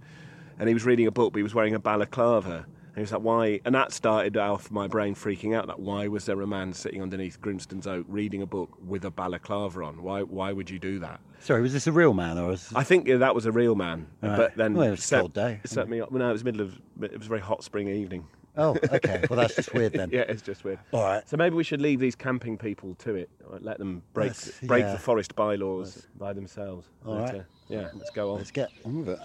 and 0.59 0.69
he 0.69 0.75
was 0.75 0.85
reading 0.85 1.07
a 1.07 1.11
book, 1.11 1.33
but 1.33 1.39
he 1.39 1.43
was 1.43 1.55
wearing 1.55 1.75
a 1.75 1.79
balaclava. 1.79 2.67
And 2.95 2.99
he 2.99 3.01
was 3.03 3.13
like, 3.13 3.23
"Why?" 3.23 3.61
And 3.65 3.75
that 3.75 3.91
started 3.93 4.37
off 4.37 4.71
my 4.71 4.87
brain 4.87 5.15
freaking 5.15 5.57
out. 5.57 5.67
Like, 5.67 5.79
why 5.79 6.09
was 6.09 6.27
there 6.27 6.39
a 6.43 6.47
man 6.47 6.75
sitting 6.75 7.01
underneath 7.01 7.41
Grimston's 7.41 7.87
Oak 7.87 8.05
reading 8.07 8.43
a 8.43 8.47
book 8.47 8.71
with 8.87 9.07
a 9.07 9.11
balaclava 9.11 9.83
on? 9.85 10.03
Why? 10.03 10.23
Why 10.23 10.53
would 10.53 10.69
you 10.69 10.79
do 10.79 10.99
that? 10.99 11.21
Sorry, 11.41 11.63
was 11.63 11.73
this 11.73 11.87
a 11.87 11.93
real 11.93 12.13
man 12.13 12.37
or 12.39 12.49
was 12.49 12.71
I 12.75 12.85
think 12.85 13.09
yeah, 13.09 13.17
that 13.17 13.35
was 13.35 13.47
a 13.47 13.53
real 13.53 13.75
man, 13.75 14.07
Right. 14.21 14.37
but 14.37 14.57
then 14.57 14.75
Well, 14.75 14.89
it 14.89 14.91
was 14.91 15.01
a 15.01 15.03
set, 15.03 15.21
cold 15.21 15.33
day. 15.33 15.61
It 15.65 15.71
set 15.71 15.89
me 15.89 16.01
up. 16.01 16.13
Well, 16.13 16.21
no, 16.21 16.29
it 16.29 16.33
was 16.33 16.45
middle 16.45 16.61
of. 16.61 16.79
It 17.01 17.17
was 17.17 17.27
a 17.27 17.29
very 17.31 17.41
hot 17.41 17.65
spring 17.65 17.89
evening. 17.89 18.27
Oh, 18.57 18.77
okay. 18.91 19.25
Well, 19.31 19.39
that's 19.39 19.57
just 19.57 19.73
weird 19.73 19.95
then. 19.95 20.11
yeah, 20.13 20.21
it's 20.29 20.43
just 20.43 20.63
weird. 20.63 20.79
All 20.93 21.03
right. 21.03 21.27
So 21.27 21.39
maybe 21.39 21.57
we 21.57 21.65
should 21.65 21.81
leave 21.81 22.01
these 22.01 22.15
camping 22.15 22.59
people 22.59 22.95
to 22.97 23.15
it. 23.15 23.31
Let 23.61 23.79
them 23.79 24.03
break 24.13 24.33
break 24.65 24.85
yeah. 24.85 24.93
the 24.93 24.99
forest 24.99 25.35
bylaws 25.35 26.07
by 26.19 26.35
themselves. 26.35 26.89
All 27.07 27.19
right. 27.19 27.37
uh, 27.37 27.43
yeah, 27.69 27.89
let's 27.95 28.11
go 28.11 28.33
on. 28.33 28.39
Let's 28.39 28.51
get 28.51 28.71
on 28.85 28.99
with 28.99 29.09
it. 29.09 29.19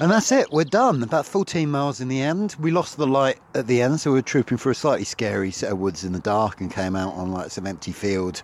And 0.00 0.12
that's 0.12 0.30
it, 0.30 0.52
we're 0.52 0.62
done. 0.62 1.02
About 1.02 1.26
14 1.26 1.68
miles 1.68 2.00
in 2.00 2.06
the 2.06 2.22
end. 2.22 2.54
We 2.60 2.70
lost 2.70 2.98
the 2.98 3.06
light 3.06 3.40
at 3.56 3.66
the 3.66 3.82
end, 3.82 3.98
so 3.98 4.12
we 4.12 4.18
were 4.18 4.22
trooping 4.22 4.56
through 4.56 4.72
a 4.72 4.76
slightly 4.76 5.04
scary 5.04 5.50
set 5.50 5.72
of 5.72 5.78
woods 5.78 6.04
in 6.04 6.12
the 6.12 6.20
dark 6.20 6.60
and 6.60 6.70
came 6.70 6.94
out 6.94 7.14
on 7.14 7.32
like 7.32 7.50
some 7.50 7.66
empty 7.66 7.90
field 7.90 8.42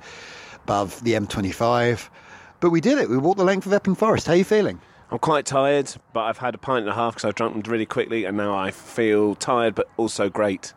above 0.64 1.02
the 1.04 1.12
M25. 1.12 2.08
But 2.58 2.70
we 2.70 2.80
did 2.80 2.98
it, 2.98 3.08
we 3.08 3.18
walked 3.18 3.38
the 3.38 3.44
length 3.44 3.66
of 3.66 3.72
Epping 3.72 3.94
Forest. 3.94 4.26
How 4.26 4.32
are 4.32 4.36
you 4.36 4.44
feeling? 4.44 4.80
I'm 5.12 5.20
quite 5.20 5.46
tired, 5.46 5.94
but 6.12 6.22
I've 6.22 6.38
had 6.38 6.56
a 6.56 6.58
pint 6.58 6.80
and 6.80 6.88
a 6.88 6.94
half 6.94 7.14
because 7.14 7.24
I've 7.28 7.36
drunk 7.36 7.52
them 7.52 7.70
really 7.70 7.86
quickly, 7.86 8.24
and 8.24 8.36
now 8.36 8.56
I 8.56 8.72
feel 8.72 9.36
tired 9.36 9.76
but 9.76 9.88
also 9.96 10.28
great. 10.28 10.74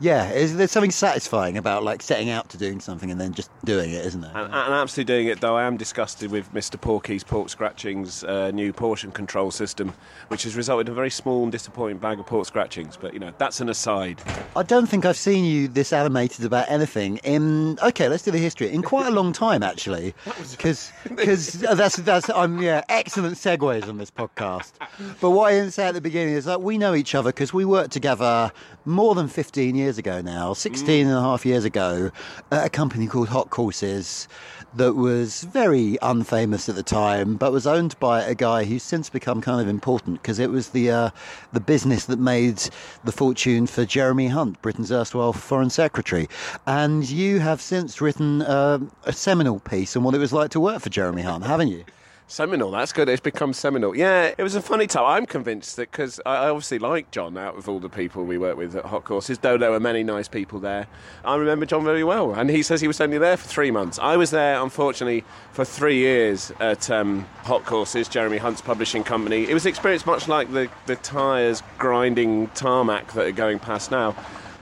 Yeah, 0.00 0.30
is 0.30 0.56
there 0.56 0.66
something 0.66 0.90
satisfying 0.90 1.56
about 1.56 1.84
like 1.84 2.02
setting 2.02 2.28
out 2.28 2.48
to 2.50 2.58
doing 2.58 2.80
something 2.80 3.10
and 3.10 3.20
then 3.20 3.32
just 3.32 3.50
doing 3.64 3.90
it, 3.90 4.04
isn't 4.04 4.20
there? 4.20 4.32
And, 4.34 4.52
and 4.52 4.74
absolutely 4.74 5.14
doing 5.14 5.26
it, 5.28 5.40
though 5.40 5.56
I 5.56 5.64
am 5.64 5.76
disgusted 5.76 6.30
with 6.30 6.52
Mr. 6.52 6.80
Porky's 6.80 7.22
Pork 7.22 7.48
Scratchings 7.48 8.24
uh, 8.24 8.50
new 8.50 8.72
portion 8.72 9.12
control 9.12 9.50
system, 9.52 9.92
which 10.28 10.42
has 10.42 10.56
resulted 10.56 10.88
in 10.88 10.92
a 10.92 10.94
very 10.94 11.10
small 11.10 11.44
and 11.44 11.52
disappointing 11.52 11.98
bag 11.98 12.18
of 12.18 12.26
pork 12.26 12.46
scratchings. 12.46 12.96
But, 12.96 13.14
you 13.14 13.20
know, 13.20 13.32
that's 13.38 13.60
an 13.60 13.68
aside. 13.68 14.20
I 14.56 14.62
don't 14.64 14.86
think 14.86 15.04
I've 15.04 15.16
seen 15.16 15.44
you 15.44 15.68
this 15.68 15.92
animated 15.92 16.44
about 16.44 16.68
anything 16.68 17.18
in. 17.18 17.78
Okay, 17.82 18.08
let's 18.08 18.24
do 18.24 18.30
the 18.30 18.38
history 18.38 18.70
in 18.70 18.82
quite 18.82 19.06
a 19.06 19.10
long 19.10 19.32
time 19.32 19.62
actually, 19.62 20.14
because 20.50 20.92
because 21.08 21.52
that's 21.74 21.96
that's 21.96 22.30
I'm 22.30 22.60
yeah 22.60 22.82
excellent 22.88 23.36
segues 23.36 23.88
on 23.88 23.98
this 23.98 24.10
podcast. 24.10 24.72
But 25.20 25.30
what 25.30 25.52
I 25.52 25.56
didn't 25.56 25.72
say 25.72 25.86
at 25.86 25.94
the 25.94 26.00
beginning 26.00 26.34
is 26.34 26.44
that 26.44 26.62
we 26.62 26.78
know 26.78 26.94
each 26.94 27.14
other 27.14 27.30
because 27.30 27.52
we 27.52 27.64
worked 27.64 27.92
together 27.92 28.52
more 28.84 29.14
than 29.14 29.28
15 29.28 29.74
years 29.74 29.93
ago 29.98 30.20
now, 30.20 30.52
16 30.52 31.06
and 31.06 31.16
a 31.16 31.20
half 31.20 31.44
years 31.46 31.64
ago, 31.64 32.10
at 32.50 32.66
a 32.66 32.70
company 32.70 33.06
called 33.06 33.28
Hot 33.28 33.50
Courses 33.50 34.28
that 34.76 34.94
was 34.94 35.42
very 35.44 35.96
unfamous 36.02 36.68
at 36.68 36.74
the 36.74 36.82
time, 36.82 37.36
but 37.36 37.52
was 37.52 37.66
owned 37.66 37.98
by 38.00 38.22
a 38.22 38.34
guy 38.34 38.64
who's 38.64 38.82
since 38.82 39.08
become 39.08 39.40
kind 39.40 39.60
of 39.60 39.68
important 39.68 40.20
because 40.20 40.38
it 40.38 40.50
was 40.50 40.70
the 40.70 40.90
uh, 40.90 41.10
the 41.52 41.60
business 41.60 42.06
that 42.06 42.18
made 42.18 42.60
the 43.04 43.12
fortune 43.12 43.66
for 43.66 43.84
Jeremy 43.84 44.28
Hunt, 44.28 44.60
Britain's 44.62 44.90
erstwhile 44.90 45.32
Foreign 45.32 45.70
Secretary. 45.70 46.28
And 46.66 47.08
you 47.08 47.38
have 47.38 47.60
since 47.60 48.00
written 48.00 48.42
uh, 48.42 48.80
a 49.04 49.12
seminal 49.12 49.60
piece 49.60 49.96
on 49.96 50.02
what 50.02 50.14
it 50.14 50.18
was 50.18 50.32
like 50.32 50.50
to 50.50 50.60
work 50.60 50.80
for 50.80 50.90
Jeremy 50.90 51.22
Hunt, 51.22 51.44
haven't 51.44 51.68
you? 51.68 51.84
Seminal, 52.26 52.70
that's 52.70 52.94
good. 52.94 53.10
It's 53.10 53.20
become 53.20 53.52
seminal. 53.52 53.94
Yeah, 53.94 54.32
it 54.38 54.42
was 54.42 54.54
a 54.54 54.62
funny 54.62 54.86
time. 54.86 55.04
I'm 55.04 55.26
convinced 55.26 55.76
that 55.76 55.90
because 55.90 56.22
I 56.24 56.48
obviously 56.48 56.78
like 56.78 57.10
Jonn 57.10 57.38
out 57.38 57.56
of 57.58 57.68
all 57.68 57.80
the 57.80 57.90
people 57.90 58.24
we 58.24 58.38
work 58.38 58.56
with 58.56 58.74
at 58.74 58.86
Hot 58.86 59.04
Courses, 59.04 59.36
though 59.38 59.58
there 59.58 59.70
were 59.70 59.78
many 59.78 60.02
nice 60.02 60.26
people 60.26 60.58
there. 60.58 60.86
I 61.22 61.36
remember 61.36 61.66
Jonn 61.66 61.84
very 61.84 62.02
well, 62.02 62.32
and 62.32 62.48
he 62.48 62.62
says 62.62 62.80
he 62.80 62.88
was 62.88 62.98
only 63.02 63.18
there 63.18 63.36
for 63.36 63.46
three 63.46 63.70
months. 63.70 63.98
I 63.98 64.16
was 64.16 64.30
there, 64.30 64.60
unfortunately, 64.62 65.22
for 65.52 65.66
three 65.66 65.98
years 65.98 66.50
at 66.60 66.90
um, 66.90 67.26
Hot 67.42 67.66
Courses, 67.66 68.08
Jeremy 68.08 68.38
Hunt's 68.38 68.62
publishing 68.62 69.04
company. 69.04 69.44
It 69.46 69.52
was 69.52 69.66
an 69.66 69.68
experience 69.68 70.06
much 70.06 70.26
like 70.26 70.50
the, 70.50 70.70
the 70.86 70.96
tyres 70.96 71.62
grinding 71.76 72.48
tarmac 72.48 73.12
that 73.12 73.26
are 73.26 73.32
going 73.32 73.58
past 73.58 73.90
now. 73.90 74.16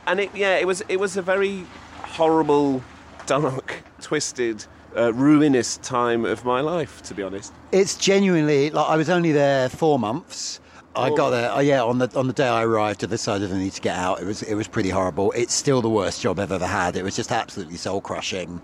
And 0.08 0.18
it, 0.18 0.34
yeah, 0.34 0.56
it 0.56 0.66
was, 0.66 0.82
it 0.88 0.98
was 0.98 1.16
a 1.16 1.22
very 1.22 1.64
horrible, 2.00 2.82
dark, 3.26 3.84
twisted, 4.00 4.66
uh, 4.96 5.12
ruinous 5.14 5.76
time 5.78 6.24
of 6.24 6.44
my 6.44 6.60
life, 6.60 7.02
to 7.02 7.14
be 7.14 7.22
honest. 7.22 7.52
It's 7.72 7.96
genuinely 7.96 8.70
like 8.70 8.88
I 8.88 8.96
was 8.96 9.08
only 9.08 9.32
there 9.32 9.68
four 9.68 9.98
months. 9.98 10.60
I 10.94 11.08
got 11.08 11.30
there, 11.30 11.50
oh 11.50 11.60
yeah, 11.60 11.82
on 11.82 11.96
the 11.96 12.10
on 12.14 12.26
the 12.26 12.34
day 12.34 12.46
I 12.46 12.64
arrived, 12.64 13.02
I 13.02 13.06
decided 13.06 13.50
I 13.50 13.56
need 13.56 13.72
to 13.72 13.80
get 13.80 13.96
out. 13.96 14.20
It 14.20 14.26
was 14.26 14.42
it 14.42 14.54
was 14.54 14.68
pretty 14.68 14.90
horrible. 14.90 15.32
It's 15.32 15.54
still 15.54 15.80
the 15.80 15.88
worst 15.88 16.20
job 16.20 16.38
I've 16.38 16.52
ever 16.52 16.66
had. 16.66 16.96
It 16.96 17.02
was 17.02 17.16
just 17.16 17.32
absolutely 17.32 17.78
soul 17.78 18.02
crushing. 18.02 18.60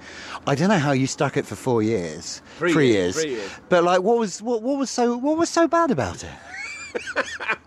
I 0.47 0.55
don't 0.55 0.69
know 0.69 0.79
how 0.79 0.93
you 0.93 1.07
stuck 1.07 1.39
it 1.39 1.47
for 1.47 1.57
four 1.57 1.83
years, 1.83 2.43
Three 2.59 2.89
years, 2.89 3.19
three 3.19 3.31
years. 3.31 3.51
But 3.71 3.83
like, 3.85 4.03
what 4.03 4.19
was 4.19 4.43
what, 4.43 4.61
what 4.61 4.79
was 4.79 4.91
so 4.91 5.17
what 5.17 5.39
was 5.39 5.49
so 5.49 5.67
bad 5.67 5.91
about 5.91 6.23
it? 6.23 6.31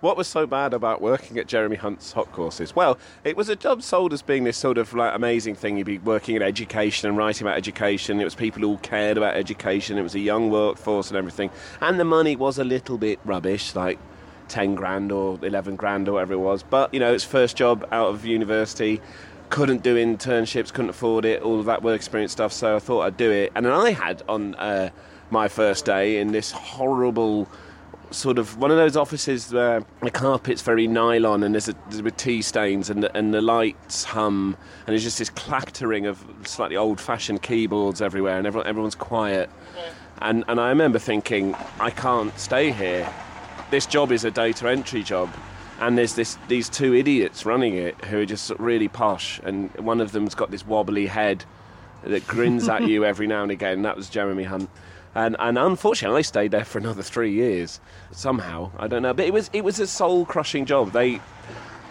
What 0.00 0.16
was 0.16 0.28
so 0.28 0.46
bad 0.46 0.72
about 0.72 1.02
working 1.02 1.36
at 1.36 1.46
Jeremy 1.46 1.76
Hunt's 1.76 2.12
hot 2.12 2.32
courses? 2.32 2.74
Well, 2.74 2.96
it 3.22 3.36
was 3.36 3.50
a 3.50 3.56
job 3.56 3.82
sold 3.82 4.14
as 4.14 4.22
being 4.22 4.44
this 4.44 4.56
sort 4.56 4.78
of 4.78 4.94
like 4.94 5.14
amazing 5.14 5.56
thing. 5.56 5.76
You'd 5.76 5.86
be 5.86 5.98
working 5.98 6.36
in 6.36 6.42
education 6.42 7.10
and 7.10 7.18
writing 7.18 7.46
about 7.46 7.58
education. 7.58 8.18
It 8.18 8.24
was 8.24 8.34
people 8.34 8.62
who 8.62 8.78
cared 8.78 9.18
about 9.18 9.36
education. 9.36 9.98
It 9.98 10.02
was 10.02 10.14
a 10.14 10.20
young 10.20 10.50
workforce 10.50 11.08
and 11.08 11.18
everything. 11.18 11.50
And 11.82 12.00
the 12.00 12.06
money 12.06 12.34
was 12.34 12.58
a 12.58 12.64
little 12.64 12.96
bit 12.96 13.20
rubbish, 13.26 13.74
like 13.74 13.98
10 14.48 14.74
grand 14.74 15.12
or 15.12 15.38
11 15.42 15.76
grand 15.76 16.08
or 16.08 16.14
whatever 16.14 16.32
it 16.32 16.38
was. 16.38 16.62
But, 16.62 16.94
you 16.94 17.00
know, 17.00 17.12
it's 17.12 17.24
first 17.24 17.58
job 17.58 17.86
out 17.92 18.08
of 18.08 18.24
university. 18.24 19.02
Couldn't 19.50 19.82
do 19.82 19.96
internships, 19.96 20.72
couldn't 20.72 20.90
afford 20.90 21.26
it, 21.26 21.42
all 21.42 21.60
of 21.60 21.66
that 21.66 21.82
work 21.82 21.96
experience 21.96 22.32
stuff. 22.32 22.54
So 22.54 22.76
I 22.76 22.78
thought 22.78 23.02
I'd 23.02 23.18
do 23.18 23.30
it. 23.30 23.52
And 23.54 23.66
then 23.66 23.74
I 23.74 23.90
had 23.90 24.22
on 24.30 24.54
uh, 24.54 24.88
my 25.30 25.48
first 25.48 25.84
day 25.84 26.20
in 26.20 26.32
this 26.32 26.52
horrible 26.52 27.50
sort 28.10 28.38
of 28.38 28.58
one 28.58 28.70
of 28.70 28.76
those 28.76 28.96
offices 28.96 29.52
where 29.52 29.84
the 30.02 30.10
carpet's 30.10 30.62
very 30.62 30.86
nylon 30.86 31.42
and 31.42 31.54
there's, 31.54 31.68
a, 31.68 31.74
there's 31.88 32.02
with 32.02 32.16
tea 32.16 32.42
stains 32.42 32.90
and 32.90 33.02
the, 33.04 33.16
and 33.16 33.32
the 33.32 33.40
lights 33.40 34.04
hum 34.04 34.56
and 34.86 34.92
there's 34.92 35.04
just 35.04 35.18
this 35.18 35.30
clattering 35.30 36.06
of 36.06 36.24
slightly 36.44 36.76
old-fashioned 36.76 37.42
keyboards 37.42 38.02
everywhere 38.02 38.38
and 38.38 38.46
everyone, 38.46 38.66
everyone's 38.66 38.94
quiet. 38.94 39.48
And, 40.22 40.44
and 40.48 40.60
I 40.60 40.68
remember 40.68 40.98
thinking, 40.98 41.54
I 41.78 41.90
can't 41.90 42.36
stay 42.38 42.72
here. 42.72 43.10
This 43.70 43.86
job 43.86 44.12
is 44.12 44.24
a 44.24 44.30
data 44.30 44.68
entry 44.68 45.02
job. 45.02 45.30
And 45.80 45.96
there's 45.96 46.14
this, 46.14 46.36
these 46.48 46.68
two 46.68 46.94
idiots 46.94 47.46
running 47.46 47.74
it 47.74 48.04
who 48.04 48.20
are 48.20 48.26
just 48.26 48.50
really 48.58 48.88
posh, 48.88 49.40
and 49.44 49.74
one 49.76 50.02
of 50.02 50.12
them's 50.12 50.34
got 50.34 50.50
this 50.50 50.66
wobbly 50.66 51.06
head 51.06 51.44
that 52.04 52.26
grins 52.26 52.68
at 52.68 52.82
you 52.88 53.04
every 53.06 53.26
now 53.26 53.42
and 53.42 53.50
again. 53.50 53.80
That 53.82 53.96
was 53.96 54.10
Jeremy 54.10 54.44
Hunt. 54.44 54.68
And, 55.14 55.36
and 55.38 55.58
unfortunately, 55.58 56.18
I 56.18 56.22
stayed 56.22 56.52
there 56.52 56.64
for 56.64 56.78
another 56.78 57.02
three 57.02 57.32
years. 57.32 57.80
Somehow, 58.12 58.70
I 58.78 58.86
don't 58.86 59.02
know, 59.02 59.14
but 59.14 59.24
it 59.24 59.32
was 59.32 59.50
it 59.52 59.64
was 59.64 59.80
a 59.80 59.86
soul 59.86 60.24
crushing 60.24 60.66
job. 60.66 60.92
They 60.92 61.20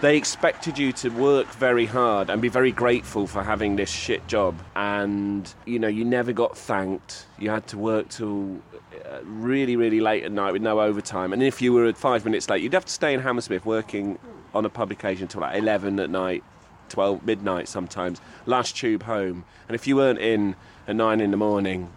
they 0.01 0.15
expected 0.15 0.77
you 0.77 0.93
to 0.93 1.09
work 1.09 1.47
very 1.55 1.85
hard 1.85 2.29
and 2.29 2.41
be 2.41 2.47
very 2.47 2.71
grateful 2.71 3.27
for 3.27 3.43
having 3.43 3.75
this 3.75 3.89
shit 3.89 4.25
job. 4.27 4.57
And 4.75 5.53
you 5.65 5.79
know, 5.79 5.89
you 5.89 6.05
never 6.05 6.31
got 6.31 6.57
thanked. 6.57 7.25
You 7.37 7.49
had 7.49 7.67
to 7.67 7.77
work 7.77 8.07
till 8.07 8.61
uh, 9.05 9.19
really, 9.23 9.75
really 9.75 9.99
late 9.99 10.23
at 10.23 10.31
night 10.31 10.53
with 10.53 10.61
no 10.61 10.79
overtime. 10.79 11.33
And 11.33 11.43
if 11.43 11.61
you 11.61 11.73
were 11.73 11.91
five 11.93 12.23
minutes 12.23 12.49
late, 12.49 12.63
you'd 12.63 12.73
have 12.73 12.85
to 12.85 12.93
stay 12.93 13.13
in 13.13 13.19
Hammersmith 13.19 13.65
working 13.65 14.17
on 14.53 14.65
a 14.65 14.69
publication 14.69 15.27
till 15.27 15.41
like 15.41 15.57
eleven 15.57 15.99
at 15.99 16.09
night. 16.09 16.43
12 16.89 17.23
midnight 17.23 17.67
sometimes 17.67 18.19
last 18.47 18.75
tube 18.75 19.03
home 19.03 19.45
and 19.67 19.75
if 19.75 19.85
you 19.85 19.95
weren't 19.95 20.17
in 20.17 20.55
at 20.87 20.95
9 20.95 21.21
in 21.21 21.29
the 21.29 21.37
morning 21.37 21.87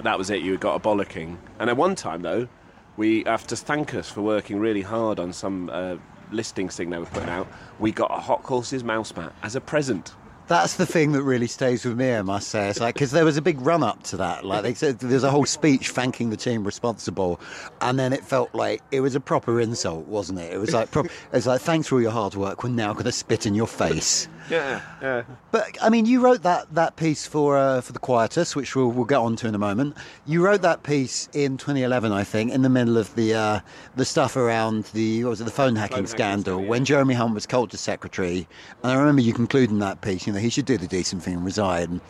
that 0.00 0.18
was 0.18 0.30
it. 0.30 0.42
You 0.42 0.56
got 0.58 0.74
a 0.74 0.80
bollocking. 0.80 1.36
And 1.58 1.70
at 1.70 1.76
one 1.76 1.94
time, 1.94 2.22
though, 2.22 2.48
we 2.96 3.24
have 3.26 3.46
to 3.48 3.56
thank 3.56 3.94
us 3.94 4.08
for 4.08 4.22
working 4.22 4.58
really 4.58 4.82
hard 4.82 5.18
on 5.18 5.32
some 5.32 5.70
uh, 5.70 5.96
listings 6.30 6.76
thing 6.76 6.90
they 6.90 6.98
were 6.98 7.06
putting 7.06 7.28
out. 7.28 7.48
We 7.78 7.92
got 7.92 8.10
a 8.10 8.20
Hot 8.20 8.42
Courses 8.42 8.84
mouse 8.84 9.14
mat 9.14 9.32
as 9.42 9.56
a 9.56 9.60
present. 9.60 10.14
That's 10.52 10.74
the 10.74 10.86
thing 10.86 11.12
that 11.12 11.22
really 11.22 11.46
stays 11.46 11.84
with 11.84 11.96
me, 11.96 12.14
I 12.14 12.22
must 12.22 12.48
say. 12.48 12.68
It's 12.68 12.80
like 12.80 12.94
because 12.94 13.10
there 13.10 13.24
was 13.24 13.36
a 13.36 13.42
big 13.42 13.60
run 13.60 13.82
up 13.82 14.02
to 14.04 14.16
that. 14.18 14.44
Like 14.44 14.62
they 14.62 14.74
said, 14.74 14.98
there's 14.98 15.24
a 15.24 15.30
whole 15.30 15.46
speech 15.46 15.90
thanking 15.90 16.30
the 16.30 16.36
team 16.36 16.64
responsible, 16.64 17.40
and 17.80 17.98
then 17.98 18.12
it 18.12 18.24
felt 18.24 18.54
like 18.54 18.82
it 18.90 19.00
was 19.00 19.14
a 19.14 19.20
proper 19.20 19.60
insult, 19.60 20.06
wasn't 20.06 20.38
it? 20.40 20.52
It 20.52 20.58
was 20.58 20.72
like 20.72 20.90
pro- 20.90 21.06
it's 21.32 21.46
like 21.46 21.60
thanks 21.60 21.88
for 21.88 21.96
all 21.96 22.02
your 22.02 22.10
hard 22.10 22.34
work. 22.34 22.62
We're 22.62 22.70
now 22.70 22.92
going 22.92 23.04
to 23.04 23.12
spit 23.12 23.46
in 23.46 23.54
your 23.54 23.66
face. 23.66 24.28
Yeah, 24.50 24.80
yeah. 25.00 25.22
But 25.52 25.76
I 25.80 25.88
mean, 25.88 26.04
you 26.04 26.20
wrote 26.20 26.42
that, 26.42 26.74
that 26.74 26.96
piece 26.96 27.26
for 27.26 27.56
uh, 27.56 27.80
for 27.80 27.92
the 27.92 27.98
Quietus, 27.98 28.56
which 28.56 28.74
we'll, 28.74 28.88
we'll 28.88 29.04
get 29.04 29.18
on 29.18 29.36
to 29.36 29.48
in 29.48 29.54
a 29.54 29.58
moment. 29.58 29.96
You 30.26 30.44
wrote 30.44 30.62
that 30.62 30.82
piece 30.82 31.28
in 31.32 31.56
2011, 31.56 32.12
I 32.12 32.24
think, 32.24 32.52
in 32.52 32.62
the 32.62 32.68
middle 32.68 32.98
of 32.98 33.14
the 33.14 33.34
uh, 33.34 33.60
the 33.96 34.04
stuff 34.04 34.36
around 34.36 34.84
the 34.92 35.24
what 35.24 35.30
was 35.30 35.40
it, 35.40 35.44
the 35.44 35.50
phone 35.50 35.76
hacking 35.76 35.96
hacking 35.96 36.06
scandal 36.08 36.42
scandal, 36.42 36.62
yeah. 36.62 36.68
when 36.68 36.84
Jeremy 36.84 37.14
Hunt 37.14 37.34
was 37.34 37.46
culture 37.46 37.76
secretary. 37.76 38.46
And 38.82 38.92
I 38.92 38.96
remember 38.96 39.22
you 39.22 39.32
concluding 39.32 39.78
that 39.80 40.00
piece. 40.00 40.26
You 40.26 40.32
know, 40.32 40.38
he 40.42 40.50
should 40.50 40.66
do 40.66 40.76
the 40.76 40.86
decent 40.86 41.22
thing 41.22 41.34
and 41.34 41.44
resign. 41.44 42.00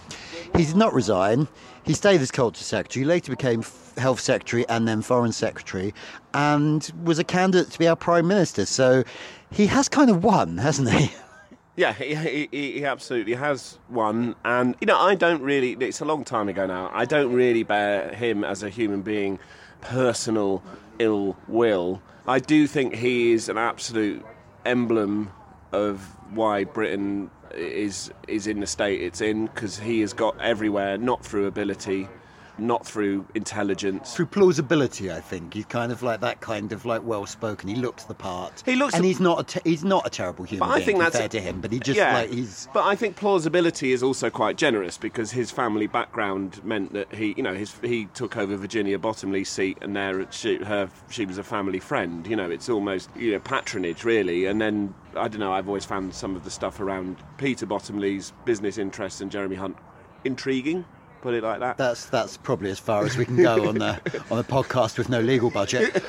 He 0.56 0.64
did 0.64 0.76
not 0.76 0.92
resign. 0.92 1.48
He 1.84 1.92
stayed 1.92 2.20
as 2.20 2.30
culture 2.30 2.64
secretary. 2.64 3.04
Later 3.04 3.32
became 3.32 3.64
health 3.96 4.20
secretary 4.20 4.66
and 4.68 4.88
then 4.88 5.02
foreign 5.02 5.32
secretary, 5.32 5.94
and 6.34 6.90
was 7.04 7.18
a 7.18 7.24
candidate 7.24 7.70
to 7.72 7.78
be 7.78 7.88
our 7.88 7.96
prime 7.96 8.26
minister. 8.26 8.66
So 8.66 9.04
he 9.50 9.66
has 9.66 9.88
kind 9.88 10.10
of 10.10 10.24
won, 10.24 10.58
hasn't 10.58 10.90
he? 10.90 11.12
Yeah, 11.74 11.94
he, 11.94 12.14
he, 12.14 12.48
he 12.50 12.84
absolutely 12.84 13.32
has 13.32 13.78
won. 13.88 14.36
And, 14.44 14.76
you 14.82 14.86
know, 14.86 14.98
I 14.98 15.14
don't 15.14 15.40
really, 15.40 15.72
it's 15.80 16.02
a 16.02 16.04
long 16.04 16.22
time 16.22 16.50
ago 16.50 16.66
now, 16.66 16.90
I 16.92 17.06
don't 17.06 17.32
really 17.32 17.62
bear 17.62 18.12
him 18.14 18.44
as 18.44 18.62
a 18.62 18.68
human 18.68 19.00
being 19.00 19.38
personal 19.80 20.62
ill 20.98 21.34
will. 21.48 22.02
I 22.28 22.40
do 22.40 22.66
think 22.66 22.94
he 22.94 23.32
is 23.32 23.48
an 23.48 23.56
absolute 23.56 24.22
emblem 24.66 25.32
of 25.72 26.14
why 26.34 26.64
Britain 26.64 27.30
is 27.54 28.10
is 28.28 28.46
in 28.46 28.60
the 28.60 28.66
state 28.66 29.00
it's 29.00 29.20
in 29.20 29.46
because 29.46 29.78
he 29.78 30.00
has 30.00 30.12
got 30.12 30.40
everywhere, 30.40 30.98
not 30.98 31.24
through 31.24 31.46
ability, 31.46 32.08
not 32.62 32.86
through 32.86 33.26
intelligence. 33.34 34.14
Through 34.14 34.26
plausibility, 34.26 35.10
I 35.12 35.20
think 35.20 35.54
he's 35.54 35.64
kind 35.66 35.92
of 35.92 36.02
like 36.02 36.20
that 36.20 36.40
kind 36.40 36.72
of 36.72 36.84
like 36.84 37.02
well 37.04 37.26
spoken. 37.26 37.68
He 37.68 37.74
looks 37.76 38.04
the 38.04 38.14
part. 38.14 38.62
He 38.64 38.76
looks 38.76 38.94
and 38.94 39.04
the- 39.04 39.08
he's 39.08 39.20
not 39.20 39.40
a 39.40 39.44
te- 39.60 39.68
he's 39.68 39.84
not 39.84 40.06
a 40.06 40.10
terrible 40.10 40.44
human 40.44 40.68
But 40.68 40.72
I 40.72 40.76
being 40.76 40.86
think 40.86 40.98
that's- 40.98 41.12
compared 41.14 41.30
to 41.32 41.40
him. 41.40 41.60
But 41.60 41.72
he 41.72 41.78
just 41.78 41.96
yeah, 41.96 42.14
like 42.14 42.30
he's 42.30 42.68
But 42.72 42.84
I 42.84 42.96
think 42.96 43.16
plausibility 43.16 43.92
is 43.92 44.02
also 44.02 44.30
quite 44.30 44.56
generous 44.56 44.96
because 44.96 45.30
his 45.30 45.50
family 45.50 45.86
background 45.86 46.64
meant 46.64 46.92
that 46.94 47.12
he, 47.14 47.34
you 47.36 47.42
know, 47.42 47.54
his 47.54 47.74
he 47.82 48.06
took 48.14 48.36
over 48.36 48.56
Virginia 48.56 48.98
Bottomley's 48.98 49.48
seat, 49.48 49.78
and 49.82 49.94
there 49.94 50.26
she, 50.30 50.56
her 50.56 50.88
she 51.10 51.26
was 51.26 51.38
a 51.38 51.44
family 51.44 51.80
friend. 51.80 52.26
You 52.26 52.36
know, 52.36 52.50
it's 52.50 52.68
almost 52.68 53.10
you 53.16 53.32
know 53.32 53.40
patronage 53.40 54.04
really. 54.04 54.46
And 54.46 54.60
then 54.60 54.94
I 55.16 55.28
don't 55.28 55.40
know. 55.40 55.52
I've 55.52 55.68
always 55.68 55.84
found 55.84 56.14
some 56.14 56.36
of 56.36 56.44
the 56.44 56.50
stuff 56.50 56.80
around 56.80 57.16
Peter 57.38 57.66
Bottomley's 57.66 58.32
business 58.44 58.78
interests 58.78 59.20
and 59.20 59.30
Jeremy 59.30 59.56
Hunt 59.56 59.76
intriguing. 60.24 60.84
Put 61.22 61.34
it 61.34 61.44
like 61.44 61.60
that. 61.60 61.76
That's 61.76 62.06
that's 62.06 62.36
probably 62.36 62.70
as 62.70 62.80
far 62.80 63.06
as 63.06 63.16
we 63.16 63.24
can 63.24 63.36
go 63.36 63.68
on 63.68 63.76
the 63.76 63.92
on 64.30 64.40
a 64.40 64.44
podcast 64.44 64.98
with 64.98 65.08
no 65.08 65.20
legal 65.20 65.50
budget. 65.50 66.02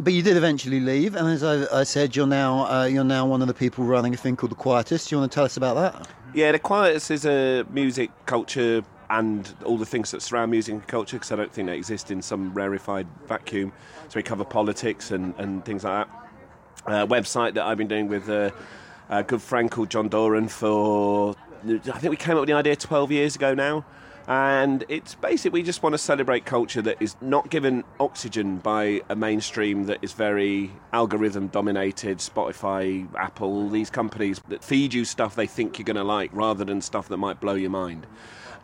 But 0.00 0.14
you 0.14 0.22
did 0.22 0.38
eventually 0.38 0.80
leave, 0.80 1.14
and 1.14 1.28
as 1.28 1.44
I, 1.44 1.80
I 1.80 1.84
said, 1.84 2.16
you're 2.16 2.26
now 2.26 2.66
uh, 2.66 2.84
you're 2.86 3.04
now 3.04 3.26
one 3.26 3.42
of 3.42 3.48
the 3.48 3.54
people 3.54 3.84
running 3.84 4.14
a 4.14 4.16
thing 4.16 4.36
called 4.36 4.52
the 4.52 4.56
Quietus. 4.56 5.06
Do 5.06 5.14
you 5.14 5.20
want 5.20 5.30
to 5.30 5.34
tell 5.34 5.44
us 5.44 5.58
about 5.58 5.74
that? 5.74 6.08
Yeah, 6.34 6.50
the 6.52 6.58
Quietus 6.58 7.10
is 7.10 7.26
a 7.26 7.64
music 7.70 8.10
culture 8.24 8.82
and 9.10 9.54
all 9.64 9.76
the 9.76 9.86
things 9.86 10.10
that 10.12 10.22
surround 10.22 10.50
music 10.50 10.72
and 10.72 10.86
culture 10.86 11.16
because 11.16 11.30
I 11.30 11.36
don't 11.36 11.52
think 11.52 11.68
they 11.68 11.76
exist 11.76 12.10
in 12.10 12.22
some 12.22 12.54
rarefied 12.54 13.06
vacuum. 13.28 13.70
So 14.08 14.16
we 14.16 14.22
cover 14.22 14.44
politics 14.44 15.10
and, 15.10 15.34
and 15.38 15.64
things 15.64 15.84
like 15.84 16.08
that. 16.08 16.90
Uh, 16.90 17.06
website 17.06 17.54
that 17.54 17.64
I've 17.64 17.78
been 17.78 17.88
doing 17.88 18.08
with 18.08 18.28
uh, 18.28 18.50
a 19.10 19.22
good 19.22 19.42
friend 19.42 19.70
called 19.70 19.90
John 19.90 20.08
Doran 20.08 20.48
for, 20.48 21.36
I 21.66 21.78
think 21.78 22.10
we 22.10 22.16
came 22.16 22.36
up 22.36 22.40
with 22.40 22.48
the 22.48 22.54
idea 22.54 22.76
12 22.76 23.12
years 23.12 23.36
ago 23.36 23.54
now. 23.54 23.84
And 24.26 24.84
it's 24.88 25.14
basically, 25.14 25.60
we 25.60 25.62
just 25.62 25.82
want 25.82 25.92
to 25.92 25.98
celebrate 25.98 26.46
culture 26.46 26.80
that 26.82 26.96
is 27.00 27.14
not 27.20 27.50
given 27.50 27.84
oxygen 28.00 28.56
by 28.56 29.02
a 29.10 29.16
mainstream 29.16 29.84
that 29.84 29.98
is 30.02 30.12
very 30.12 30.70
algorithm 30.92 31.48
dominated, 31.48 32.18
Spotify, 32.18 33.06
Apple, 33.16 33.68
these 33.68 33.90
companies 33.90 34.40
that 34.48 34.64
feed 34.64 34.94
you 34.94 35.04
stuff 35.04 35.34
they 35.34 35.46
think 35.46 35.78
you're 35.78 35.84
going 35.84 35.96
to 35.96 36.04
like 36.04 36.30
rather 36.32 36.64
than 36.64 36.80
stuff 36.80 37.08
that 37.08 37.18
might 37.18 37.38
blow 37.38 37.54
your 37.54 37.70
mind. 37.70 38.06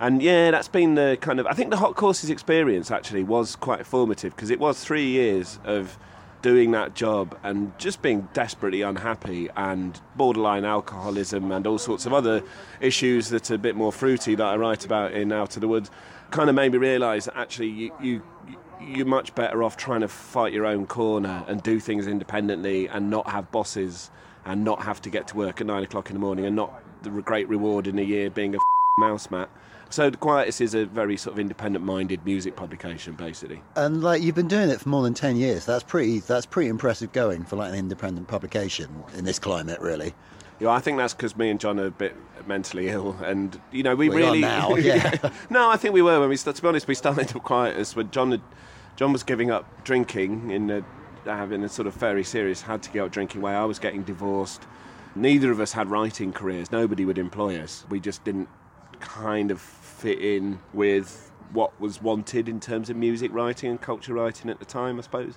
And 0.00 0.22
yeah, 0.22 0.50
that's 0.50 0.68
been 0.68 0.94
the 0.94 1.18
kind 1.20 1.38
of. 1.38 1.46
I 1.46 1.52
think 1.52 1.68
the 1.68 1.76
Hot 1.76 1.94
Courses 1.94 2.30
experience 2.30 2.90
actually 2.90 3.22
was 3.22 3.54
quite 3.54 3.84
formative 3.84 4.34
because 4.34 4.48
it 4.48 4.58
was 4.58 4.82
three 4.82 5.06
years 5.06 5.58
of 5.64 5.98
doing 6.43 6.70
that 6.72 6.95
job 6.95 7.38
and 7.43 7.76
just 7.78 8.03
being 8.03 8.28
desperately 8.32 8.82
unhappy 8.82 9.49
and 9.57 10.01
borderline 10.16 10.64
alcoholism 10.64 11.53
and 11.53 11.66
all 11.66 11.78
sorts 11.78 12.07
of 12.07 12.12
other 12.12 12.43
issues 12.80 13.28
that 13.28 13.51
are 13.51 13.55
a 13.55 13.59
bit 13.59 13.76
more 13.76 13.93
fruity 13.93 14.34
that 14.34 14.47
I 14.47 14.57
write 14.57 14.84
about 14.84 15.12
in 15.12 15.32
Out 15.32 15.57
of 15.57 15.61
the 15.61 15.68
Woods 15.68 15.91
kind 16.30 16.49
of 16.49 16.55
made 16.55 16.72
me 16.72 16.78
realise 16.78 17.26
that 17.26 17.36
actually 17.36 17.68
you, 17.68 17.93
you 18.01 18.22
you're 18.80 19.07
much 19.07 19.34
better 19.34 19.62
off 19.62 19.76
trying 19.76 20.01
to 20.01 20.09
fight 20.09 20.53
your 20.53 20.64
own 20.64 20.86
corner 20.86 21.45
and 21.49 21.62
do 21.62 21.78
things 21.78 22.07
independently 22.07 22.88
and 22.88 23.11
not 23.11 23.28
have 23.28 23.51
bosses 23.51 24.11
and 24.47 24.64
not 24.64 24.82
have 24.82 25.03
to 25.03 25.11
get 25.11 25.28
to 25.28 25.36
work 25.36 25.61
at 25.61 25.66
nine 25.66 25.82
o'clock 25.82 26.09
in 26.09 26.14
the 26.14 26.20
morning 26.20 26.47
and 26.47 26.57
not 26.57 26.82
the 27.03 27.11
great 27.11 27.49
reward 27.49 27.86
in 27.86 27.99
a 27.99 28.03
year 28.03 28.30
being 28.30 28.55
a 28.55 28.59
mouse 28.99 29.30
mat. 29.30 29.51
So 29.91 30.09
the 30.09 30.16
Quietus 30.16 30.61
is 30.61 30.74
a 30.74 30.86
very 30.86 31.16
sort 31.16 31.34
of 31.34 31.41
independent-minded 31.41 32.24
music 32.24 32.55
publication, 32.55 33.14
basically. 33.14 33.61
And 33.74 34.03
like 34.03 34.22
you've 34.22 34.36
been 34.36 34.49
doing 34.49 34.70
it 34.70 34.80
for 34.80 34.88
more 34.88 35.03
than 35.03 35.14
ten 35.14 35.36
years. 35.36 35.66
That's 35.66 35.82
pretty. 35.82 36.20
That's 36.20 36.47
pretty 36.47 36.68
impressive 36.70 37.12
going 37.12 37.45
for 37.45 37.57
like 37.57 37.72
an 37.72 37.78
independent 37.78 38.28
publication 38.28 39.05
in 39.16 39.24
this 39.24 39.38
climate, 39.38 39.80
really. 39.80 40.14
Yeah, 40.61 40.70
I 40.70 40.78
think 40.78 40.99
that's 40.99 41.14
because 41.14 41.36
me 41.36 41.51
and 41.51 41.59
John 41.59 41.80
are 41.80 41.86
a 41.86 41.91
bit 41.91 42.14
mentally 42.47 42.88
ill, 42.88 43.16
and 43.24 43.61
you 43.72 43.82
know 43.82 43.97
we 43.97 44.09
are 44.09 44.14
really 44.14 44.41
now, 44.41 44.74
yeah. 44.76 45.30
no, 45.51 45.68
I 45.68 45.76
think 45.76 45.95
we 45.95 46.03
were 46.03 46.20
when 46.20 46.28
we 46.28 46.36
started. 46.36 46.57
To 46.57 46.62
be 46.62 46.68
honest, 46.68 46.86
we 46.86 46.95
started 46.95 47.28
to 47.28 47.41
Quietus 47.41 47.97
when 47.97 48.11
John 48.11 48.30
had, 48.30 48.43
John 48.97 49.12
was 49.12 49.22
giving 49.22 49.51
up 49.51 49.84
drinking 49.84 50.51
in 50.51 50.70
a 50.70 50.84
having 51.24 51.64
a 51.64 51.68
sort 51.68 51.86
of 51.86 51.95
very 51.95 52.24
serious 52.24 52.62
had 52.62 52.82
to 52.82 52.91
give 52.91 53.05
up 53.05 53.11
drinking 53.11 53.41
way. 53.41 53.53
I 53.53 53.64
was 53.64 53.78
getting 53.78 54.03
divorced. 54.03 54.66
Neither 55.16 55.51
of 55.51 55.61
us 55.61 55.72
had 55.72 55.91
writing 55.91 56.32
careers. 56.32 56.70
Nobody 56.70 57.05
would 57.05 57.18
employ 57.18 57.59
us. 57.59 57.84
We 57.91 57.99
just 57.99 58.22
didn't 58.22 58.49
kind 59.01 59.51
of 59.51 59.61
fit 60.01 60.18
in 60.20 60.59
with 60.72 61.30
what 61.53 61.78
was 61.80 62.01
wanted 62.01 62.48
in 62.48 62.59
terms 62.61 62.90
of 62.90 62.96
music 62.96 63.32
writing 63.34 63.70
and 63.70 63.80
culture 63.80 64.14
writing 64.14 64.51
at 64.51 64.59
the 64.59 64.64
time, 64.64 64.98
I 64.98 65.03
suppose. 65.03 65.34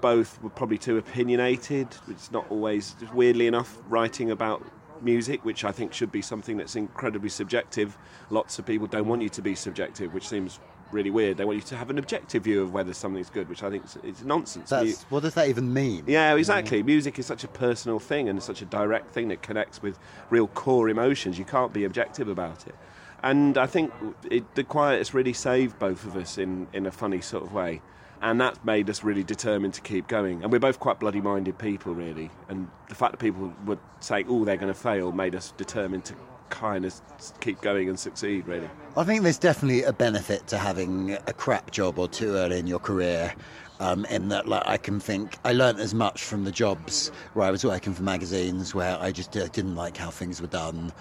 Both 0.00 0.40
were 0.42 0.50
probably 0.50 0.78
too 0.78 0.96
opinionated, 0.96 1.88
It's 2.08 2.30
not 2.30 2.46
always, 2.50 2.94
weirdly 3.12 3.46
enough, 3.46 3.76
writing 3.88 4.30
about 4.30 4.64
music, 5.02 5.44
which 5.44 5.64
I 5.64 5.72
think 5.72 5.92
should 5.92 6.12
be 6.12 6.22
something 6.22 6.56
that's 6.56 6.76
incredibly 6.76 7.28
subjective. 7.30 7.96
Lots 8.30 8.58
of 8.58 8.66
people 8.66 8.86
don't 8.86 9.06
want 9.08 9.22
you 9.22 9.28
to 9.30 9.42
be 9.42 9.54
subjective, 9.54 10.14
which 10.14 10.28
seems 10.28 10.58
really 10.92 11.10
weird. 11.10 11.36
They 11.36 11.44
want 11.44 11.56
you 11.56 11.62
to 11.64 11.76
have 11.76 11.88
an 11.90 11.98
objective 11.98 12.44
view 12.44 12.62
of 12.62 12.72
whether 12.72 12.92
something's 12.92 13.30
good, 13.30 13.48
which 13.48 13.62
I 13.62 13.70
think 13.70 13.84
is, 13.84 13.96
is 14.02 14.24
nonsense. 14.24 14.70
That's 14.70 14.88
You- 14.88 14.96
what 15.08 15.22
does 15.22 15.34
that 15.34 15.48
even 15.48 15.72
mean? 15.72 16.04
yeah, 16.06 16.34
exactly. 16.34 16.82
Music 16.82 17.18
is 17.18 17.26
such 17.26 17.44
a 17.44 17.48
personal 17.48 17.98
thing 17.98 18.28
and 18.28 18.42
such 18.42 18.60
a 18.62 18.66
direct 18.66 19.12
thing 19.12 19.28
that 19.28 19.42
connects 19.42 19.82
with 19.82 19.98
real 20.30 20.46
core 20.48 20.88
emotions. 20.88 21.38
You 21.38 21.44
can't 21.44 21.72
be 21.72 21.84
objective 21.84 22.28
about 22.28 22.66
it. 22.66 22.74
And 23.22 23.58
I 23.58 23.66
think 23.66 23.92
it, 24.30 24.54
the 24.54 24.64
Quietus 24.64 25.14
really 25.14 25.32
saved 25.32 25.78
both 25.78 26.04
of 26.04 26.16
us 26.16 26.38
in, 26.38 26.66
in 26.72 26.86
a 26.86 26.90
funny 26.90 27.20
sort 27.20 27.44
of 27.44 27.52
way. 27.52 27.82
And 28.22 28.40
that 28.40 28.64
made 28.64 28.90
us 28.90 29.02
really 29.02 29.24
determined 29.24 29.74
to 29.74 29.80
keep 29.80 30.06
going. 30.06 30.42
And 30.42 30.52
we're 30.52 30.58
both 30.58 30.78
quite 30.78 31.00
bloody 31.00 31.20
minded 31.20 31.58
people, 31.58 31.94
really. 31.94 32.30
And 32.48 32.68
the 32.88 32.94
fact 32.94 33.12
that 33.12 33.18
people 33.18 33.52
were 33.64 33.78
saying, 34.00 34.26
oh, 34.28 34.44
they're 34.44 34.58
going 34.58 34.72
to 34.72 34.78
fail, 34.78 35.10
made 35.12 35.34
us 35.34 35.52
determined 35.56 36.04
to 36.06 36.14
kind 36.50 36.84
of 36.84 37.00
keep 37.40 37.60
going 37.62 37.88
and 37.88 37.98
succeed, 37.98 38.46
really. 38.46 38.68
I 38.96 39.04
think 39.04 39.22
there's 39.22 39.38
definitely 39.38 39.84
a 39.84 39.92
benefit 39.92 40.46
to 40.48 40.58
having 40.58 41.12
a 41.12 41.32
crap 41.32 41.70
job 41.70 41.98
or 41.98 42.08
two 42.08 42.34
early 42.34 42.58
in 42.58 42.66
your 42.66 42.80
career. 42.80 43.34
Um, 43.78 44.04
in 44.06 44.28
that, 44.28 44.46
like, 44.46 44.64
I 44.66 44.76
can 44.76 45.00
think 45.00 45.38
I 45.42 45.54
learnt 45.54 45.80
as 45.80 45.94
much 45.94 46.22
from 46.22 46.44
the 46.44 46.52
jobs 46.52 47.08
where 47.32 47.46
I 47.46 47.50
was 47.50 47.64
working 47.64 47.94
for 47.94 48.02
magazines 48.02 48.74
where 48.74 48.98
I 49.00 49.10
just 49.10 49.34
uh, 49.34 49.48
didn't 49.48 49.74
like 49.74 49.96
how 49.96 50.10
things 50.10 50.42
were 50.42 50.48
done, 50.48 50.92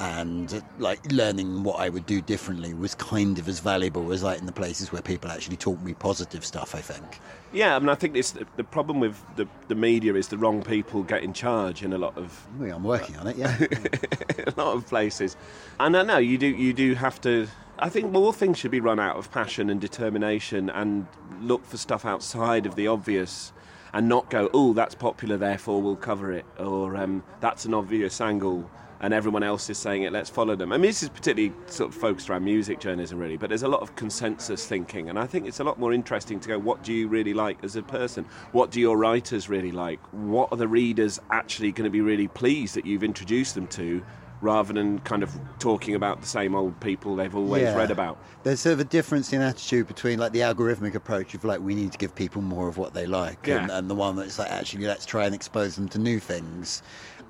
and 0.00 0.62
like 0.78 1.00
learning 1.12 1.62
what 1.62 1.80
I 1.80 1.88
would 1.88 2.06
do 2.06 2.20
differently 2.20 2.74
was 2.74 2.94
kind 2.94 3.38
of 3.38 3.48
as 3.48 3.60
valuable 3.60 4.12
as 4.12 4.22
like 4.22 4.38
in 4.38 4.46
the 4.46 4.52
places 4.52 4.90
where 4.92 5.02
people 5.02 5.30
actually 5.30 5.56
taught 5.56 5.80
me 5.80 5.94
positive 5.94 6.44
stuff. 6.44 6.74
I 6.74 6.80
think. 6.80 7.20
Yeah, 7.52 7.76
I 7.76 7.78
mean, 7.78 7.88
I 7.88 7.94
think 7.94 8.14
this, 8.14 8.34
the 8.56 8.64
problem 8.64 8.98
with 8.98 9.22
the, 9.36 9.46
the 9.68 9.76
media 9.76 10.14
is 10.14 10.26
the 10.26 10.36
wrong 10.36 10.62
people 10.64 11.04
get 11.04 11.22
in 11.22 11.32
charge 11.32 11.84
in 11.84 11.92
a 11.92 11.98
lot 11.98 12.18
of 12.18 12.46
Well, 12.58 12.76
I'm 12.76 12.82
working 12.82 13.16
on 13.16 13.28
it. 13.28 13.36
Yeah. 13.36 13.56
a 14.46 14.54
lot 14.56 14.76
of 14.76 14.86
places. 14.88 15.36
And 15.78 15.96
I 15.96 16.02
know 16.02 16.18
you 16.18 16.36
do 16.36 16.48
you 16.48 16.72
do 16.72 16.94
have 16.94 17.20
to. 17.22 17.46
I 17.78 17.88
think 17.88 18.10
more 18.10 18.32
things 18.32 18.58
should 18.58 18.70
be 18.70 18.80
run 18.80 19.00
out 19.00 19.16
of 19.16 19.30
passion 19.30 19.70
and 19.70 19.80
determination, 19.80 20.70
and 20.70 21.06
look 21.40 21.64
for 21.64 21.76
stuff 21.76 22.04
outside 22.04 22.66
of 22.66 22.74
the 22.74 22.86
obvious, 22.88 23.52
and 23.92 24.08
not 24.08 24.28
go, 24.30 24.50
oh, 24.52 24.72
that's 24.72 24.94
popular, 24.94 25.36
therefore 25.36 25.80
we'll 25.80 25.96
cover 25.96 26.32
it, 26.32 26.44
or 26.58 26.96
um, 26.96 27.22
that's 27.40 27.64
an 27.64 27.74
obvious 27.74 28.20
angle. 28.20 28.68
And 29.04 29.12
everyone 29.12 29.42
else 29.42 29.68
is 29.68 29.76
saying 29.76 30.04
it, 30.04 30.14
let's 30.14 30.30
follow 30.30 30.56
them. 30.56 30.72
I 30.72 30.78
mean, 30.78 30.86
this 30.88 31.02
is 31.02 31.10
particularly 31.10 31.54
sort 31.66 31.90
of 31.90 31.94
focused 31.94 32.30
around 32.30 32.42
music 32.42 32.80
journalism, 32.80 33.18
really, 33.18 33.36
but 33.36 33.50
there's 33.50 33.62
a 33.62 33.68
lot 33.68 33.82
of 33.82 33.94
consensus 33.96 34.64
thinking, 34.64 35.10
and 35.10 35.18
I 35.18 35.26
think 35.26 35.46
it's 35.46 35.60
a 35.60 35.64
lot 35.64 35.78
more 35.78 35.92
interesting 35.92 36.40
to 36.40 36.48
go, 36.48 36.58
what 36.58 36.82
do 36.82 36.90
you 36.90 37.06
really 37.06 37.34
like 37.34 37.62
as 37.62 37.76
a 37.76 37.82
person? 37.82 38.24
What 38.52 38.70
do 38.70 38.80
your 38.80 38.96
writers 38.96 39.50
really 39.50 39.72
like? 39.72 40.00
What 40.12 40.48
are 40.52 40.56
the 40.56 40.68
readers 40.68 41.20
actually 41.30 41.70
going 41.70 41.84
to 41.84 41.90
be 41.90 42.00
really 42.00 42.28
pleased 42.28 42.76
that 42.76 42.86
you've 42.86 43.04
introduced 43.04 43.54
them 43.54 43.66
to? 43.76 44.02
rather 44.40 44.74
than 44.74 44.98
kind 45.00 45.22
of 45.22 45.34
talking 45.58 45.94
about 45.94 46.20
the 46.20 46.26
same 46.26 46.54
old 46.54 46.78
people 46.80 47.16
they've 47.16 47.34
always 47.34 47.62
Yeah. 47.62 47.76
read 47.76 47.90
about. 47.90 48.18
There's 48.42 48.60
sort 48.60 48.74
of 48.74 48.80
a 48.80 48.84
difference 48.84 49.32
in 49.32 49.40
attitude 49.40 49.86
between 49.86 50.18
like 50.18 50.32
the 50.32 50.40
algorithmic 50.40 50.94
approach 50.94 51.34
of 51.34 51.44
like 51.44 51.60
we 51.60 51.74
need 51.74 51.92
to 51.92 51.98
give 51.98 52.14
people 52.14 52.42
more 52.42 52.68
of 52.68 52.76
what 52.76 52.92
they 52.92 53.06
like, 53.06 53.48
and, 53.48 53.70
and 53.70 53.88
the 53.88 53.94
one 53.94 54.16
that's 54.16 54.38
like 54.38 54.50
actually 54.50 54.86
let's 54.86 55.06
try 55.06 55.24
and 55.24 55.34
expose 55.34 55.76
them 55.76 55.88
to 55.90 55.98
new 55.98 56.18
things. 56.20 56.82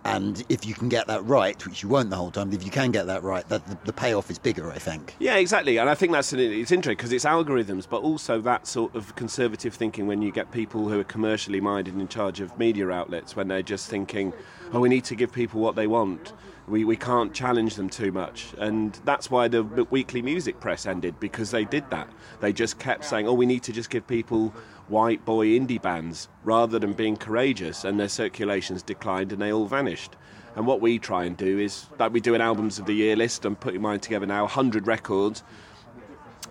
And 0.05 0.45
if 0.49 0.67
you 0.67 0.75
can 0.75 0.89
get 0.89 1.07
that 1.07 1.25
right, 1.25 1.65
which 1.67 1.83
you 1.83 1.89
won't 1.89 2.11
the 2.11 2.17
whole 2.17 2.31
time, 2.31 2.53
if 2.53 2.65
you 2.65 2.71
can 2.71 2.91
get 2.91 3.07
that 3.07 3.23
right, 3.23 3.49
that 3.49 3.67
the, 3.67 3.79
the 3.85 3.93
payoff 3.93 4.31
is 4.31 4.39
bigger. 4.39 4.71
I 4.71 4.79
think. 4.79 5.15
Yeah, 5.19 5.37
exactly, 5.37 5.79
and 5.79 5.89
I 5.89 5.95
think 5.95 6.13
that's 6.13 6.33
an, 6.33 6.41
it's 6.41 6.71
interesting 6.73 6.97
because 6.97 7.13
it's 7.13 7.25
algorithms, 7.25 7.87
but 7.89 8.03
also 8.03 8.41
that 8.43 8.67
sort 8.67 8.95
of 8.95 9.15
conservative 9.17 9.75
thinking 9.75 10.07
when 10.07 10.21
you 10.23 10.31
get 10.31 10.51
people 10.53 10.89
who 10.89 11.01
are 11.01 11.05
commercially 11.05 11.61
minded 11.61 11.95
in 11.99 12.09
charge 12.09 12.41
of 12.41 12.59
media 12.59 12.91
outlets 12.91 13.35
when 13.35 13.49
they're 13.49 13.63
just 13.63 13.89
thinking, 13.89 14.33
oh, 14.73 14.81
we 14.81 14.89
need 14.89 15.05
to 15.05 15.15
give 15.15 15.33
people 15.33 15.61
what 15.61 15.75
they 15.75 15.87
want. 15.87 16.33
We, 16.67 16.85
we 16.85 16.97
can't 16.97 17.35
challenge 17.35 17.75
them 17.75 17.91
too 17.91 18.11
much, 18.11 18.55
and 18.59 18.99
that's 19.05 19.31
why 19.31 19.49
the 19.49 19.63
weekly 19.91 20.23
music 20.23 20.61
press 20.61 20.87
ended 20.87 21.21
because 21.21 21.51
they 21.51 21.65
did 21.65 21.89
that. 21.91 22.09
They 22.41 22.55
just 22.55 22.79
kept 22.79 23.05
saying, 23.05 23.29
"Oh, 23.29 23.35
we 23.35 23.45
need 23.45 23.63
to 23.65 23.73
just 23.73 23.91
give 23.91 24.07
people 24.07 24.55
white 24.89 25.25
boy 25.25 25.49
indie 25.49 25.81
bands," 25.81 26.29
rather 26.45 26.79
than 26.79 26.93
being 26.93 27.17
courageous, 27.17 27.85
and 27.85 27.99
their 27.99 28.09
circulations 28.09 28.83
declined 28.83 29.33
and 29.33 29.41
they 29.41 29.53
all 29.53 29.67
vanished. 29.67 30.17
And 30.57 30.67
what 30.67 30.81
we 30.81 30.99
try 30.99 31.25
and 31.25 31.37
do 31.37 31.59
is, 31.59 31.87
like 31.99 32.13
we 32.13 32.21
do 32.21 32.35
an 32.35 32.41
albums 32.41 32.79
of 32.79 32.87
the 32.87 32.95
year 32.95 33.17
list. 33.17 33.45
I'm 33.45 33.57
putting 33.57 33.83
mine 33.83 34.01
together 34.01 34.27
now, 34.27 34.43
100 34.43 34.87
records. 34.87 35.43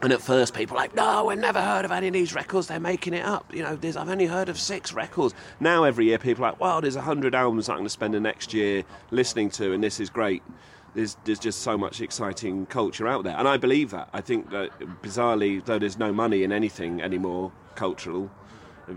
And 0.02 0.12
at 0.12 0.20
first, 0.20 0.54
people 0.54 0.76
are 0.76 0.82
like, 0.82 0.96
no, 0.96 1.30
I've 1.30 1.40
never 1.40 1.62
heard 1.62 1.86
of 1.86 1.92
any 1.92 2.08
of 2.08 2.14
these 2.14 2.36
records. 2.36 2.68
They're 2.68 2.80
making 2.80 3.14
it 3.14 3.24
up. 3.24 3.46
You 3.54 3.64
know, 3.64 3.80
I've 3.82 4.10
only 4.10 4.26
heard 4.26 4.50
of 4.50 4.60
six 4.60 4.92
records. 4.92 5.34
Now, 5.62 5.86
every 5.86 6.08
year, 6.08 6.18
people 6.18 6.44
are 6.44 6.52
like, 6.52 6.60
well, 6.60 6.82
there's 6.82 6.98
100 6.98 7.34
albums 7.34 7.70
I'm 7.70 7.78
going 7.78 7.86
to 7.86 7.90
spend 7.90 8.14
the 8.14 8.20
next 8.20 8.54
year 8.54 8.84
listening 9.12 9.50
to, 9.52 9.72
and 9.72 9.82
this 9.82 10.02
is 10.02 10.10
great. 10.10 10.44
there's, 10.94 11.18
there's 11.24 11.40
just 11.40 11.62
so 11.62 11.78
much 11.78 12.02
exciting 12.02 12.66
culture 12.66 13.08
out 13.08 13.24
there. 13.24 13.36
And 13.38 13.48
I 13.48 13.58
believe 13.58 13.92
that. 13.92 14.10
I 14.14 14.22
think 14.22 14.50
that, 14.52 14.72
bizarrely, 15.02 15.64
though 15.64 15.80
there's 15.80 15.98
no 15.98 16.12
money 16.12 16.44
in 16.44 16.52
anything 16.52 17.02
anymore 17.02 17.52
cultural, 17.76 18.30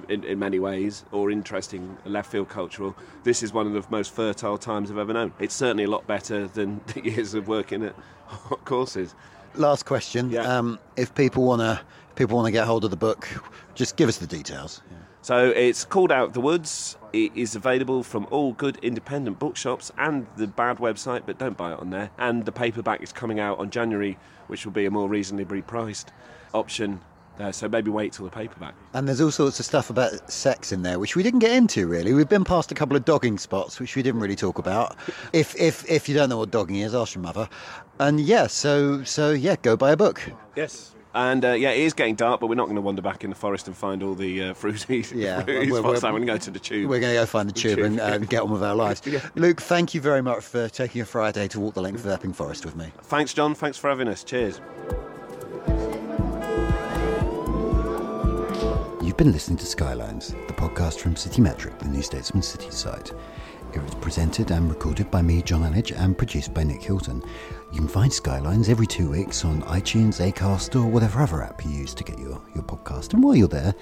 in, 0.09 0.25
in 0.25 0.39
many 0.39 0.59
ways, 0.59 1.05
or 1.13 1.31
interesting 1.31 1.97
left 2.05 2.31
field 2.31 2.49
cultural, 2.49 2.97
this 3.23 3.43
is 3.43 3.53
one 3.53 3.67
of 3.67 3.73
the 3.73 3.85
most 3.91 4.13
fertile 4.13 4.59
times 4.59 4.91
I've 4.91 4.99
ever 4.99 5.13
known. 5.13 5.33
It's 5.39 5.55
certainly 5.55 5.85
a 5.85 5.91
lot 5.91 6.07
better 6.07 6.47
than 6.49 6.81
the 6.95 7.05
years 7.05 7.35
of 7.35 7.49
working 7.49 7.85
at 7.85 7.95
hot 8.27 8.65
courses. 8.65 9.15
Last 9.55 9.85
question. 9.85 10.31
Yeah. 10.31 10.43
Um, 10.43 10.79
if 10.97 11.15
people 11.15 11.45
want 11.45 11.61
to 11.61 11.81
people 12.15 12.37
want 12.37 12.47
to 12.47 12.53
get 12.53 12.67
hold 12.67 12.85
of 12.85 12.91
the 12.91 12.97
book, 12.97 13.29
just 13.75 13.97
give 13.97 14.09
us 14.09 14.19
the 14.19 14.27
details. 14.27 14.83
So 15.27 15.49
it's 15.49 15.85
called 15.85 16.13
Out 16.13 16.35
the 16.35 16.41
Woods. 16.41 16.97
It 17.13 17.33
is 17.35 17.57
available 17.57 18.05
from 18.05 18.29
all 18.31 18.53
good 18.53 18.79
independent 18.81 19.41
bookshops 19.41 19.91
and 19.99 20.25
the 20.37 20.47
bad 20.47 20.79
website, 20.79 21.23
but 21.27 21.37
don't 21.37 21.57
buy 21.57 21.73
it 21.73 21.81
on 21.81 21.91
there. 21.91 22.11
And 22.17 22.45
the 22.45 22.53
paperback 22.53 23.03
is 23.03 23.13
coming 23.13 23.41
out 23.41 23.59
on 23.59 23.71
January, 23.71 24.19
which 24.47 24.65
will 24.65 24.73
be 24.73 24.87
a 24.87 24.91
more 24.91 25.09
reasonably 25.09 25.63
priced 25.63 26.13
option. 26.55 27.01
Uh, 27.39 27.53
so 27.53 27.69
maybe 27.69 27.91
wait 27.91 28.13
till 28.13 28.25
the 28.25 28.31
paperback. 28.31 28.75
And 28.95 29.07
there's 29.07 29.21
all 29.21 29.31
sorts 29.31 29.61
of 29.61 29.67
stuff 29.67 29.91
about 29.91 30.31
sex 30.33 30.73
in 30.73 30.83
there, 30.83 30.99
which 30.99 31.17
we 31.17 31.23
didn't 31.23 31.41
get 31.41 31.53
into 31.53 31.87
really. 31.87 32.15
We've 32.15 32.29
been 32.29 32.45
past 32.45 32.73
a 32.73 32.75
couple 32.75 32.97
of 32.97 33.05
dogging 33.05 33.37
spots, 33.39 33.79
which 33.79 33.95
we 33.95 34.03
didn't 34.03 34.21
really 34.21 34.37
talk 34.37 34.59
about. 34.59 34.97
if 35.33 35.55
if 35.57 35.89
if 35.91 36.09
you 36.09 36.15
don't 36.15 36.29
know 36.31 36.39
what 36.39 36.51
dogging 36.51 36.77
is, 36.77 36.95
ask 36.95 37.15
your 37.15 37.23
mother. 37.23 37.49
And 38.01 38.21
yeah, 38.21 38.47
so 38.47 39.05
so 39.05 39.33
yeah, 39.33 39.57
go 39.61 39.77
buy 39.77 39.91
a 39.93 39.97
book. 39.97 40.23
Yes. 40.55 40.93
And 41.15 41.47
uh, 41.47 41.53
yeah, 41.53 41.71
it 41.71 41.81
is 41.81 41.95
getting 41.95 42.15
dark, 42.15 42.41
but 42.41 42.49
we're 42.49 42.57
not 42.57 42.65
going 42.67 42.77
to 42.77 42.83
wander 42.83 43.01
back 43.01 43.25
in 43.25 43.31
the 43.31 43.37
forest 43.37 43.67
and 43.69 43.75
find 43.77 44.03
all 44.03 44.15
the 44.15 44.43
uh, 44.51 44.53
fruity, 44.55 45.03
Yeah, 45.15 45.43
we're- 45.47 45.71
we're- 45.71 45.95
I'm 45.95 46.01
going 46.13 46.21
to 46.21 46.27
go 46.27 46.37
to 46.37 46.51
the 46.51 46.59
tube. 46.59 46.91
We're 46.91 47.01
going 47.01 47.15
to 47.15 47.21
go 47.21 47.25
find 47.25 47.49
the 47.49 47.55
tube 47.55 47.79
and, 47.79 47.97
tube. 47.97 48.07
and 48.07 48.29
get 48.29 48.43
on 48.43 48.51
with 48.51 48.63
our 48.63 48.75
lives. 48.75 49.01
Yeah. 49.07 49.27
Luke, 49.35 49.63
thank 49.63 49.95
you 49.95 50.03
very 50.03 50.21
much 50.21 50.45
for 50.45 50.69
taking 50.69 51.01
a 51.01 51.07
Friday 51.07 51.49
to 51.49 51.59
walk 51.61 51.73
the 51.73 51.81
length 51.81 52.05
of 52.05 52.11
Epping 52.11 52.35
Forest 52.35 52.67
with 52.67 52.77
me. 52.77 52.93
Thanks, 53.05 53.33
Jonn. 53.33 53.57
Thanks 53.57 53.79
for 53.79 53.89
having 53.89 54.09
us. 54.09 54.25
Cheers. 54.25 54.61
You've 59.17 59.25
been 59.25 59.33
listening 59.33 59.57
to 59.57 59.65
Skylines, 59.65 60.35
the 60.47 60.53
podcast 60.53 60.99
from 60.99 61.17
City 61.17 61.41
Metric, 61.41 61.79
the 61.79 61.89
New 61.89 62.03
Statesman 62.03 62.43
City 62.43 62.71
site. 62.71 63.15
It 63.73 63.83
was 63.83 63.95
presented 63.95 64.51
and 64.51 64.69
recorded 64.69 65.11
by 65.11 65.23
me, 65.23 65.41
Jonn 65.41 65.67
Elledge, 65.67 65.99
and 65.99 66.19
produced 66.19 66.53
by 66.53 66.65
Nick 66.65 66.83
Hilton. 66.83 67.23
You 67.73 67.79
can 67.79 67.89
find 67.89 68.13
Skylines 68.13 68.69
every 68.69 68.87
two 68.87 69.09
weeks 69.11 69.43
on 69.43 69.63
iTunes, 69.63 70.21
Acast, 70.21 70.79
or 70.79 70.87
whatever 70.87 71.23
other 71.23 71.43
app 71.43 71.65
you 71.65 71.71
use 71.71 71.95
to 71.95 72.05
get 72.05 72.19
your, 72.19 72.43
your 72.55 72.65
podcast. 72.65 73.15
And 73.15 73.25
while 73.25 73.35
you're 73.35 73.49
there, 73.49 73.75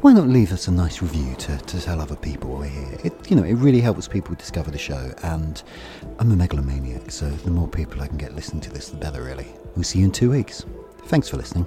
why 0.00 0.14
not 0.14 0.26
leave 0.26 0.52
us 0.52 0.68
a 0.68 0.72
nice 0.72 1.02
review 1.02 1.34
to, 1.34 1.58
to 1.58 1.80
tell 1.82 2.00
other 2.00 2.16
people 2.16 2.56
we're 2.56 2.68
here? 2.68 2.98
It, 3.04 3.30
you 3.30 3.36
know, 3.36 3.44
it 3.44 3.56
really 3.56 3.82
helps 3.82 4.08
people 4.08 4.36
discover 4.36 4.70
the 4.70 4.78
show, 4.78 5.12
and 5.22 5.62
I'm 6.18 6.32
a 6.32 6.36
megalomaniac, 6.36 7.10
so 7.10 7.28
the 7.28 7.50
more 7.50 7.68
people 7.68 8.00
I 8.00 8.06
can 8.06 8.16
get 8.16 8.34
listening 8.34 8.62
to 8.62 8.70
this, 8.70 8.88
the 8.88 8.96
better, 8.96 9.22
really. 9.22 9.48
We'll 9.76 9.84
see 9.84 9.98
you 9.98 10.06
in 10.06 10.12
two 10.12 10.30
weeks. 10.30 10.64
Thanks 11.08 11.28
for 11.28 11.36
listening. 11.36 11.66